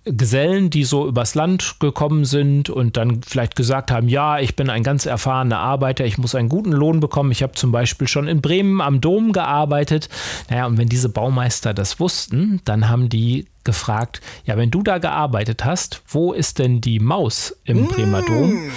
Gesellen, 0.06 0.70
die 0.70 0.84
so 0.84 1.08
übers 1.08 1.34
Land 1.36 1.80
gekommen 1.80 2.26
sind 2.26 2.70
und 2.70 2.96
dann 2.96 3.22
vielleicht 3.24 3.56
gesagt 3.56 3.92
haben, 3.92 4.08
ja, 4.08 4.40
ich 4.40 4.56
bin 4.56 4.70
ein 4.70 4.84
ganz 4.84 5.06
erfahrener 5.06 5.60
Arbeiter, 5.60 6.06
ich 6.06 6.18
muss 6.18 6.36
einen 6.36 6.48
guten 6.48 6.72
Lohn 6.72 7.00
bekommen. 7.00 7.32
Ich 7.32 7.42
habe 7.42 7.54
zum 7.54 7.72
Beispiel 7.72 8.08
schon 8.08 8.28
in 8.28 8.40
Bremen 8.40 8.82
am 8.82 9.02
Dom 9.02 9.32
gearbeitet. 9.32 10.10
Naja, 10.50 10.68
und 10.68 10.78
wenn 10.78 10.90
diese 10.90 11.10
Baumeister 11.10 11.74
das 11.74 12.00
wussten, 12.00 12.62
dann 12.66 12.88
haben 12.88 13.10
die 13.10 13.48
gefragt, 13.64 14.22
ja, 14.46 14.58
wenn 14.58 14.72
du 14.72 14.84
da 14.84 15.00
gearbeitet 15.00 15.66
hast, 15.66 16.04
wo 16.08 16.34
ist 16.34 16.60
denn 16.60 16.82
die 16.82 17.00
Maus 17.00 17.58
im 17.66 17.88
Bremer 17.88 18.22
Dom? 18.22 18.72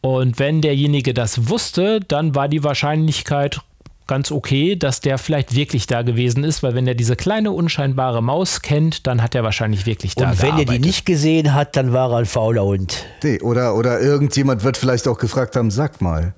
Und 0.00 0.38
wenn 0.40 0.60
derjenige 0.60 1.14
das 1.14 1.48
wusste, 1.48 2.00
dann 2.00 2.34
war 2.34 2.48
die 2.48 2.64
Wahrscheinlichkeit 2.64 3.60
ganz 4.06 4.30
okay, 4.30 4.76
dass 4.76 5.00
der 5.00 5.18
vielleicht 5.18 5.54
wirklich 5.54 5.86
da 5.86 6.02
gewesen 6.02 6.44
ist, 6.44 6.62
weil 6.62 6.74
wenn 6.74 6.86
er 6.86 6.94
diese 6.94 7.16
kleine 7.16 7.52
unscheinbare 7.52 8.22
Maus 8.22 8.62
kennt, 8.62 9.06
dann 9.06 9.22
hat 9.22 9.34
er 9.34 9.42
wahrscheinlich 9.42 9.86
wirklich 9.86 10.14
da 10.14 10.30
Und 10.30 10.42
wenn 10.42 10.58
er 10.58 10.64
die 10.64 10.78
nicht 10.78 11.06
gesehen 11.06 11.54
hat, 11.54 11.76
dann 11.76 11.92
war 11.92 12.10
er 12.12 12.18
ein 12.18 12.26
fauler 12.26 12.64
Hund. 12.64 13.04
Nee, 13.22 13.40
oder, 13.40 13.74
oder 13.76 14.00
irgendjemand 14.00 14.64
wird 14.64 14.76
vielleicht 14.76 15.08
auch 15.08 15.18
gefragt 15.18 15.56
haben, 15.56 15.70
sag 15.70 16.00
mal, 16.00 16.34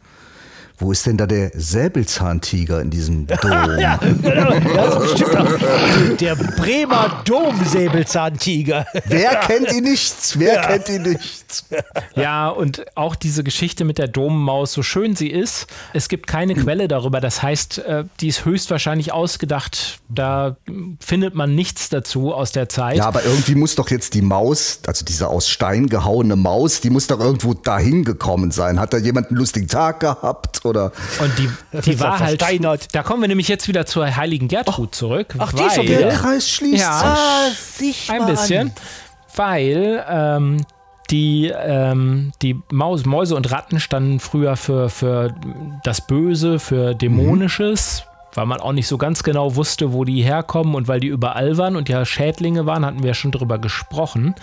wo 0.79 0.91
ist 0.91 1.07
denn 1.07 1.17
da 1.17 1.27
der 1.27 1.53
Säbelzahntiger 1.55 2.81
in 2.81 2.91
diesem 2.91 3.27
Dom? 3.43 3.79
Ja, 3.79 3.97
genau. 3.97 4.51
Das 4.75 4.95
ist 4.95 5.01
bestimmt 5.01 5.37
auch 5.37 6.17
der 6.19 6.35
Bremer 6.35 7.23
Domsäbelzahntiger. 7.25 8.87
Wer 9.07 9.37
kennt 9.37 9.73
ihn 9.73 9.85
nicht? 9.85 10.39
Wer 10.39 10.61
kennt 10.63 10.89
ihn 10.89 11.03
nicht? 11.03 11.65
Ja, 12.17 12.49
und 12.49 12.85
auch 12.97 13.15
diese 13.15 13.45
Geschichte 13.45 13.85
mit 13.85 13.99
der 13.99 14.09
Dommaus, 14.09 14.73
so 14.73 14.83
schön 14.83 15.15
sie 15.15 15.31
ist, 15.31 15.69
es 15.93 16.09
gibt 16.09 16.27
keine 16.27 16.55
Quelle 16.55 16.89
darüber. 16.89 17.21
Das 17.21 17.43
heißt, 17.43 17.79
äh, 17.79 18.05
die 18.21 18.29
ist 18.29 18.45
höchstwahrscheinlich 18.45 19.13
ausgedacht. 19.13 20.01
Da 20.09 20.57
findet 20.99 21.35
man 21.35 21.55
nichts 21.55 21.89
dazu 21.89 22.35
aus 22.35 22.51
der 22.51 22.69
Zeit. 22.69 22.97
Ja, 22.97 23.07
aber 23.07 23.25
irgendwie 23.25 23.55
muss 23.55 23.77
doch 23.77 23.91
jetzt 23.91 24.15
die 24.15 24.23
Maus, 24.23 24.81
also 24.87 25.05
diese 25.05 25.29
aus 25.29 25.49
Stein 25.49 25.87
gehauene 25.89 26.35
Maus, 26.35 26.81
die 26.81 26.91
muss 26.91 27.07
doch 27.07 27.21
irgendwo 27.21 27.55
dahin 27.55 28.05
gekommen 28.05 28.51
sein. 28.51 28.81
Hat 28.81 28.93
da 28.93 28.99
jemand 28.99 29.29
einen 29.29 29.39
lustigen 29.39 29.69
Tag 29.69 30.01
gehabt 30.01 30.64
oder? 30.65 30.93
Und 31.21 31.33
die, 31.39 31.49
die 31.81 32.01
war 32.01 32.19
halt. 32.19 32.41
versteinert. 32.41 32.89
Da 32.95 33.03
kommen 33.03 33.23
wir 33.23 33.29
nämlich 33.29 33.49
jetzt 33.49 33.69
wieder 33.69 33.87
zur 33.87 34.15
heiligen 34.17 34.49
Gertrud 34.49 34.95
zurück. 34.95 35.35
ach, 35.39 35.53
die 35.53 35.63
ist 35.63 35.75
schon 35.77 35.89
weil- 35.89 35.99
wieder. 35.99 36.09
Kreis 36.11 36.49
schließt 36.51 36.83
Ja. 36.83 37.17
sich. 37.57 38.11
Ah, 38.11 38.15
Ein 38.15 38.27
bisschen, 38.27 38.69
An. 38.69 38.73
weil 39.37 40.05
ähm, 40.09 40.57
die, 41.11 41.49
ähm, 41.55 42.33
die 42.43 42.59
Maus, 42.71 43.05
Mäuse 43.05 43.37
und 43.37 43.51
Ratten 43.53 43.79
standen 43.79 44.21
früher 44.21 44.57
für, 44.57 44.89
für 44.89 45.35
das 45.85 46.07
Böse, 46.07 46.59
für 46.59 46.95
Dämonisches. 46.95 48.05
Weil 48.35 48.47
man 48.47 48.61
auch 48.61 48.73
nicht 48.73 48.87
so 48.87 48.99
ganz 48.99 49.23
genau 49.23 49.57
wusste, 49.57 49.93
wo 49.93 50.05
die 50.05 50.23
herkommen 50.23 50.75
und 50.75 50.89
weil 50.89 51.01
die 51.01 51.09
überall 51.09 51.57
waren 51.57 51.77
und 51.77 51.89
ja 51.89 52.05
Schädlinge 52.05 52.67
waren, 52.67 52.85
hatten 52.85 53.03
wir 53.03 53.09
ja 53.09 53.15
schon 53.15 53.33
drüber 53.33 53.59
gesprochen. 53.59 54.35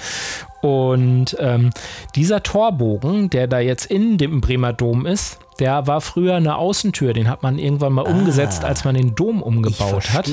Und 0.61 1.35
ähm, 1.39 1.71
dieser 2.15 2.43
Torbogen, 2.43 3.29
der 3.29 3.47
da 3.47 3.59
jetzt 3.59 3.85
in 3.85 4.17
dem 4.17 4.41
Bremer 4.41 4.73
Dom 4.73 5.05
ist, 5.05 5.39
der 5.59 5.87
war 5.87 6.01
früher 6.01 6.35
eine 6.35 6.55
Außentür. 6.55 7.13
Den 7.13 7.29
hat 7.29 7.43
man 7.43 7.59
irgendwann 7.59 7.93
mal 7.93 8.01
umgesetzt, 8.03 8.63
als 8.63 8.83
man 8.83 8.95
den 8.95 9.15
Dom 9.15 9.41
umgebaut 9.43 10.13
hat. 10.13 10.31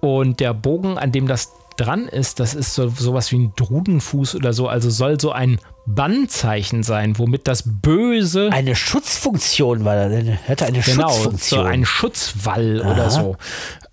Und 0.00 0.40
der 0.40 0.54
Bogen, 0.54 0.98
an 0.98 1.12
dem 1.12 1.26
das 1.26 1.52
dran 1.76 2.08
ist, 2.08 2.40
das 2.40 2.54
ist 2.54 2.74
so 2.74 2.88
sowas 2.88 3.30
wie 3.32 3.38
ein 3.38 3.52
Drudenfuß 3.56 4.34
oder 4.34 4.52
so. 4.52 4.68
Also 4.68 4.90
soll 4.90 5.20
so 5.20 5.32
ein 5.32 5.58
Bannzeichen 5.86 6.82
sein, 6.82 7.18
womit 7.18 7.46
das 7.46 7.62
Böse 7.66 8.50
Eine 8.52 8.74
Schutzfunktion 8.74 9.84
war. 9.84 10.08
Hätte 10.10 10.66
eine 10.66 10.80
Genau, 10.80 11.08
so 11.08 11.14
Schutzfunktion. 11.22 11.66
ein 11.66 11.84
Schutzwall 11.84 12.80
oder 12.80 13.10
so. 13.10 13.36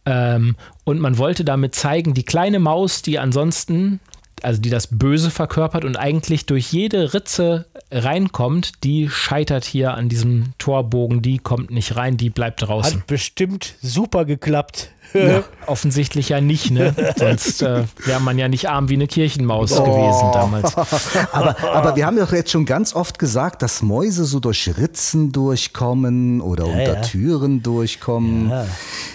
Ähm, 0.05 0.55
und 0.83 0.99
man 0.99 1.17
wollte 1.17 1.45
damit 1.45 1.75
zeigen, 1.75 2.13
die 2.13 2.23
kleine 2.23 2.59
Maus, 2.59 3.01
die 3.01 3.19
ansonsten, 3.19 3.99
also 4.41 4.59
die 4.59 4.69
das 4.69 4.87
Böse 4.87 5.31
verkörpert 5.31 5.85
und 5.85 5.95
eigentlich 5.97 6.45
durch 6.45 6.71
jede 6.73 7.13
Ritze 7.13 7.65
reinkommt, 7.93 8.83
die 8.83 9.09
scheitert 9.09 9.63
hier 9.65 9.93
an 9.93 10.09
diesem 10.09 10.53
Torbogen, 10.57 11.21
die 11.21 11.37
kommt 11.37 11.71
nicht 11.71 11.95
rein, 11.95 12.17
die 12.17 12.29
bleibt 12.29 12.63
draußen. 12.63 12.99
Hat 13.01 13.07
bestimmt 13.07 13.75
super 13.81 14.25
geklappt. 14.25 14.89
Ja, 15.13 15.43
offensichtlich 15.67 16.29
ja 16.29 16.41
nicht, 16.41 16.71
ne? 16.71 16.95
Sonst 17.17 17.61
äh, 17.61 17.83
wäre 18.05 18.19
man 18.19 18.39
ja 18.39 18.47
nicht 18.47 18.69
arm 18.69 18.89
wie 18.89 18.95
eine 18.95 19.05
Kirchenmaus 19.07 19.73
Oh. 19.79 19.83
gewesen 19.83 20.31
damals. 20.33 20.75
Aber, 21.31 21.55
aber 21.61 21.95
wir 21.95 22.05
haben 22.05 22.17
doch 22.17 22.31
jetzt 22.31 22.51
schon 22.51 22.65
ganz 22.65 22.95
oft 22.95 23.19
gesagt, 23.19 23.61
dass 23.61 23.81
Mäuse 23.81 24.25
so 24.25 24.39
durch 24.39 24.71
Ritzen 24.77 25.31
durchkommen 25.31 26.41
oder 26.41 26.65
unter 26.65 26.95
ja. 26.95 27.01
Türen 27.01 27.61
durchkommen. 27.61 28.51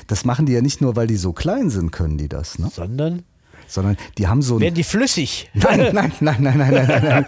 Das 0.06 0.24
machen 0.24 0.46
die 0.46 0.52
ja 0.52 0.60
nicht 0.60 0.80
nur, 0.80 0.94
weil 0.96 1.06
die 1.06 1.16
so 1.16 1.32
klein 1.32 1.70
sind, 1.70 1.90
können 1.90 2.16
die 2.18 2.28
das, 2.28 2.58
ne? 2.58 2.70
Sondern 2.72 3.24
Sondern 3.68 3.96
die 4.16 4.26
haben 4.26 4.42
so 4.42 4.60
werden 4.60 4.74
die 4.74 4.84
flüssig. 4.84 5.50
Nein, 5.54 5.90
nein, 5.92 6.12
nein, 6.20 6.36
nein, 6.40 6.58
nein, 6.58 6.72
nein, 6.72 6.86
nein, 6.86 7.04
nein. 7.04 7.26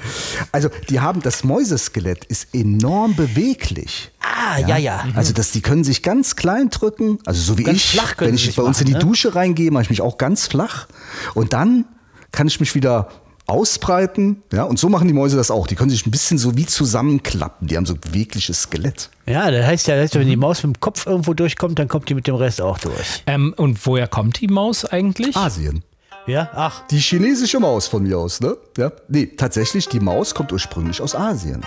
Also 0.53 0.71
die 0.89 1.01
haben, 1.01 1.23
das 1.23 1.45
Mäuseskelett 1.45 2.25
ist 2.25 2.55
enorm 2.55 3.15
beweglich. 3.15 4.11
Ah, 4.21 4.59
ja, 4.67 4.77
ja. 4.77 5.05
Also 5.15 5.33
das, 5.33 5.53
die 5.53 5.61
können 5.61 5.85
sich 5.85 6.03
ganz 6.03 6.37
klein 6.37 6.71
drücken, 6.71 7.19
also 7.27 7.41
so 7.41 7.59
wie 7.59 7.65
Ganz 7.65 7.79
ich, 7.79 7.91
flach 7.91 8.17
können 8.17 8.29
wenn 8.31 8.35
ich 8.37 8.47
sich 8.47 8.57
bei 8.57 8.63
uns 8.63 8.81
in 8.81 8.87
die 8.87 8.93
machen, 8.93 9.03
ne? 9.05 9.09
Dusche 9.09 9.35
reingehe, 9.35 9.71
mache 9.71 9.85
ich 9.85 9.91
mich 9.91 10.01
auch 10.01 10.19
ganz 10.19 10.47
flach 10.47 10.89
und 11.35 11.53
dann 11.53 11.85
kann 12.33 12.47
ich 12.47 12.61
mich 12.61 12.75
wieder 12.75 13.09
ausbreiten, 13.51 14.43
ja, 14.53 14.63
und 14.63 14.79
so 14.79 14.89
machen 14.89 15.09
die 15.09 15.15
Mäuse 15.15 15.37
das 15.37 15.51
auch. 15.51 15.67
Die 15.67 15.75
können 15.75 15.91
sich 15.91 16.07
ein 16.07 16.11
bisschen 16.11 16.39
so 16.39 16.57
wie 16.57 16.67
zusammenklappen. 16.67 17.67
Die 17.67 17.77
haben 17.77 17.85
so 17.85 17.97
bewegliches 17.97 18.63
Skelett. 18.63 19.11
Ja, 19.27 19.51
das 19.51 19.67
heißt 19.67 19.89
ja, 19.89 19.97
das 19.97 20.05
heißt, 20.05 20.15
wenn 20.15 20.29
die 20.29 20.37
Maus 20.37 20.63
mit 20.63 20.77
dem 20.77 20.81
Kopf 20.81 21.07
irgendwo 21.07 21.35
durchkommt, 21.35 21.79
dann 21.79 21.89
kommt 21.89 22.09
die 22.09 22.15
mit 22.15 22.27
dem 22.27 22.37
Rest 22.37 22.63
auch 22.63 22.79
durch. 22.79 23.25
Ähm, 23.27 23.53
und 23.57 23.85
woher 23.87 24.07
kommt 24.07 24.41
die 24.41 24.47
Maus 24.47 24.85
eigentlich? 24.85 25.37
Asien. 25.37 25.83
Ja, 26.31 26.49
ach, 26.55 26.83
Die 26.87 26.99
chinesische 26.99 27.59
Maus 27.59 27.89
von 27.89 28.05
mir 28.05 28.17
aus, 28.17 28.41
ne? 28.41 28.57
Ja? 28.77 28.93
Nee, 29.09 29.27
tatsächlich, 29.37 29.89
die 29.89 29.99
Maus 29.99 30.33
kommt 30.33 30.53
ursprünglich 30.53 31.03
aus 31.03 31.17
Asien. 31.17 31.63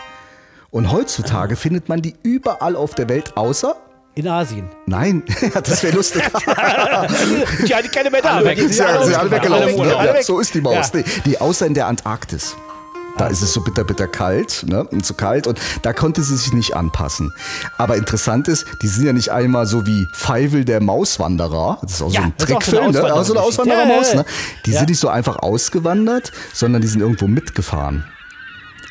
Und 0.72 0.90
heutzutage 0.90 1.58
findet 1.58 1.90
man 1.90 2.02
die 2.02 2.16
überall 2.24 2.78
auf 2.78 2.96
der 2.96 3.10
Welt, 3.10 3.36
außer 3.36 3.76
in 4.16 4.28
Asien. 4.28 4.70
Nein, 4.86 5.24
das 5.54 5.84
wäre 5.84 5.96
lustig. 5.96 6.24
Die 7.68 7.76
hatte 7.76 7.90
keine 7.90 8.10
mehr 8.10 8.22
da. 8.22 8.38
Alle 8.38 8.46
weg, 8.46 8.60
sie 8.60 8.68
sind 8.68 8.88
sind 9.04 9.16
alle 9.16 9.32
weggelaufen. 9.32 9.80
Alle 9.80 9.90
ne? 9.90 9.98
alle 9.98 10.16
Ja, 10.16 10.24
so 10.24 10.40
ist 10.40 10.54
die 10.54 10.62
Maus. 10.62 10.92
Ja. 10.94 11.00
Nee, 11.00 11.04
die, 11.26 11.42
außer 11.42 11.66
in 11.66 11.74
der 11.74 11.88
Antarktis. 11.88 12.56
Da 13.18 13.28
ist 13.28 13.42
es 13.42 13.54
so 13.54 13.62
bitter, 13.62 13.84
bitter 13.84 14.08
kalt 14.08 14.66
ne? 14.68 14.84
und 14.86 15.06
zu 15.06 15.14
kalt 15.14 15.46
und 15.46 15.60
da 15.84 15.94
konnte 15.94 16.24
sie 16.24 16.36
sich 16.36 16.54
nicht 16.54 16.76
anpassen. 16.76 17.32
Aber 17.78 17.96
interessant 17.96 18.48
ist, 18.48 18.66
die 18.82 18.88
sind 18.88 19.06
ja 19.06 19.14
nicht 19.14 19.30
einmal 19.30 19.66
so 19.68 19.86
wie 19.86 20.08
Feivel 20.14 20.66
der 20.66 20.82
Mauswanderer. 20.82 21.78
Das 21.82 21.94
ist 21.94 22.02
auch 22.02 22.12
Ja, 22.12 22.22
so 22.22 22.26
ein 22.26 22.34
so 22.38 22.46
Trickfilm, 22.46 22.92
ne? 22.92 23.14
auch 23.14 23.24
so 23.24 23.34
eine 23.34 23.42
Auswanderergeschichte. 23.42 23.42
Auswanderermaus. 23.42 24.08
Ja, 24.08 24.16
ja, 24.16 24.22
Ne? 24.22 24.26
Die 24.66 24.72
ja. 24.72 24.78
sind 24.80 24.90
nicht 24.90 25.00
so 25.00 25.10
einfach 25.10 25.38
ausgewandert, 25.38 26.32
sondern 26.54 26.82
die 26.82 26.88
sind 26.88 27.02
irgendwo 27.02 27.28
mitgefahren. 27.28 28.06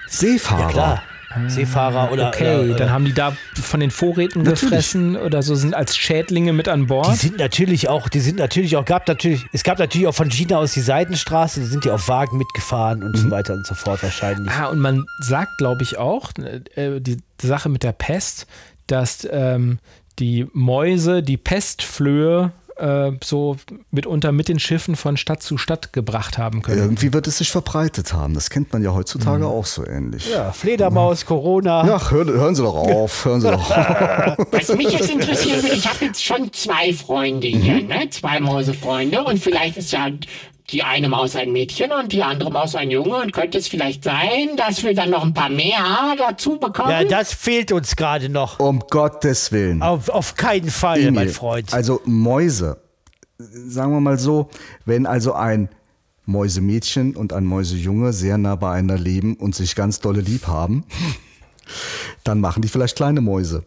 Seefahrer. 0.09 1.03
Klar. 1.33 1.51
Seefahrer 1.51 2.13
oder. 2.13 2.29
Okay, 2.29 2.71
oder, 2.71 2.75
dann 2.75 2.91
haben 2.91 3.05
die 3.05 3.13
da 3.15 3.37
von 3.55 3.81
den 3.81 3.91
Vorräten 3.91 4.43
Natürlich. 4.43 4.61
gefressen 4.61 5.17
oder 5.17 5.43
so 5.43 5.55
sind 5.55 5.75
als 5.75 5.97
Schädlinge 5.97 6.53
mit 6.53 6.69
an 6.69 6.81
Die 6.81 6.87
Bord. 6.87 7.17
sind 7.17 7.39
natürlich 7.39 7.89
auch, 7.89 8.09
die 8.09 8.21
sind 8.21 8.39
natürlich 8.39 8.77
auch, 8.77 8.85
gab 8.85 9.09
natürlich, 9.09 9.45
es 9.53 9.63
gab 9.63 9.79
natürlich 9.79 10.07
auch 10.07 10.15
von 10.15 10.31
China 10.31 10.59
aus 10.59 10.73
die 10.73 10.81
Seitenstraße, 10.81 11.61
die 11.61 11.67
sind 11.67 11.85
ja 11.85 11.95
auf 11.95 12.09
Wagen 12.09 12.39
mitgefahren 12.39 13.03
und 13.03 13.17
so 13.17 13.31
weiter 13.31 13.55
und 13.55 13.67
so 13.67 13.75
fort 13.75 14.03
wahrscheinlich. 14.03 14.51
Ah, 14.53 14.67
und 14.67 14.81
man 14.81 15.05
sagt, 15.21 15.59
glaube 15.59 15.83
ich, 15.83 15.99
auch, 15.99 16.31
äh, 16.75 17.01
die 17.01 17.19
Sache 17.41 17.69
mit 17.69 17.83
der 17.83 17.93
Pest, 17.93 18.47
dass 18.87 19.27
ähm, 19.31 19.79
die 20.19 20.47
Mäuse 20.53 21.23
die 21.23 21.37
Pestflöhe 21.37 22.53
äh, 22.77 23.13
so 23.23 23.57
mitunter 23.91 24.33
mit 24.33 24.49
den 24.49 24.59
Schiffen 24.59 24.97
von 24.97 25.17
Stadt 25.17 25.43
zu 25.43 25.59
Stadt 25.59 25.93
gebracht 25.93 26.39
haben 26.39 26.63
können. 26.63 26.79
Irgendwie 26.79 27.13
wird 27.13 27.27
es 27.27 27.39
sich 27.39 27.51
verbreitet 27.51 28.13
haben. 28.13 28.35
Das 28.35 28.51
kennt 28.51 28.73
man 28.73 28.83
ja 28.83 28.93
heutzutage 28.95 29.47
auch 29.47 29.67
so 29.67 29.87
ähnlich. 29.87 30.31
Ja, 30.31 30.53
Fledermaus, 30.53 31.27
Corona. 31.27 31.83
Ach, 31.83 32.11
hören, 32.11 32.29
hören 32.29 32.55
Sie 32.55 32.63
doch 32.63 32.75
auf. 32.75 33.25
Hören 33.25 33.41
Sie 33.41 33.51
doch 33.51 33.71
auf. 33.71 34.37
Was 34.51 34.75
mich 34.77 34.93
jetzt 34.93 35.11
interessieren 35.11 35.63
würde, 35.63 35.75
ich 35.75 35.89
habe 35.89 36.05
jetzt 36.05 36.25
schon 36.25 36.53
zwei 36.53 36.93
Freunde 36.93 37.49
hier, 37.49 37.83
ne? 37.83 38.09
Zwei 38.11 38.41
Mäusefreunde 38.41 39.23
und 39.25 39.39
vielleicht 39.39 39.77
ist 39.77 39.93
ja 39.93 40.09
die 40.73 40.83
eine 40.83 41.09
Maus 41.09 41.37
ein 41.37 41.53
Mädchen 41.53 41.93
und 41.93 42.13
die 42.13 42.23
andere 42.23 42.51
Maus 42.51 42.75
ein 42.75 42.91
Junge 42.91 43.17
und 43.17 43.33
könnte 43.33 43.59
es 43.59 43.69
vielleicht 43.69 44.05
sein, 44.05 44.57
dass 44.57 44.83
wir 44.83 44.95
dann 44.95 45.11
noch 45.11 45.23
ein 45.23 45.35
paar 45.35 45.51
mehr 45.51 46.15
dazu 46.17 46.59
bekommen? 46.59 46.91
Ja, 46.91 47.05
das 47.05 47.35
fehlt 47.35 47.73
uns 47.73 47.95
gerade 47.95 48.29
noch. 48.29 48.59
Um 48.59 48.81
Gottes 48.91 49.53
Willen. 49.53 49.83
Auf, 49.83 50.09
auf 50.09 50.35
keinen 50.35 50.71
Fall, 50.71 50.99
Emil, 51.01 51.13
mein 51.13 51.29
Freund. 51.29 51.73
Also 51.75 52.01
Mäuse, 52.05 52.79
sagen 53.39 53.93
wir 53.93 54.01
mal 54.01 54.19
so, 54.19 54.49
wenn 54.87 55.07
also 55.07 55.35
ein 55.35 55.69
Mäusemädchen 56.25 57.17
und 57.17 57.33
ein 57.33 57.45
Mäusejunge 57.45 58.13
sehr 58.13 58.39
nah 58.39 58.55
beieinander 58.57 58.99
leben 58.99 59.35
und 59.35 59.55
sich 59.55 59.75
ganz 59.75 60.01
dolle 60.01 60.21
lieb 60.21 60.47
haben, 60.47 60.85
dann 62.25 62.41
machen 62.41 62.63
die 62.63 62.69
vielleicht 62.69 62.97
kleine 62.97 63.21
Mäuse. 63.21 63.65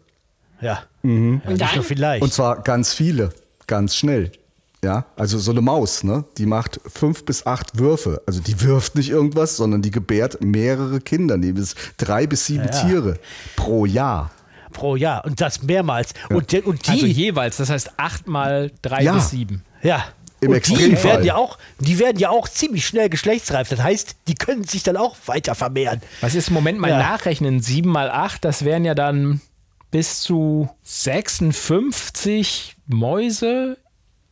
Ja. 0.60 0.84
und 1.02 1.44
Nicht 1.46 1.60
dann? 1.60 1.74
nur 1.74 1.84
vielleicht. 1.84 2.22
Und 2.22 2.32
zwar 2.32 2.62
ganz 2.62 2.94
viele, 2.94 3.30
ganz 3.66 3.94
schnell. 3.94 4.32
Ja, 4.84 5.06
also 5.16 5.38
so 5.38 5.50
eine 5.50 5.62
Maus, 5.62 6.04
ne? 6.04 6.24
Die 6.38 6.46
macht 6.46 6.80
fünf 6.86 7.24
bis 7.24 7.46
acht 7.46 7.78
Würfe. 7.78 8.22
Also 8.26 8.40
die 8.40 8.60
wirft 8.60 8.94
nicht 8.94 9.08
irgendwas, 9.10 9.56
sondern 9.56 9.82
die 9.82 9.90
gebärt 9.90 10.42
mehrere 10.44 11.00
Kinder, 11.00 11.38
die 11.38 11.52
bis 11.52 11.74
drei 11.96 12.26
bis 12.26 12.46
sieben 12.46 12.64
Ja. 12.66 12.70
Tiere 12.70 13.18
pro 13.56 13.86
Jahr. 13.86 14.30
Pro 14.72 14.94
Jahr. 14.94 15.24
Und 15.24 15.40
das 15.40 15.62
mehrmals. 15.62 16.10
Und, 16.30 16.52
die- 16.52 16.60
und 16.62 16.86
die. 16.86 16.90
Also 16.90 17.06
jeweils, 17.06 17.56
das 17.56 17.70
heißt 17.70 17.92
acht 17.98 18.28
mal 18.28 18.70
drei 18.82 19.02
Ja. 19.02 19.14
bis 19.14 19.30
sieben. 19.30 19.62
ja. 19.82 20.04
Im 20.42 20.48
und 20.50 20.54
die 20.66 20.74
Extremfall. 20.74 21.04
werden, 21.12 21.24
ja 21.24 21.34
auch, 21.36 21.56
die 21.80 21.98
werden 21.98 22.18
ja 22.18 22.28
auch 22.28 22.46
ziemlich 22.46 22.86
schnell 22.86 23.08
geschlechtsreif. 23.08 23.70
Das 23.70 23.80
heißt, 23.82 24.16
die 24.28 24.34
können 24.34 24.64
sich 24.64 24.82
dann 24.82 24.98
auch 24.98 25.16
weiter 25.24 25.54
vermehren. 25.54 26.02
Was 26.20 26.34
ist 26.34 26.48
im 26.48 26.54
Moment 26.54 26.78
mal 26.78 26.90
Ja. 26.90 26.98
nachrechnen? 26.98 27.60
Sieben 27.62 27.88
mal 27.90 28.10
acht, 28.10 28.44
das 28.44 28.62
wären 28.62 28.84
ja 28.84 28.94
dann 28.94 29.40
bis 29.90 30.20
zu 30.20 30.68
56 30.82 32.76
Mäuse 32.86 33.78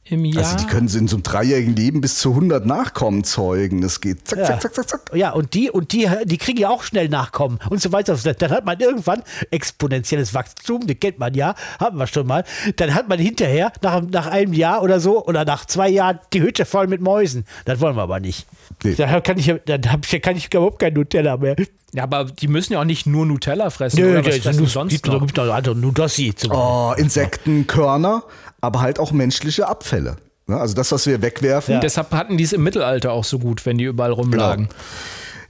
im 0.06 0.24
Jahr. 0.24 0.44
Also 0.44 0.56
die 0.58 0.66
können 0.66 0.88
in 0.88 1.08
so 1.08 1.16
einem 1.16 1.22
dreijährigen 1.22 1.74
Leben 1.74 2.00
bis 2.00 2.18
zu 2.18 2.30
100 2.30 2.66
Nachkommen 2.66 3.24
zeugen. 3.24 3.80
Das 3.80 4.00
geht 4.00 4.28
zack, 4.28 4.38
Ja. 4.38 4.44
zack, 4.46 4.60
zack, 4.62 4.74
zack, 4.74 4.88
zack. 4.88 5.00
Ja, 5.14 5.30
und 5.30 5.54
die, 5.54 5.70
und 5.70 5.92
die, 5.92 6.08
die 6.24 6.36
kriegen 6.38 6.58
ja 6.60 6.68
auch 6.68 6.82
schnell 6.82 7.08
Nachkommen 7.08 7.58
und 7.70 7.80
so 7.80 7.90
weiter. 7.92 8.14
Dann 8.16 8.50
hat 8.50 8.64
man 8.66 8.78
irgendwann 8.80 9.22
exponentielles 9.50 10.34
Wachstum, 10.34 10.86
das 10.86 10.96
kennt 11.00 11.18
man 11.18 11.32
ja, 11.34 11.54
haben 11.80 11.98
wir 11.98 12.06
schon 12.06 12.26
mal. 12.26 12.44
Dann 12.76 12.94
hat 12.94 13.08
man 13.08 13.18
hinterher, 13.18 13.72
nach, 13.82 14.02
nach 14.02 14.26
einem 14.26 14.52
Jahr 14.52 14.82
oder 14.82 15.00
so, 15.00 15.24
oder 15.24 15.44
nach 15.44 15.64
zwei 15.64 15.88
Jahren, 15.88 16.18
die 16.32 16.42
Hütte 16.42 16.64
voll 16.64 16.86
mit 16.86 17.00
Mäusen. 17.00 17.44
Das 17.64 17.80
wollen 17.80 17.96
wir 17.96 18.02
aber 18.02 18.20
nicht. 18.20 18.46
Nee. 18.82 18.94
Dann 18.94 19.22
kann 19.22 19.38
ich, 19.38 19.46
ja- 19.46 19.58
dann 19.58 19.90
hab 19.90 20.04
ich, 20.04 20.12
ja- 20.12 20.18
kann 20.18 20.36
ich 20.36 20.46
überhaupt 20.52 20.78
kein 20.80 20.92
Nutella 20.94 21.36
mehr. 21.36 21.56
ja, 21.92 22.02
aber 22.02 22.24
die 22.24 22.48
müssen 22.48 22.72
ja 22.74 22.80
auch 22.80 22.84
nicht 22.84 23.06
nur 23.06 23.24
Nutella 23.26 23.70
fressen. 23.70 24.00
Nö, 24.00 24.10
oder 24.18 24.26
was 24.26 24.36
fressen 24.38 24.58
gibt 24.60 24.70
sonst 24.70 24.90
gibt 24.92 25.06
noch? 25.06 25.20
gibt 25.20 25.36
noch 25.36 25.52
andere 25.52 25.74
Nudossi 25.76 26.34
zum 26.36 26.50
Oh, 26.52 26.92
Insekten, 26.96 27.66
Körner, 27.66 28.24
aber 28.64 28.80
halt 28.80 28.98
auch 28.98 29.12
menschliche 29.12 29.68
Abfälle. 29.68 30.16
Ja, 30.48 30.58
also 30.58 30.74
das, 30.74 30.92
was 30.92 31.06
wir 31.06 31.22
wegwerfen. 31.22 31.80
Deshalb 31.80 32.12
hatten 32.12 32.36
die 32.36 32.44
es 32.44 32.52
im 32.52 32.62
Mittelalter 32.62 33.12
auch 33.12 33.24
so 33.24 33.38
gut, 33.38 33.64
wenn 33.64 33.78
die 33.78 33.84
überall 33.84 34.12
rumlagen. 34.12 34.68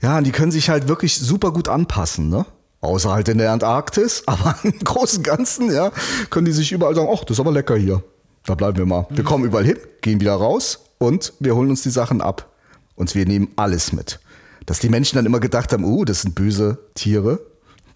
Ja, 0.01 0.17
und 0.17 0.25
die 0.25 0.31
können 0.31 0.51
sich 0.51 0.69
halt 0.69 0.87
wirklich 0.87 1.17
super 1.17 1.51
gut 1.51 1.67
anpassen, 1.67 2.29
ne? 2.29 2.45
Außer 2.81 3.11
halt 3.11 3.27
in 3.27 3.39
der 3.39 3.51
Antarktis, 3.51 4.23
aber 4.27 4.55
im 4.63 4.77
Großen 4.79 5.19
und 5.19 5.23
Ganzen, 5.23 5.73
ja, 5.73 5.91
können 6.29 6.45
die 6.45 6.51
sich 6.51 6.71
überall 6.71 6.95
sagen, 6.95 7.09
ach, 7.11 7.23
das 7.23 7.37
ist 7.37 7.39
aber 7.39 7.51
lecker 7.51 7.75
hier. 7.75 8.03
Da 8.45 8.53
bleiben 8.55 8.77
wir 8.77 8.85
mal. 8.85 9.07
Wir 9.09 9.23
kommen 9.23 9.43
überall 9.43 9.65
hin, 9.65 9.77
gehen 10.01 10.21
wieder 10.21 10.35
raus 10.35 10.79
und 10.99 11.33
wir 11.39 11.55
holen 11.55 11.69
uns 11.71 11.81
die 11.81 11.89
Sachen 11.89 12.21
ab. 12.21 12.51
Und 12.95 13.13
wir 13.15 13.25
nehmen 13.25 13.49
alles 13.55 13.91
mit. 13.91 14.19
Dass 14.65 14.79
die 14.79 14.89
Menschen 14.89 15.17
dann 15.17 15.25
immer 15.25 15.39
gedacht 15.39 15.73
haben, 15.73 15.83
oh, 15.83 16.05
das 16.05 16.21
sind 16.21 16.35
böse 16.35 16.77
Tiere. 16.93 17.39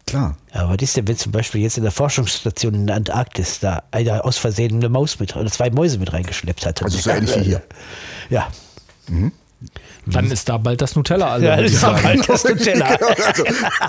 Klar. 0.10 0.36
Ja, 0.54 0.62
aber 0.62 0.74
was 0.74 0.82
ist 0.82 0.98
denn, 0.98 1.08
wenn 1.08 1.18
zum 1.18 1.32
Beispiel 1.32 1.62
jetzt 1.62 1.78
in 1.78 1.84
der 1.84 1.92
Forschungsstation 1.92 2.74
in 2.74 2.88
der 2.88 2.96
Antarktis 2.96 3.60
da 3.60 3.84
einer 3.92 4.26
aus 4.26 4.38
Versehen 4.38 4.76
eine 4.76 4.90
Maus 4.90 5.20
mit 5.20 5.36
oder 5.36 5.50
zwei 5.52 5.70
Mäuse 5.70 6.00
mit 6.00 6.12
reingeschleppt 6.12 6.66
hat? 6.66 6.84
Also 6.84 6.98
so 6.98 7.10
ähnlich 7.10 7.36
wie 7.36 7.44
hier. 7.44 7.62
Ja. 8.30 8.48
Dann 10.06 10.32
ist 10.32 10.50
da 10.50 10.58
bald 10.58 10.82
das 10.82 10.96
Nutella 10.96 11.34
alle. 11.34 11.46
Ja, 11.48 11.56
ist 11.56 11.80
sagen. 11.80 12.02
bald 12.02 12.30
das 12.30 12.44
Nutella. 12.44 12.88
Also, 13.28 13.44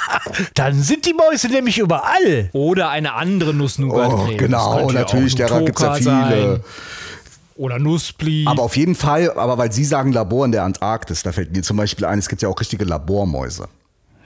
Dann 0.54 0.82
sind 0.82 1.06
die 1.06 1.14
Mäuse 1.14 1.48
nämlich 1.48 1.78
überall. 1.78 2.50
Oder 2.52 2.90
eine 2.90 3.14
andere 3.14 3.54
Nuss-Nougat-Creme. 3.54 4.34
Oh, 4.34 4.36
genau, 4.36 4.88
ja 4.88 4.92
natürlich, 4.92 5.34
auch 5.34 5.38
derer 5.38 5.62
gibt's 5.64 5.80
ja 5.82 5.94
viele. 5.94 6.04
sein. 6.08 6.60
Oder 7.56 7.78
Nussbli. 7.78 8.44
Aber 8.46 8.62
auf 8.62 8.76
jeden 8.76 8.94
Fall, 8.94 9.30
aber 9.32 9.58
weil 9.58 9.70
Sie 9.70 9.84
sagen 9.84 10.12
Labor 10.12 10.46
in 10.46 10.52
der 10.52 10.64
Antarktis, 10.64 11.22
da 11.22 11.32
fällt 11.32 11.54
mir 11.54 11.62
zum 11.62 11.76
Beispiel 11.76 12.06
ein, 12.06 12.18
es 12.18 12.28
gibt 12.28 12.40
ja 12.42 12.48
auch 12.48 12.58
richtige 12.58 12.84
Labormäuse. 12.84 13.68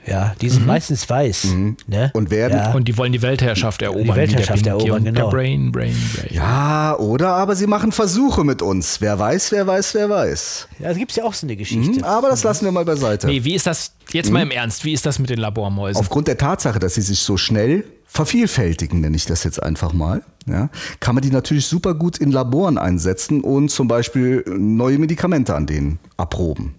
Ja, 0.07 0.35
die 0.39 0.49
sind 0.49 0.65
meistens 0.67 1.09
weiß. 1.09 1.47
Ne? 1.87 2.11
Und 2.13 2.29
werden- 2.29 2.57
Ja. 2.57 2.73
und 2.73 2.87
die 2.87 2.97
wollen 2.97 3.11
die 3.11 3.21
Weltherrschaft 3.21 3.81
erobern. 3.81 4.15
Weltherrschaft 4.15 4.65
der 4.65 4.71
Pinky 4.73 4.87
erobern, 4.89 5.03
genau. 5.05 5.29
Der 5.31 5.37
Brain, 5.37 5.71
Brain, 5.71 5.95
Brain. 6.15 6.29
Ja, 6.33 6.95
oder 6.99 7.29
aber 7.33 7.55
sie 7.55 7.67
machen 7.67 7.91
Versuche 7.91 8.43
mit 8.43 8.61
uns. 8.61 9.01
Wer 9.01 9.17
weiß, 9.17 9.51
wer 9.51 9.65
weiß, 9.65 9.93
wer 9.95 10.09
weiß. 10.09 10.67
Ja, 10.79 10.89
da 10.89 10.93
gibt 10.93 11.11
es 11.11 11.17
ja 11.17 11.23
auch 11.23 11.33
so 11.33 11.47
eine 11.47 11.55
Geschichte. 11.55 11.97
Hm, 11.97 12.03
aber 12.03 12.29
das 12.29 12.43
lassen 12.43 12.65
wir 12.65 12.71
mal 12.71 12.85
beiseite. 12.85 13.27
Nee, 13.27 13.43
wie 13.43 13.55
ist 13.55 13.65
das, 13.67 13.93
jetzt 14.11 14.31
mal 14.31 14.41
im 14.43 14.51
Ernst, 14.51 14.85
wie 14.85 14.93
ist 14.93 15.05
das 15.05 15.17
mit 15.19 15.29
den 15.29 15.39
Labormäusen? 15.39 15.99
Aufgrund 15.99 16.27
der 16.27 16.37
Tatsache, 16.37 16.79
dass 16.79 16.93
sie 16.95 17.01
sich 17.01 17.19
so 17.19 17.37
schnell 17.37 17.83
vervielfältigen, 18.05 19.01
nenne 19.01 19.15
ich 19.15 19.25
das 19.25 19.43
jetzt 19.43 19.61
einfach 19.61 19.91
mal, 19.93 20.23
ja, 20.47 20.69
kann 20.99 21.15
man 21.15 21.21
die 21.21 21.31
natürlich 21.31 21.65
super 21.67 21.93
gut 21.93 22.17
in 22.17 22.31
Laboren 22.31 22.77
einsetzen 22.77 23.41
und 23.41 23.69
zum 23.69 23.87
Beispiel 23.87 24.43
neue 24.47 24.97
Medikamente 24.99 25.53
an 25.55 25.65
denen 25.65 25.99
erproben. 26.17 26.75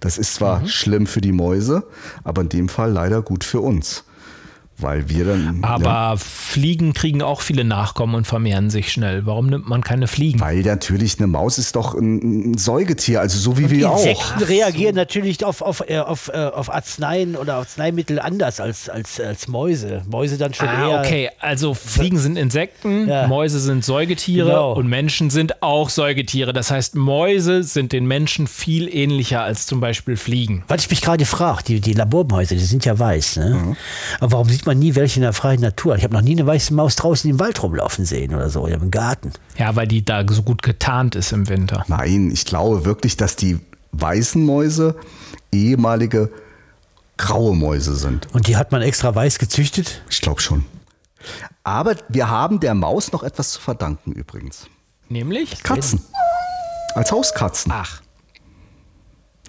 Das 0.00 0.18
ist 0.18 0.34
zwar 0.34 0.66
schlimm 0.66 1.06
für 1.06 1.20
die 1.20 1.32
Mäuse, 1.32 1.84
aber 2.24 2.42
in 2.42 2.48
dem 2.48 2.68
Fall 2.68 2.92
leider 2.92 3.22
gut 3.22 3.44
für 3.44 3.60
uns. 3.60 4.04
Weil 4.80 5.08
wir 5.08 5.24
dann. 5.24 5.58
Aber 5.62 5.84
ja, 5.84 6.14
Fliegen 6.16 6.92
kriegen 6.94 7.20
auch 7.22 7.40
viele 7.40 7.64
Nachkommen 7.64 8.14
und 8.14 8.26
vermehren 8.26 8.70
sich 8.70 8.92
schnell. 8.92 9.26
Warum 9.26 9.46
nimmt 9.48 9.68
man 9.68 9.82
keine 9.82 10.06
Fliegen? 10.06 10.40
weil 10.40 10.60
natürlich 10.60 11.18
eine 11.18 11.26
Maus 11.26 11.58
ist 11.58 11.74
doch 11.76 11.94
ein, 11.94 12.56
Säugetier, 12.56 13.20
also 13.20 13.38
so 13.38 13.58
wie 13.58 13.70
wir 13.70 13.90
auch. 13.90 13.98
Insekten 13.98 14.42
reagieren 14.44 14.94
natürlich 14.94 15.44
auf, 15.44 15.62
auf, 15.62 15.82
äh, 15.88 15.98
auf, 15.98 16.28
äh, 16.32 16.36
auf 16.38 16.72
Arzneien 16.72 17.34
oder 17.36 17.54
Arzneimittel 17.56 18.20
anders 18.20 18.60
als, 18.60 18.88
als, 18.88 19.20
als 19.20 19.48
Mäuse. 19.48 20.02
Mäuse 20.08 20.38
dann 20.38 20.54
schon 20.54 20.68
Ah, 20.68 20.88
eher. 20.90 21.00
okay. 21.00 21.30
Also 21.40 21.74
Fliegen 21.74 22.18
sind 22.18 22.36
Insekten, 22.36 23.08
Ja. 23.08 23.26
Mäuse 23.26 23.58
sind 23.60 23.84
Säugetiere 23.84 24.48
Genau. 24.48 24.72
und 24.74 24.86
Menschen 24.88 25.30
sind 25.30 25.62
auch 25.62 25.88
Säugetiere. 25.90 26.52
Das 26.52 26.70
heißt, 26.70 26.94
Mäuse 26.94 27.62
sind 27.62 27.92
den 27.92 28.06
Menschen 28.06 28.46
viel 28.46 28.88
ähnlicher 28.94 29.42
als 29.42 29.66
zum 29.66 29.80
Beispiel 29.80 30.16
Fliegen. 30.16 30.62
Was 30.68 30.82
ich 30.84 30.90
mich 30.90 31.00
gerade 31.00 31.24
frage, 31.24 31.62
die, 31.64 31.80
die 31.80 31.94
Labormäuse, 31.94 32.54
die 32.54 32.60
sind 32.64 32.84
ja 32.84 32.98
weiß, 32.98 33.36
ne? 33.38 33.54
Mhm. 33.62 33.76
Aber 34.20 34.32
warum 34.32 34.48
sieht 34.48 34.66
man 34.66 34.67
nie 34.74 34.94
welche 34.94 35.16
in 35.16 35.22
der 35.22 35.32
freien 35.32 35.60
Natur? 35.60 35.96
Ich 35.96 36.04
habe 36.04 36.14
noch 36.14 36.22
nie 36.22 36.32
eine 36.32 36.46
weiße 36.46 36.74
Maus 36.74 36.96
draußen 36.96 37.30
im 37.30 37.40
Wald 37.40 37.62
rumlaufen 37.62 38.04
sehen 38.04 38.34
oder 38.34 38.50
so, 38.50 38.62
oder 38.62 38.74
im 38.74 38.90
Garten. 38.90 39.32
Ja, 39.56 39.76
weil 39.76 39.86
die 39.86 40.04
da 40.04 40.24
so 40.28 40.42
gut 40.42 40.62
getarnt 40.62 41.14
ist 41.14 41.32
im 41.32 41.48
Winter. 41.48 41.84
Nein, 41.88 42.30
ich 42.30 42.44
glaube 42.44 42.84
wirklich, 42.84 43.16
dass 43.16 43.36
die 43.36 43.58
weißen 43.92 44.44
Mäuse 44.44 44.96
ehemalige 45.52 46.30
graue 47.16 47.54
Mäuse 47.54 47.96
sind. 47.96 48.32
Und 48.32 48.46
die 48.46 48.56
hat 48.56 48.72
man 48.72 48.82
extra 48.82 49.14
weiß 49.14 49.38
gezüchtet? 49.38 50.02
Ich 50.08 50.20
glaube 50.20 50.40
schon. 50.40 50.64
Aber 51.64 51.96
wir 52.08 52.30
haben 52.30 52.60
der 52.60 52.74
Maus 52.74 53.12
noch 53.12 53.22
etwas 53.22 53.52
zu 53.52 53.60
verdanken 53.60 54.12
übrigens. 54.12 54.66
Nämlich? 55.08 55.62
Katzen. 55.62 56.02
Als 56.94 57.12
Hauskatzen. 57.12 57.72
Ach. 57.74 58.00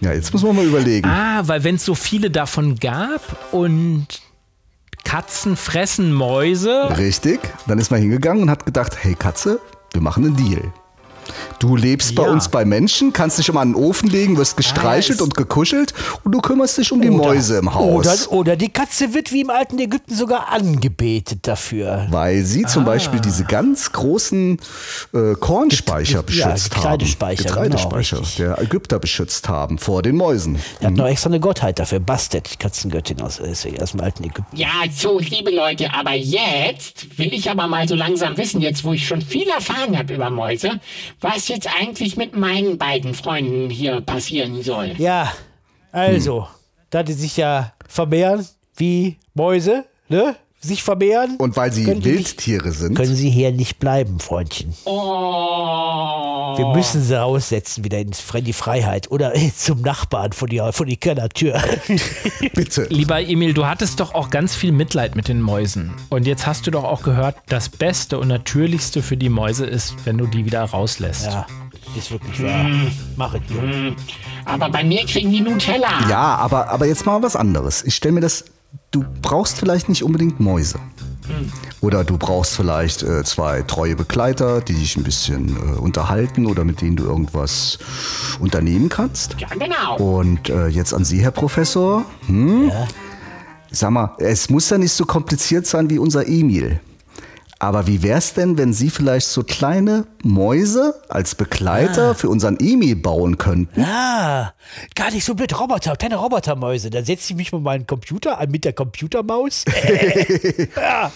Ja, 0.01 0.13
jetzt 0.13 0.31
müssen 0.33 0.47
wir 0.47 0.53
mal 0.53 0.65
überlegen. 0.65 1.07
Ah, 1.07 1.47
weil 1.47 1.63
wenn 1.63 1.75
es 1.75 1.85
so 1.85 1.93
viele 1.93 2.31
davon 2.31 2.75
gab 2.75 3.53
und 3.53 4.07
Katzen 5.09 5.57
fressen 5.57 6.13
Mäuse. 6.13 6.95
Richtig. 6.99 7.39
Dann 7.65 7.79
ist 7.79 7.89
man 7.89 7.99
hingegangen 7.99 8.43
und 8.43 8.51
hat 8.51 8.67
gedacht, 8.67 8.95
hey 9.01 9.15
Katze, 9.15 9.59
wir 9.91 10.01
machen 10.01 10.23
einen 10.23 10.35
Deal. 10.35 10.71
Du 11.59 11.75
lebst 11.75 12.15
bei 12.15 12.23
Ja. 12.23 12.29
uns 12.31 12.49
bei 12.49 12.65
Menschen, 12.65 13.13
kannst 13.13 13.37
dich 13.39 13.49
immer 13.49 13.61
an 13.61 13.73
den 13.73 13.75
Ofen 13.83 14.09
legen, 14.09 14.37
wirst 14.37 14.57
gestreichelt 14.57 15.19
Ah, 15.19 15.21
es- 15.23 15.27
und 15.27 15.35
gekuschelt 15.35 15.93
und 16.23 16.31
du 16.31 16.39
kümmerst 16.41 16.77
dich 16.77 16.91
um 16.91 17.01
die 17.01 17.09
Mäuse 17.09 17.57
im 17.57 17.73
Haus. 17.73 18.27
Oder, 18.27 18.31
oder 18.31 18.55
die 18.55 18.69
Katze 18.69 19.13
wird 19.13 19.31
wie 19.31 19.41
im 19.41 19.49
alten 19.49 19.77
Ägypten 19.79 20.15
sogar 20.15 20.49
angebetet 20.51 21.39
dafür. 21.47 22.07
weil 22.09 22.43
sie 22.43 22.63
zum 22.65 22.85
Beispiel 22.85 23.19
diese 23.19 23.43
ganz 23.45 23.91
großen 23.91 24.59
äh, 25.13 25.33
Kornspeicher 25.39 26.23
Ge- 26.23 26.37
ja, 26.39 26.47
beschützt 26.49 26.71
Getreidespeicher, 26.75 27.43
haben. 27.55 27.63
Getreidespeicher, 27.63 28.17
genau, 28.17 28.55
der 28.55 28.61
Ägypter 28.63 28.99
beschützt 28.99 29.47
haben 29.49 29.77
vor 29.77 30.01
den 30.01 30.15
Mäusen. 30.15 30.57
Er 30.79 30.87
hat 30.87 30.93
noch 30.95 31.07
extra 31.07 31.29
eine 31.29 31.39
Gottheit 31.39 31.79
dafür. 31.79 31.99
Bastet, 31.99 32.53
die 32.53 32.57
Katzengöttin 32.57 33.21
aus, 33.21 33.39
aus 33.41 33.61
dem 33.91 34.01
alten 34.01 34.23
Ägypten. 34.23 34.55
Ja, 34.55 34.69
so, 34.95 35.19
liebe 35.19 35.51
Leute, 35.51 35.93
aber 35.93 36.13
jetzt 36.13 37.17
will 37.17 37.33
ich 37.33 37.49
aber 37.49 37.67
mal 37.67 37.87
so 37.87 37.95
langsam 37.95 38.37
wissen, 38.37 38.61
jetzt 38.61 38.83
wo 38.83 38.93
ich 38.93 39.05
schon 39.07 39.21
viel 39.21 39.47
erfahren 39.49 39.97
habe 39.97 40.13
über 40.13 40.29
Mäuse, 40.29 40.79
was 41.21 41.47
jetzt 41.47 41.67
eigentlich 41.79 42.17
mit 42.17 42.35
meinen 42.35 42.77
beiden 42.77 43.13
Freunden 43.13 43.69
hier 43.69 44.01
passieren 44.01 44.61
soll. 44.63 44.93
Ja, 44.97 45.33
also, 45.91 46.47
da 46.89 47.03
die 47.03 47.13
sich 47.13 47.37
ja 47.37 47.73
vermehren 47.87 48.47
wie 48.75 49.17
Mäuse, 49.33 49.85
ne? 50.07 50.35
Sich 50.61 50.83
vermehren. 50.83 51.37
Und 51.37 51.55
weil 51.55 51.71
sie 51.71 51.85
die 51.85 51.91
nicht- 51.91 52.05
Wildtiere 52.05 52.71
sind, 52.71 52.95
Können 52.95 53.15
sie 53.15 53.29
hier 53.29 53.51
nicht 53.53 53.79
bleiben, 53.79 54.19
Freundchen. 54.19 54.73
Oh. 54.83 56.57
Wir 56.57 56.67
müssen 56.75 57.01
sie 57.01 57.17
raussetzen 57.17 57.85
wieder 57.85 57.99
in 57.99 58.11
die 58.43 58.53
Freiheit 58.53 59.09
oder 59.09 59.31
zum 59.55 59.81
Nachbarn 59.81 60.33
vor 60.33 60.49
die, 60.49 60.61
die 60.85 60.97
Kellertür. 60.97 61.61
bitte. 62.53 62.87
Lieber 62.89 63.21
Emil, 63.21 63.53
du 63.53 63.65
hattest 63.67 64.01
doch 64.01 64.13
auch 64.13 64.29
ganz 64.29 64.53
viel 64.55 64.73
Mitleid 64.73 65.15
mit 65.15 65.29
den 65.29 65.41
Mäusen. 65.41 65.93
Und 66.09 66.27
jetzt 66.27 66.45
hast 66.45 66.67
du 66.67 66.71
doch 66.71 66.83
auch 66.83 67.03
gehört, 67.03 67.37
das 67.47 67.69
Beste 67.69 68.19
und 68.19 68.27
Natürlichste 68.27 69.01
für 69.01 69.15
die 69.15 69.29
Mäuse 69.29 69.65
ist, 69.65 69.95
wenn 70.05 70.17
du 70.17 70.27
die 70.27 70.43
wieder 70.45 70.63
rauslässt. 70.65 71.25
ja, 71.27 71.45
ist 71.95 72.11
wirklich 72.11 72.43
wahr. 72.43 72.65
Mach 73.15 73.33
es, 73.33 73.41
Junge. 73.49 73.95
Aber 74.43 74.69
bei 74.69 74.83
mir 74.83 75.05
kriegen 75.05 75.31
die 75.31 75.39
Nutella. 75.41 75.87
Ja, 76.09 76.35
aber, 76.35 76.67
aber 76.69 76.85
jetzt 76.85 77.05
mal 77.05 77.21
was 77.23 77.35
anderes. 77.37 77.83
Ich 77.83 77.95
stelle 77.95 78.13
mir 78.15 78.21
das, 78.21 78.43
du 78.91 79.05
brauchst 79.21 79.59
vielleicht 79.59 79.89
nicht 79.89 80.03
unbedingt 80.03 80.39
Mäuse. 80.39 80.79
Oder 81.81 82.03
du 82.03 82.17
brauchst 82.17 82.55
vielleicht 82.55 83.03
äh, 83.03 83.23
zwei 83.23 83.61
treue 83.61 83.95
Begleiter, 83.95 84.61
die 84.61 84.73
dich 84.73 84.97
ein 84.97 85.03
bisschen 85.03 85.55
äh, 85.55 85.79
unterhalten 85.79 86.47
oder 86.47 86.63
mit 86.63 86.81
denen 86.81 86.95
du 86.95 87.03
irgendwas 87.03 87.77
unternehmen 88.39 88.89
kannst. 88.89 89.35
Ja, 89.39 89.47
genau. 89.49 89.97
Und 89.97 90.49
äh, 90.49 90.67
jetzt 90.67 90.93
an 90.93 91.05
Sie, 91.05 91.21
Herr 91.21 91.31
Professor. 91.31 92.03
Hm? 92.25 92.71
Sag 93.71 93.91
mal, 93.91 94.15
es 94.17 94.49
muss 94.49 94.69
ja 94.71 94.79
nicht 94.79 94.91
so 94.91 95.05
kompliziert 95.05 95.67
sein 95.67 95.89
wie 95.89 95.99
unser 95.99 96.27
Emil. 96.27 96.79
Aber 97.61 97.87
wie 97.87 98.01
wär's 98.01 98.33
denn, 98.33 98.57
wenn 98.57 98.71
Sie 98.71 98.89
vielleicht 98.89 99.27
so 99.27 99.43
kleine 99.43 100.07
Mäuse 100.23 100.95
als 101.09 101.35
Begleiter 101.35 102.15
für 102.15 102.29
unseren 102.29 102.57
Emil 102.57 102.95
bauen 102.95 103.37
könnten? 103.37 103.83
Ah, 103.83 104.53
gar 104.95 105.11
nicht 105.11 105.25
so 105.25 105.35
blöd. 105.35 105.59
Roboter, 105.59 105.97
kleine 105.97 106.15
Robotermäuse. 106.15 106.89
Dann 106.89 107.03
setze 107.03 107.33
ich 107.33 107.37
mich 107.37 107.51
mit 107.51 107.61
meinem 107.61 107.85
Computer 107.85 108.39
an, 108.39 108.49
mit 108.49 108.63
der 108.63 108.71
Computermaus. 108.71 109.65
ja. 110.75 111.11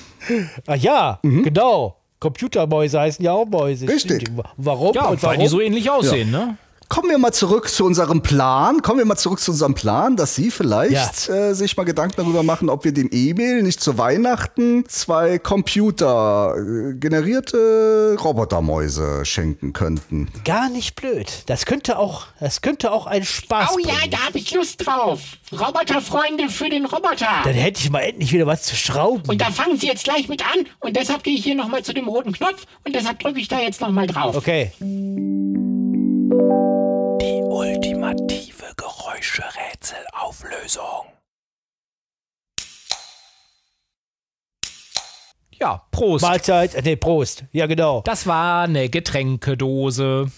Ach 0.67 0.75
ja, 0.75 1.19
genau. 1.23 1.95
Computermäuse 2.19 2.99
heißen 2.99 3.23
ja 3.23 3.31
auch 3.31 3.45
Mäuse. 3.45 3.87
Richtig. 3.87 4.21
Stimmt. 4.21 4.43
Warum? 4.57 4.93
Ja, 4.95 5.05
und 5.05 5.21
weil 5.23 5.31
warum? 5.31 5.43
die 5.43 5.47
so 5.47 5.61
ähnlich 5.61 5.89
aussehen, 5.89 6.31
ne? 6.31 6.57
Kommen 6.93 7.09
wir 7.09 7.17
mal 7.17 7.31
zurück 7.31 7.69
zu 7.69 7.85
unserem 7.85 8.21
Plan. 8.21 8.83
Kommen 8.83 8.99
wir 8.99 9.05
mal 9.05 9.17
zurück 9.17 9.39
zu 9.39 9.49
unserem 9.49 9.73
Plan, 9.73 10.15
dass 10.15 10.35
Sie 10.35 10.51
vielleicht 10.51 11.27
äh, 11.27 11.55
sich 11.55 11.75
mal 11.75 11.85
Gedanken 11.85 12.17
darüber 12.17 12.43
machen, 12.43 12.69
ob 12.69 12.83
wir 12.83 12.91
dem 12.91 13.09
Emil 13.11 13.63
nicht 13.63 13.81
zu 13.81 13.97
Weihnachten 13.97 14.85
zwei 14.87 15.39
Computer 15.39 16.53
äh, 16.55 16.93
generierte 16.93 18.15
Robotermäuse 18.23 19.25
schenken 19.25 19.73
könnten. 19.73 20.27
Gar 20.45 20.69
nicht 20.69 20.95
blöd. 20.95 21.41
Das 21.47 21.65
könnte 21.65 21.97
auch, 21.97 22.27
das 22.39 22.61
könnte 22.61 22.91
auch 22.91 23.07
ein 23.07 23.25
Spaß 23.25 23.71
Oh 23.73 23.79
ja, 23.79 23.95
bringen. 23.95 24.11
da 24.11 24.17
habe 24.27 24.37
ich 24.37 24.53
Lust 24.53 24.85
drauf. 24.85 25.19
Roboterfreunde 25.51 26.47
für 26.49 26.69
den 26.69 26.85
Roboter. 26.85 27.25
Dann 27.43 27.53
hätte 27.55 27.79
ich 27.81 27.89
mal 27.89 28.01
endlich 28.01 28.31
wieder 28.33 28.45
was 28.45 28.61
zu 28.61 28.75
schrauben. 28.75 29.23
Und 29.27 29.41
da 29.41 29.49
fangen 29.49 29.79
sie 29.79 29.87
jetzt 29.87 30.03
gleich 30.03 30.27
mit 30.29 30.43
an 30.45 30.67
und 30.79 30.95
deshalb 30.95 31.23
gehe 31.23 31.33
ich 31.33 31.43
hier 31.43 31.55
nochmal 31.55 31.81
zu 31.81 31.91
dem 31.95 32.07
roten 32.07 32.33
Knopf 32.33 32.67
und 32.85 32.93
deshalb 32.93 33.17
drücke 33.17 33.39
ich 33.39 33.47
da 33.47 33.59
jetzt 33.59 33.81
nochmal 33.81 34.05
drauf. 34.05 34.35
Okay. 34.35 34.71
Die 37.21 37.41
ultimative 37.41 38.73
Geräuscherätselauflösung. 38.75 41.12
Ja, 45.63 45.81
Prost. 45.91 46.23
Mahlzeit, 46.23 46.83
nee, 46.83 46.97
Prost. 46.97 47.45
Ja, 47.53 47.67
genau. 47.67 48.01
Das 48.03 48.27
war 48.27 48.63
eine 48.63 48.89
Getränkedose. 48.89 50.29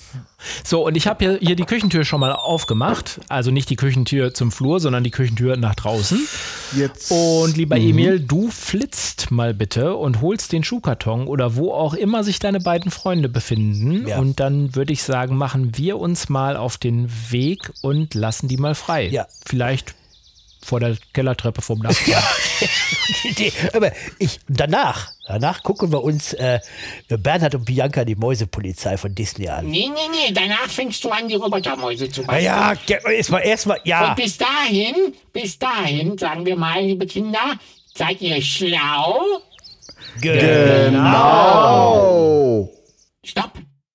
So, 0.64 0.86
und 0.86 0.96
ich 0.96 1.08
habe 1.08 1.26
hier, 1.26 1.40
hier 1.42 1.56
die 1.56 1.64
Küchentür 1.64 2.06
schon 2.06 2.20
mal 2.20 2.32
aufgemacht. 2.32 3.20
Also 3.28 3.50
nicht 3.50 3.72
die 3.72 3.76
Küchentür 3.76 4.36
zum 4.36 4.52
Flur, 4.52 4.80
sondern 4.80 5.04
die 5.04 5.10
Küchentür 5.10 5.58
nach 5.58 5.74
draußen. 5.74 6.20
Jetzt. 6.78 7.10
Und 7.10 7.58
lieber 7.58 7.76
Emil, 7.76 8.20
du 8.20 8.52
flitzt 8.52 9.32
mal 9.32 9.56
bitte 9.56 9.96
und 9.96 10.22
holst 10.22 10.52
den 10.52 10.64
Schuhkarton 10.64 11.26
oder 11.26 11.56
wo 11.56 11.74
auch 11.74 11.96
immer 11.96 12.24
sich 12.24 12.38
deine 12.38 12.60
beiden 12.60 12.92
Freunde 12.92 13.28
befinden. 13.28 14.08
Ja. 14.08 14.20
Und 14.20 14.40
dann 14.40 14.76
würde 14.76 14.94
ich 14.94 15.02
sagen, 15.02 15.38
machen 15.38 15.76
wir 15.76 15.98
uns 15.98 16.30
mal 16.30 16.56
auf 16.56 16.78
den 16.78 17.10
Weg 17.32 17.72
und 17.82 18.14
lassen 18.14 18.48
die 18.48 18.58
mal 18.58 18.76
frei. 18.76 19.08
Ja. 19.08 19.26
Vielleicht 19.44 19.96
vor 20.66 20.80
der 20.80 20.98
Kellertreppe 21.14 21.62
vom 21.62 21.80
Nachbarn. 21.80 22.24
Nee, 23.38 23.52
aber 23.74 23.92
ich, 24.20 24.40
danach, 24.48 25.12
danach 25.28 25.62
gucken 25.64 25.92
wir 25.92 26.04
uns 26.04 26.34
äh, 26.34 26.60
Bernhard 27.08 27.56
und 27.56 27.66
Bianca, 27.66 28.06
die 28.06 28.16
Mäusepolizei 28.16 28.98
von 28.98 29.14
Disney 29.14 29.48
an. 29.48 29.68
Nee, 29.68 29.90
nee, 29.94 30.08
nee, 30.12 30.32
danach 30.34 30.70
fängst 30.70 31.04
du 31.04 31.10
an, 31.10 31.28
die 31.28 31.36
Robotermäuse 31.36 32.10
zu 32.10 32.24
basteln. 32.24 32.46
ja, 32.46 32.74
erstmal, 33.12 33.46
erstmal, 33.46 33.80
ja. 33.84 34.10
Und 34.10 34.16
bis 34.16 34.38
dahin, 34.38 35.14
bis 35.34 35.60
dahin, 35.60 36.18
sagen 36.18 36.46
wir 36.46 36.56
mal, 36.56 36.82
liebe 36.82 37.06
Kinder, 37.06 37.60
seid 37.94 38.22
ihr 38.22 38.42
schlau? 38.42 39.42
Genau. 40.96 41.70
Stopp! 43.24 43.52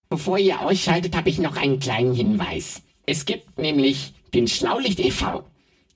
Bevor 0.09 0.39
ihr 0.39 0.61
ausschaltet, 0.61 1.17
habe 1.17 1.29
ich 1.31 1.39
noch 1.39 1.57
einen 1.57 1.79
kleinen 1.79 2.15
Hinweis. 2.15 2.83
Es 3.07 3.25
gibt 3.25 3.59
nämlich 3.59 4.13
den 4.35 4.49
Schlaulicht 4.49 5.01
e.V. 5.01 5.45